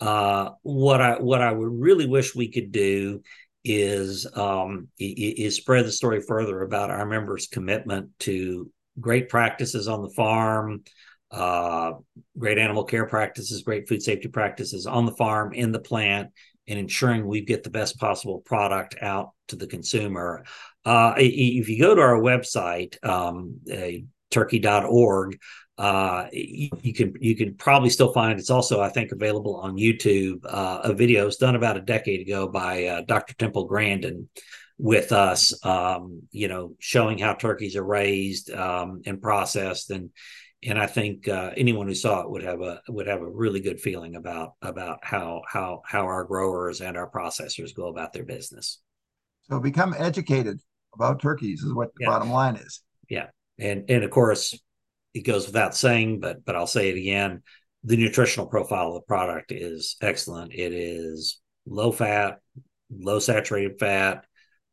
uh, 0.00 0.50
what 0.62 1.00
i 1.02 1.14
what 1.18 1.42
i 1.42 1.50
would 1.50 1.72
really 1.72 2.06
wish 2.06 2.34
we 2.34 2.50
could 2.50 2.70
do 2.70 3.20
is 3.68 4.26
um, 4.34 4.88
is 4.98 5.56
spread 5.56 5.84
the 5.84 5.92
story 5.92 6.20
further 6.20 6.62
about 6.62 6.90
our 6.90 7.06
members 7.06 7.46
commitment 7.46 8.10
to 8.20 8.70
great 9.00 9.28
practices 9.28 9.88
on 9.88 10.02
the 10.02 10.10
farm 10.10 10.82
uh, 11.32 11.92
great 12.38 12.58
animal 12.58 12.84
care 12.84 13.06
practices 13.06 13.62
great 13.62 13.88
food 13.88 14.02
safety 14.02 14.28
practices 14.28 14.86
on 14.86 15.04
the 15.04 15.14
farm 15.16 15.52
in 15.52 15.72
the 15.72 15.80
plant 15.80 16.30
and 16.68 16.78
ensuring 16.78 17.26
we 17.26 17.40
get 17.40 17.62
the 17.62 17.70
best 17.70 17.98
possible 17.98 18.40
product 18.40 18.96
out 19.00 19.30
to 19.48 19.56
the 19.56 19.66
consumer. 19.66 20.44
Uh, 20.84 21.14
if 21.16 21.68
you 21.68 21.80
go 21.80 21.94
to 21.94 22.00
our 22.00 22.18
website, 22.18 23.02
um, 23.04 23.60
uh, 23.72 24.02
turkey.org, 24.30 25.38
uh, 25.78 26.26
you, 26.32 26.70
you, 26.80 26.94
can 26.94 27.14
you 27.20 27.36
can 27.36 27.54
probably 27.54 27.90
still 27.90 28.12
find 28.12 28.38
it's 28.38 28.50
also 28.50 28.80
I 28.80 28.88
think 28.88 29.12
available 29.12 29.56
on 29.56 29.76
YouTube. 29.76 30.40
Uh, 30.44 30.80
a 30.84 30.94
video 30.94 31.26
was 31.26 31.36
done 31.36 31.54
about 31.54 31.76
a 31.76 31.82
decade 31.82 32.20
ago 32.20 32.48
by 32.48 32.86
uh, 32.86 33.00
Dr. 33.02 33.34
Temple 33.34 33.66
Grandin 33.66 34.28
with 34.78 35.12
us, 35.12 35.58
um, 35.64 36.22
you 36.30 36.48
know, 36.48 36.74
showing 36.78 37.18
how 37.18 37.34
turkeys 37.34 37.76
are 37.76 37.84
raised 37.84 38.50
um, 38.50 39.02
and 39.06 39.20
processed 39.20 39.90
and 39.90 40.10
and 40.62 40.78
I 40.78 40.86
think 40.86 41.28
uh, 41.28 41.50
anyone 41.56 41.86
who 41.86 41.94
saw 41.94 42.22
it 42.22 42.30
would 42.30 42.42
have 42.42 42.60
a 42.60 42.80
would 42.88 43.06
have 43.06 43.20
a 43.20 43.28
really 43.28 43.60
good 43.60 43.80
feeling 43.80 44.16
about 44.16 44.54
about 44.62 44.98
how 45.02 45.42
how 45.46 45.82
how 45.84 46.04
our 46.04 46.24
growers 46.24 46.80
and 46.80 46.96
our 46.96 47.10
processors 47.10 47.74
go 47.74 47.88
about 47.88 48.12
their 48.12 48.24
business. 48.24 48.80
So 49.42 49.60
become 49.60 49.94
educated 49.96 50.60
about 50.94 51.20
turkeys 51.20 51.62
is 51.62 51.72
what 51.72 51.94
the 51.94 52.04
yeah. 52.04 52.08
bottom 52.08 52.30
line 52.30 52.56
is. 52.56 52.82
Yeah, 53.08 53.26
and 53.58 53.84
and 53.88 54.02
of 54.02 54.10
course 54.10 54.58
it 55.16 55.24
goes 55.24 55.46
without 55.46 55.74
saying, 55.74 56.20
but 56.20 56.44
but 56.44 56.56
I'll 56.56 56.66
say 56.66 56.90
it 56.90 56.98
again: 56.98 57.42
the 57.84 57.96
nutritional 57.96 58.46
profile 58.46 58.88
of 58.88 58.94
the 58.94 59.00
product 59.00 59.50
is 59.50 59.96
excellent. 60.02 60.52
It 60.52 60.74
is 60.74 61.40
low 61.64 61.90
fat, 61.90 62.40
low 62.90 63.18
saturated 63.18 63.78
fat, 63.78 64.26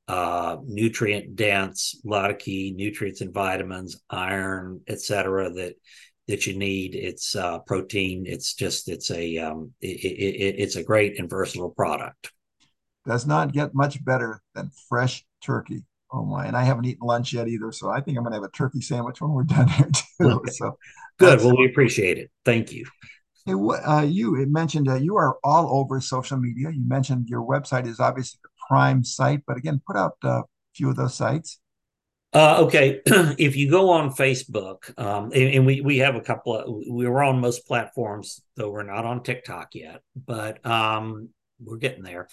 uh, 0.09 0.57
nutrient 0.65 1.37
dense, 1.37 1.99
a 2.05 2.09
lot 2.09 2.29
of 2.29 2.39
key 2.39 2.73
nutrients 2.75 3.21
and 3.21 3.33
vitamins, 3.33 4.01
iron, 4.09 4.81
etc. 4.87 5.53
that 5.53 5.75
that 6.27 6.45
you 6.45 6.57
need. 6.57 6.93
It's 6.93 7.37
uh, 7.37 7.59
protein. 7.59 8.25
It's 8.27 8.53
just 8.53 8.89
it's 8.89 9.11
a 9.11 9.37
um, 9.37 9.71
it, 9.79 10.03
it, 10.03 10.55
it's 10.59 10.75
a 10.75 10.83
great 10.83 11.19
and 11.19 11.29
versatile 11.29 11.71
product. 11.71 12.33
Does 13.05 13.25
not 13.25 13.53
get 13.53 13.73
much 13.73 14.03
better 14.03 14.41
than 14.55 14.71
fresh 14.89 15.25
turkey. 15.41 15.83
Oh 16.13 16.23
my! 16.23 16.45
And 16.45 16.55
I 16.55 16.63
haven't 16.63 16.85
eaten 16.85 17.07
lunch 17.07 17.33
yet 17.33 17.47
either, 17.47 17.71
so 17.71 17.89
I 17.89 17.99
think 17.99 18.17
I'm 18.17 18.23
going 18.23 18.33
to 18.33 18.37
have 18.37 18.43
a 18.43 18.51
turkey 18.51 18.81
sandwich 18.81 19.19
when 19.19 19.31
we're 19.31 19.43
done 19.43 19.67
here 19.67 19.89
too. 20.21 20.41
So 20.51 20.77
good. 21.17 21.39
Well, 21.39 21.57
we 21.57 21.65
appreciate 21.65 22.19
it. 22.19 22.29
Thank 22.45 22.71
you. 22.71 22.85
Hey, 23.45 23.53
uh, 23.53 24.01
you 24.01 24.45
mentioned 24.47 24.87
uh, 24.87 24.95
you 24.95 25.17
are 25.17 25.37
all 25.43 25.79
over 25.79 25.99
social 25.99 26.37
media. 26.37 26.69
You 26.69 26.87
mentioned 26.87 27.27
your 27.29 27.41
website 27.41 27.87
is 27.87 27.99
obviously 27.99 28.39
the 28.43 28.49
prime 28.69 29.03
site, 29.03 29.41
but 29.47 29.57
again, 29.57 29.81
put 29.85 29.97
out 29.97 30.13
a 30.23 30.43
few 30.75 30.89
of 30.89 30.95
those 30.95 31.15
sites. 31.15 31.59
Uh, 32.31 32.61
okay, 32.61 33.01
if 33.05 33.55
you 33.55 33.69
go 33.69 33.89
on 33.89 34.09
Facebook, 34.09 34.97
um, 34.99 35.25
and, 35.33 35.53
and, 35.53 35.65
we 35.65 35.81
we 35.81 35.97
have 35.99 36.15
a 36.15 36.21
couple 36.21 36.57
of 36.57 36.67
we 36.89 37.05
are 37.05 37.23
on 37.23 37.39
most 37.39 37.67
platforms, 37.67 38.41
though 38.55 38.71
we're 38.71 38.83
not 38.83 39.05
on 39.05 39.21
TikTok 39.21 39.75
yet, 39.75 40.01
but 40.15 40.65
um, 40.65 41.29
we're 41.59 41.77
getting 41.77 42.03
there. 42.03 42.27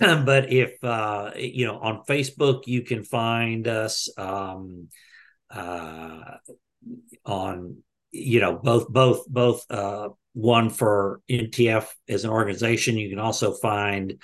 but 0.24 0.50
if 0.50 0.82
uh, 0.82 1.32
you 1.36 1.66
know 1.66 1.78
on 1.78 2.04
Facebook, 2.08 2.66
you 2.66 2.82
can 2.82 3.04
find 3.04 3.68
us 3.68 4.08
um, 4.16 4.88
uh, 5.50 6.36
on 7.26 7.76
you 8.10 8.40
know 8.40 8.56
both 8.56 8.88
both 8.88 9.26
both 9.28 9.66
uh, 9.70 10.08
one 10.32 10.70
for 10.70 11.20
NTF 11.30 11.86
as 12.08 12.24
an 12.24 12.30
organization. 12.30 12.96
You 12.96 13.10
can 13.10 13.18
also 13.18 13.52
find 13.52 14.22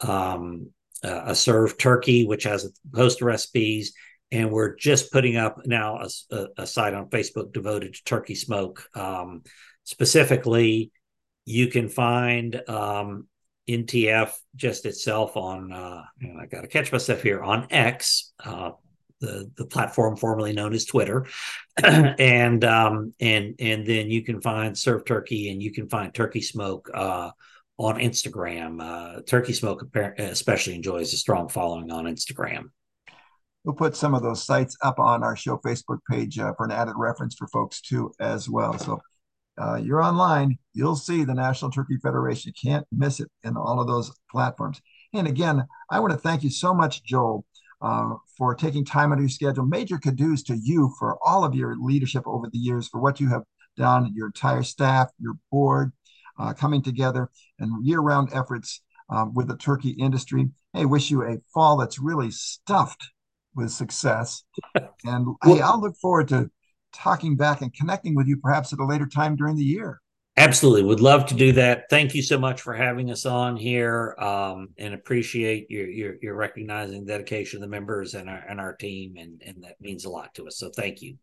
um, 0.00 0.70
a 1.02 1.34
served 1.34 1.80
turkey, 1.80 2.24
which 2.24 2.44
has 2.44 2.64
a 2.64 2.96
host 2.96 3.20
of 3.20 3.26
recipes. 3.26 3.94
And 4.32 4.50
we're 4.50 4.74
just 4.76 5.12
putting 5.12 5.36
up 5.36 5.66
now 5.66 6.06
a, 6.30 6.46
a 6.58 6.66
site 6.66 6.94
on 6.94 7.10
Facebook 7.10 7.52
devoted 7.52 7.94
to 7.94 8.04
turkey 8.04 8.34
smoke. 8.34 8.88
Um, 8.94 9.42
specifically, 9.84 10.90
you 11.44 11.68
can 11.68 11.88
find 11.88 12.60
um, 12.68 13.28
NTF 13.68 14.32
just 14.54 14.86
itself 14.86 15.36
on, 15.36 15.72
uh, 15.72 16.02
I 16.40 16.46
got 16.46 16.62
to 16.62 16.68
catch 16.68 16.92
myself 16.92 17.22
here, 17.22 17.42
on 17.42 17.66
X, 17.70 18.32
uh, 18.44 18.72
the 19.20 19.50
the 19.56 19.64
platform 19.64 20.16
formerly 20.16 20.52
known 20.52 20.74
as 20.74 20.84
Twitter, 20.84 21.26
and 21.82 22.64
um, 22.64 23.14
and 23.20 23.54
and 23.58 23.86
then 23.86 24.10
you 24.10 24.22
can 24.22 24.40
find 24.40 24.76
Serve 24.76 25.04
Turkey 25.04 25.50
and 25.50 25.62
you 25.62 25.72
can 25.72 25.88
find 25.88 26.12
Turkey 26.12 26.42
Smoke 26.42 26.90
uh, 26.92 27.30
on 27.78 27.96
Instagram. 27.96 28.80
Uh, 28.80 29.22
Turkey 29.22 29.52
Smoke 29.52 29.84
especially 30.18 30.74
enjoys 30.74 31.12
a 31.12 31.16
strong 31.16 31.48
following 31.48 31.90
on 31.90 32.04
Instagram. 32.04 32.70
We'll 33.64 33.74
put 33.74 33.96
some 33.96 34.14
of 34.14 34.22
those 34.22 34.44
sites 34.44 34.76
up 34.82 34.98
on 34.98 35.24
our 35.24 35.34
show 35.34 35.56
Facebook 35.58 35.98
page 36.08 36.38
uh, 36.38 36.52
for 36.56 36.66
an 36.66 36.72
added 36.72 36.94
reference 36.96 37.34
for 37.34 37.48
folks 37.48 37.80
too 37.80 38.12
as 38.20 38.48
well. 38.48 38.78
So 38.78 39.00
uh, 39.58 39.76
you're 39.76 40.02
online, 40.02 40.58
you'll 40.74 40.96
see 40.96 41.24
the 41.24 41.34
National 41.34 41.70
Turkey 41.70 41.96
Federation. 42.02 42.52
You 42.54 42.70
can't 42.70 42.86
miss 42.92 43.20
it 43.20 43.30
in 43.44 43.56
all 43.56 43.80
of 43.80 43.86
those 43.86 44.12
platforms. 44.30 44.80
And 45.14 45.26
again, 45.26 45.64
I 45.90 46.00
want 46.00 46.12
to 46.12 46.18
thank 46.18 46.42
you 46.42 46.50
so 46.50 46.74
much, 46.74 47.04
Joel, 47.04 47.44
uh, 47.80 48.14
for 48.36 48.54
taking 48.54 48.84
time 48.84 49.12
out 49.12 49.18
of 49.18 49.22
your 49.22 49.28
schedule. 49.28 49.64
Major 49.64 49.98
kudos 49.98 50.42
to 50.44 50.56
you 50.56 50.94
for 50.98 51.18
all 51.24 51.44
of 51.44 51.54
your 51.54 51.76
leadership 51.78 52.24
over 52.26 52.48
the 52.50 52.58
years, 52.58 52.88
for 52.88 53.00
what 53.00 53.20
you 53.20 53.28
have 53.28 53.42
done, 53.76 54.12
your 54.14 54.26
entire 54.26 54.62
staff, 54.62 55.10
your 55.18 55.34
board, 55.50 55.92
uh, 56.38 56.52
coming 56.52 56.82
together 56.82 57.30
and 57.58 57.86
year-round 57.86 58.30
efforts 58.34 58.82
um, 59.08 59.32
with 59.34 59.48
the 59.48 59.56
turkey 59.56 59.90
industry. 59.90 60.48
Hey, 60.72 60.84
wish 60.84 61.10
you 61.10 61.22
a 61.22 61.38
fall 61.54 61.76
that's 61.76 61.98
really 61.98 62.30
stuffed 62.30 63.10
with 63.54 63.70
success. 63.70 64.44
And 65.04 65.26
well, 65.44 65.54
hey, 65.54 65.60
I'll 65.60 65.80
look 65.80 65.94
forward 65.96 66.28
to 66.28 66.50
talking 66.92 67.36
back 67.36 67.62
and 67.62 67.72
connecting 67.72 68.14
with 68.14 68.26
you 68.26 68.36
perhaps 68.36 68.72
at 68.72 68.78
a 68.78 68.84
later 68.84 69.06
time 69.06 69.36
during 69.36 69.56
the 69.56 69.64
year. 69.64 70.00
Absolutely. 70.38 70.82
Would 70.82 71.00
love 71.00 71.24
to 71.26 71.34
do 71.34 71.52
that. 71.52 71.84
Thank 71.88 72.14
you 72.14 72.22
so 72.22 72.38
much 72.38 72.60
for 72.60 72.74
having 72.74 73.10
us 73.10 73.24
on 73.24 73.56
here 73.56 74.14
um, 74.18 74.68
and 74.76 74.92
appreciate 74.92 75.70
your, 75.70 75.88
your, 75.88 76.16
your 76.20 76.34
recognizing 76.34 77.06
dedication 77.06 77.56
of 77.56 77.62
the 77.62 77.68
members 77.68 78.12
and 78.12 78.28
our, 78.28 78.44
and 78.46 78.60
our 78.60 78.74
team. 78.74 79.14
And, 79.18 79.40
and 79.46 79.64
that 79.64 79.80
means 79.80 80.04
a 80.04 80.10
lot 80.10 80.34
to 80.34 80.46
us. 80.46 80.58
So 80.58 80.68
thank 80.68 81.00
you. 81.00 81.16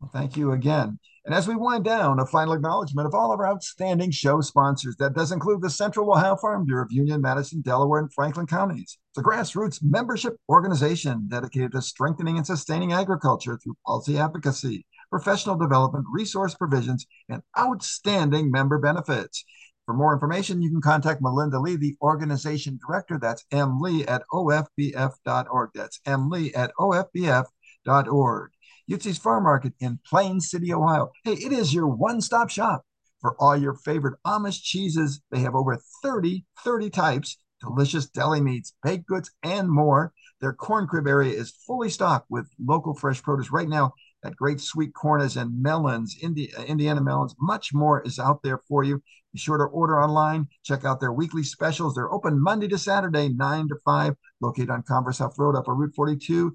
Well, 0.00 0.10
thank 0.12 0.36
you 0.36 0.52
again. 0.52 0.98
And 1.26 1.34
as 1.34 1.46
we 1.46 1.54
wind 1.54 1.84
down, 1.84 2.20
a 2.20 2.26
final 2.26 2.54
acknowledgement 2.54 3.06
of 3.06 3.14
all 3.14 3.32
of 3.32 3.40
our 3.40 3.48
outstanding 3.48 4.10
show 4.10 4.40
sponsors. 4.40 4.96
That 4.96 5.14
does 5.14 5.32
include 5.32 5.60
the 5.60 5.68
Central 5.68 6.10
Ohio 6.10 6.36
Farm 6.36 6.64
Bureau 6.64 6.84
of 6.84 6.92
Union, 6.92 7.20
Madison, 7.20 7.60
Delaware, 7.60 8.00
and 8.00 8.12
Franklin 8.12 8.46
counties. 8.46 8.96
It's 9.10 9.18
a 9.18 9.22
grassroots 9.22 9.82
membership 9.82 10.36
organization 10.48 11.26
dedicated 11.28 11.72
to 11.72 11.82
strengthening 11.82 12.38
and 12.38 12.46
sustaining 12.46 12.94
agriculture 12.94 13.58
through 13.58 13.76
policy 13.86 14.16
advocacy, 14.16 14.86
professional 15.10 15.56
development, 15.56 16.06
resource 16.12 16.54
provisions, 16.54 17.06
and 17.28 17.42
outstanding 17.58 18.50
member 18.50 18.78
benefits. 18.78 19.44
For 19.86 19.94
more 19.94 20.12
information, 20.12 20.62
you 20.62 20.70
can 20.70 20.80
contact 20.80 21.20
Melinda 21.20 21.58
Lee, 21.58 21.76
the 21.76 21.96
organization 22.00 22.78
director. 22.86 23.18
That's 23.20 23.44
M. 23.50 23.80
Lee 23.80 24.06
at 24.06 24.22
ofbf.org. 24.32 25.70
That's 25.74 26.00
M. 26.06 26.30
Lee 26.30 26.54
at 26.54 26.72
ofbf.org. 26.78 28.50
Yutzy's 28.90 29.18
Farm 29.18 29.44
Market 29.44 29.72
in 29.80 29.98
Plain 30.06 30.40
City, 30.40 30.72
Ohio. 30.72 31.10
Hey, 31.24 31.32
it 31.32 31.52
is 31.52 31.74
your 31.74 31.86
one-stop 31.86 32.50
shop 32.50 32.84
for 33.20 33.36
all 33.38 33.56
your 33.56 33.74
favorite 33.74 34.18
Amish 34.26 34.62
cheeses. 34.62 35.20
They 35.30 35.40
have 35.40 35.54
over 35.54 35.78
30, 36.02 36.44
30 36.64 36.90
types, 36.90 37.36
delicious 37.60 38.06
deli 38.06 38.40
meats, 38.40 38.74
baked 38.82 39.06
goods, 39.06 39.30
and 39.42 39.68
more. 39.70 40.12
Their 40.40 40.52
corn 40.52 40.86
crib 40.86 41.06
area 41.06 41.32
is 41.32 41.50
fully 41.66 41.90
stocked 41.90 42.26
with 42.30 42.48
local 42.64 42.94
fresh 42.94 43.22
produce. 43.22 43.52
Right 43.52 43.68
now, 43.68 43.92
that 44.22 44.36
great 44.36 44.60
sweet 44.60 44.92
corn 44.94 45.20
is 45.20 45.36
and 45.36 45.62
melons, 45.62 46.16
Indi- 46.22 46.54
uh, 46.54 46.62
Indiana 46.62 47.00
melons, 47.00 47.34
much 47.40 47.72
more 47.72 48.02
is 48.02 48.18
out 48.18 48.42
there 48.42 48.58
for 48.68 48.84
you. 48.84 49.02
Be 49.32 49.38
sure 49.38 49.58
to 49.58 49.64
order 49.64 50.02
online. 50.02 50.48
Check 50.64 50.84
out 50.84 51.00
their 51.00 51.12
weekly 51.12 51.42
specials. 51.42 51.94
They're 51.94 52.12
open 52.12 52.40
Monday 52.40 52.68
to 52.68 52.78
Saturday, 52.78 53.28
9 53.28 53.68
to 53.68 53.76
5, 53.84 54.14
located 54.40 54.70
on 54.70 54.82
Converse 54.82 55.18
Huff 55.18 55.38
Road 55.38 55.56
up 55.56 55.68
on 55.68 55.78
Route 55.78 55.94
42. 55.94 56.54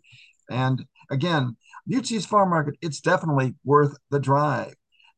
And 0.49 0.85
Again, 1.09 1.55
Yutzy's 1.89 2.25
Farm 2.25 2.49
Market, 2.49 2.75
it's 2.81 2.99
definitely 2.99 3.55
worth 3.63 3.97
the 4.09 4.19
drive. 4.19 4.73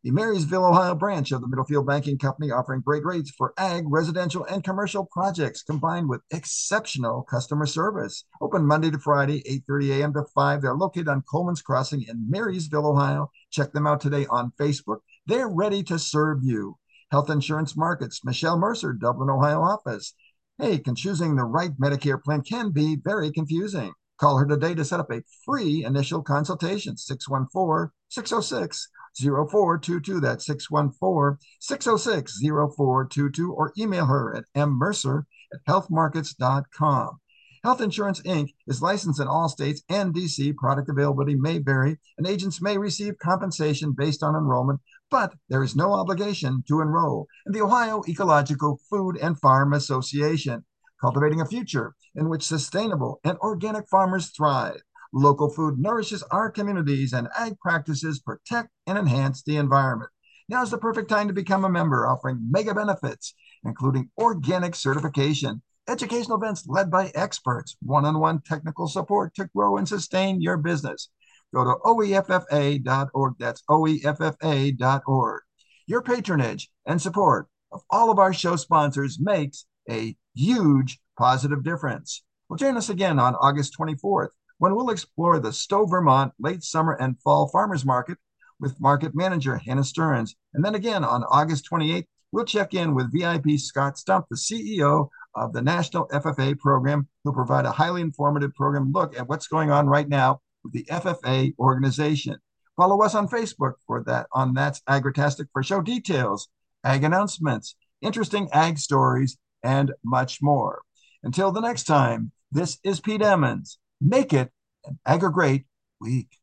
The 0.08 0.14
Marysville, 0.14 0.68
Ohio 0.68 0.96
branch 0.96 1.34
of 1.34 1.42
the 1.42 1.50
Middlefield 1.50 1.86
Banking 1.86 2.18
Company 2.18 2.50
offering 2.50 2.80
great 2.80 3.04
rates 3.04 3.30
for 3.30 3.54
ag, 3.58 3.84
residential, 3.90 4.46
and 4.46 4.64
commercial 4.64 5.06
projects 5.06 5.64
combined 5.64 6.08
with 6.08 6.22
exceptional 6.32 7.24
customer 7.24 7.66
service. 7.66 8.24
Open 8.40 8.66
Monday 8.66 8.90
to 8.90 9.00
Friday, 9.00 9.44
8:30 9.46 10.00
a.m. 10.00 10.14
to 10.14 10.24
5. 10.34 10.62
They're 10.62 10.76
located 10.76 11.10
on 11.10 11.24
Coleman's 11.24 11.62
Crossing 11.62 12.04
in 12.04 12.26
Marysville, 12.30 12.88
Ohio. 12.88 13.30
Check 13.52 13.74
them 13.74 13.86
out 13.86 14.00
today 14.00 14.26
on 14.30 14.54
Facebook. 14.58 15.00
They're 15.26 15.50
ready 15.50 15.84
to 15.84 16.00
serve 16.00 16.38
you. 16.42 16.78
Health 17.12 17.30
Insurance 17.30 17.76
Markets, 17.76 18.24
Michelle 18.24 18.58
Mercer, 18.58 18.94
Dublin, 18.94 19.30
Ohio 19.30 19.60
office. 19.60 20.14
Hey, 20.58 20.78
can 20.78 20.96
choosing 20.96 21.36
the 21.36 21.44
right 21.44 21.78
Medicare 21.78 22.24
plan 22.24 22.44
can 22.44 22.72
be 22.72 22.96
very 22.96 23.30
confusing. 23.30 23.92
Call 24.18 24.38
her 24.38 24.46
today 24.46 24.74
to 24.74 24.86
set 24.86 25.02
up 25.02 25.12
a 25.12 25.22
free 25.44 25.84
initial 25.84 26.22
consultation, 26.22 26.96
614 26.96 27.92
606 28.08 28.88
0422. 29.16 30.20
That's 30.20 30.46
614 30.46 31.38
606 31.60 32.40
0422, 32.42 33.54
or 33.54 33.74
email 33.78 34.06
her 34.06 34.36
at 34.36 34.46
mmercer 34.56 35.24
at 35.54 35.60
healthmarkets.com. 35.68 37.20
Health 37.64 37.82
Insurance 37.82 38.22
Inc. 38.22 38.54
is 38.68 38.82
licensed 38.82 39.20
in 39.20 39.28
all 39.28 39.50
states 39.50 39.82
and 39.90 40.14
DC. 40.14 40.56
Product 40.56 40.90
availability 40.90 41.36
may 41.36 41.58
vary, 41.58 41.98
and 42.18 42.28
agents 42.28 42.62
may 42.62 42.78
receive 42.78 43.18
compensation 43.18 43.92
based 43.92 44.24
on 44.24 44.36
enrollment, 44.36 44.80
but 45.10 45.34
there 45.50 45.64
is 45.64 45.76
no 45.76 45.92
obligation 45.94 46.64
to 46.68 46.82
enroll 46.82 47.28
in 47.46 47.52
the 47.52 47.62
Ohio 47.62 48.04
Ecological 48.08 48.80
Food 48.90 49.18
and 49.18 49.40
Farm 49.40 49.74
Association, 49.74 50.64
cultivating 51.02 51.42
a 51.42 51.46
future 51.46 51.94
in 52.16 52.30
which 52.30 52.44
sustainable 52.44 53.20
and 53.24 53.38
organic 53.40 53.90
farmers 53.90 54.30
thrive. 54.30 54.82
Local 55.14 55.50
food 55.50 55.80
nourishes 55.80 56.24
our 56.24 56.52
communities, 56.52 57.14
and 57.14 57.30
ag 57.38 57.60
practices 57.60 58.20
protect 58.20 58.70
and 58.86 58.98
enhance 58.98 59.44
the 59.44 59.58
environment. 59.58 60.12
Now 60.50 60.64
is 60.64 60.72
the 60.72 60.78
perfect 60.78 61.10
time 61.10 61.28
to 61.28 61.34
become 61.34 61.66
a 61.66 61.70
member, 61.70 62.08
offering 62.08 62.40
mega 62.50 62.74
benefits, 62.74 63.34
including 63.64 64.10
organic 64.18 64.76
certification, 64.76 65.62
educational 65.88 66.38
events 66.38 66.66
led 66.68 66.92
by 66.92 67.12
experts, 67.16 67.76
one 67.82 68.06
on 68.06 68.20
one 68.20 68.42
technical 68.42 68.88
support 68.88 69.34
to 69.36 69.50
grow 69.56 69.78
and 69.78 69.88
sustain 69.88 70.42
your 70.42 70.58
business. 70.58 71.10
Go 71.54 71.64
to 71.64 71.76
oeffa.org. 71.86 73.36
That's 73.40 73.64
oeffa.org. 73.70 75.42
Your 75.88 76.02
patronage 76.02 76.70
and 76.86 77.02
support 77.02 77.48
of 77.72 77.82
all 77.90 78.12
of 78.12 78.20
our 78.20 78.34
show 78.34 78.56
sponsors 78.58 79.20
makes 79.20 79.66
a 79.90 80.16
huge 80.36 81.00
positive 81.18 81.64
difference. 81.64 82.24
Well, 82.50 82.58
join 82.58 82.78
us 82.78 82.90
again 82.90 83.20
on 83.20 83.36
August 83.36 83.76
24th 83.78 84.30
when 84.60 84.76
we'll 84.76 84.90
explore 84.90 85.40
the 85.40 85.54
Stowe, 85.54 85.86
Vermont 85.86 86.34
late 86.40 86.64
summer 86.64 86.94
and 86.94 87.20
fall 87.22 87.48
farmers 87.48 87.86
market 87.86 88.18
with 88.60 88.82
market 88.82 89.14
manager 89.16 89.58
Hannah 89.58 89.84
Stearns. 89.84 90.36
And 90.54 90.66
then 90.66 90.76
again 90.76 91.04
on 91.04 91.24
August 91.26 91.70
28th, 91.72 92.06
we'll 92.32 92.46
check 92.46 92.74
in 92.74 92.96
with 92.96 93.14
VIP 93.14 93.60
Scott 93.60 93.98
Stump, 93.98 94.26
the 94.30 94.36
CEO 94.36 95.10
of 95.36 95.54
the 95.54 95.62
National 95.62 96.08
FFA 96.08 96.58
program, 96.58 97.08
who'll 97.24 97.34
provide 97.34 97.66
a 97.66 97.72
highly 97.72 98.02
informative 98.02 98.54
program 98.56 98.92
look 98.92 99.18
at 99.18 99.28
what's 99.28 99.48
going 99.48 99.70
on 99.70 99.88
right 99.88 100.10
now 100.10 100.42
with 100.64 100.74
the 100.74 100.86
FFA 100.86 101.54
organization. 101.60 102.38
Follow 102.76 103.02
us 103.02 103.16
on 103.16 103.28
Facebook 103.28 103.74
for 103.86 104.04
that 104.04 104.28
on 104.32 104.54
That's 104.54 104.82
Agritastic 104.90 105.48
for 105.54 105.62
show 105.62 105.82
details, 105.82 106.48
ag 106.84 107.04
announcements, 107.04 107.76
interesting 108.02 108.50
ag 108.52 108.80
stories, 108.80 109.38
and 109.64 109.94
much 110.04 110.42
more. 110.42 110.82
Until 111.24 111.52
the 111.52 111.62
next 111.62 111.84
time, 111.84 112.32
this 112.52 112.80
is 112.84 113.00
Pete 113.00 113.22
Emmons 113.22 113.78
Make 114.02 114.34
it 114.34 114.52
an 114.86 115.00
Agri 115.06 115.32
Great 115.32 115.66
week. 116.00 116.37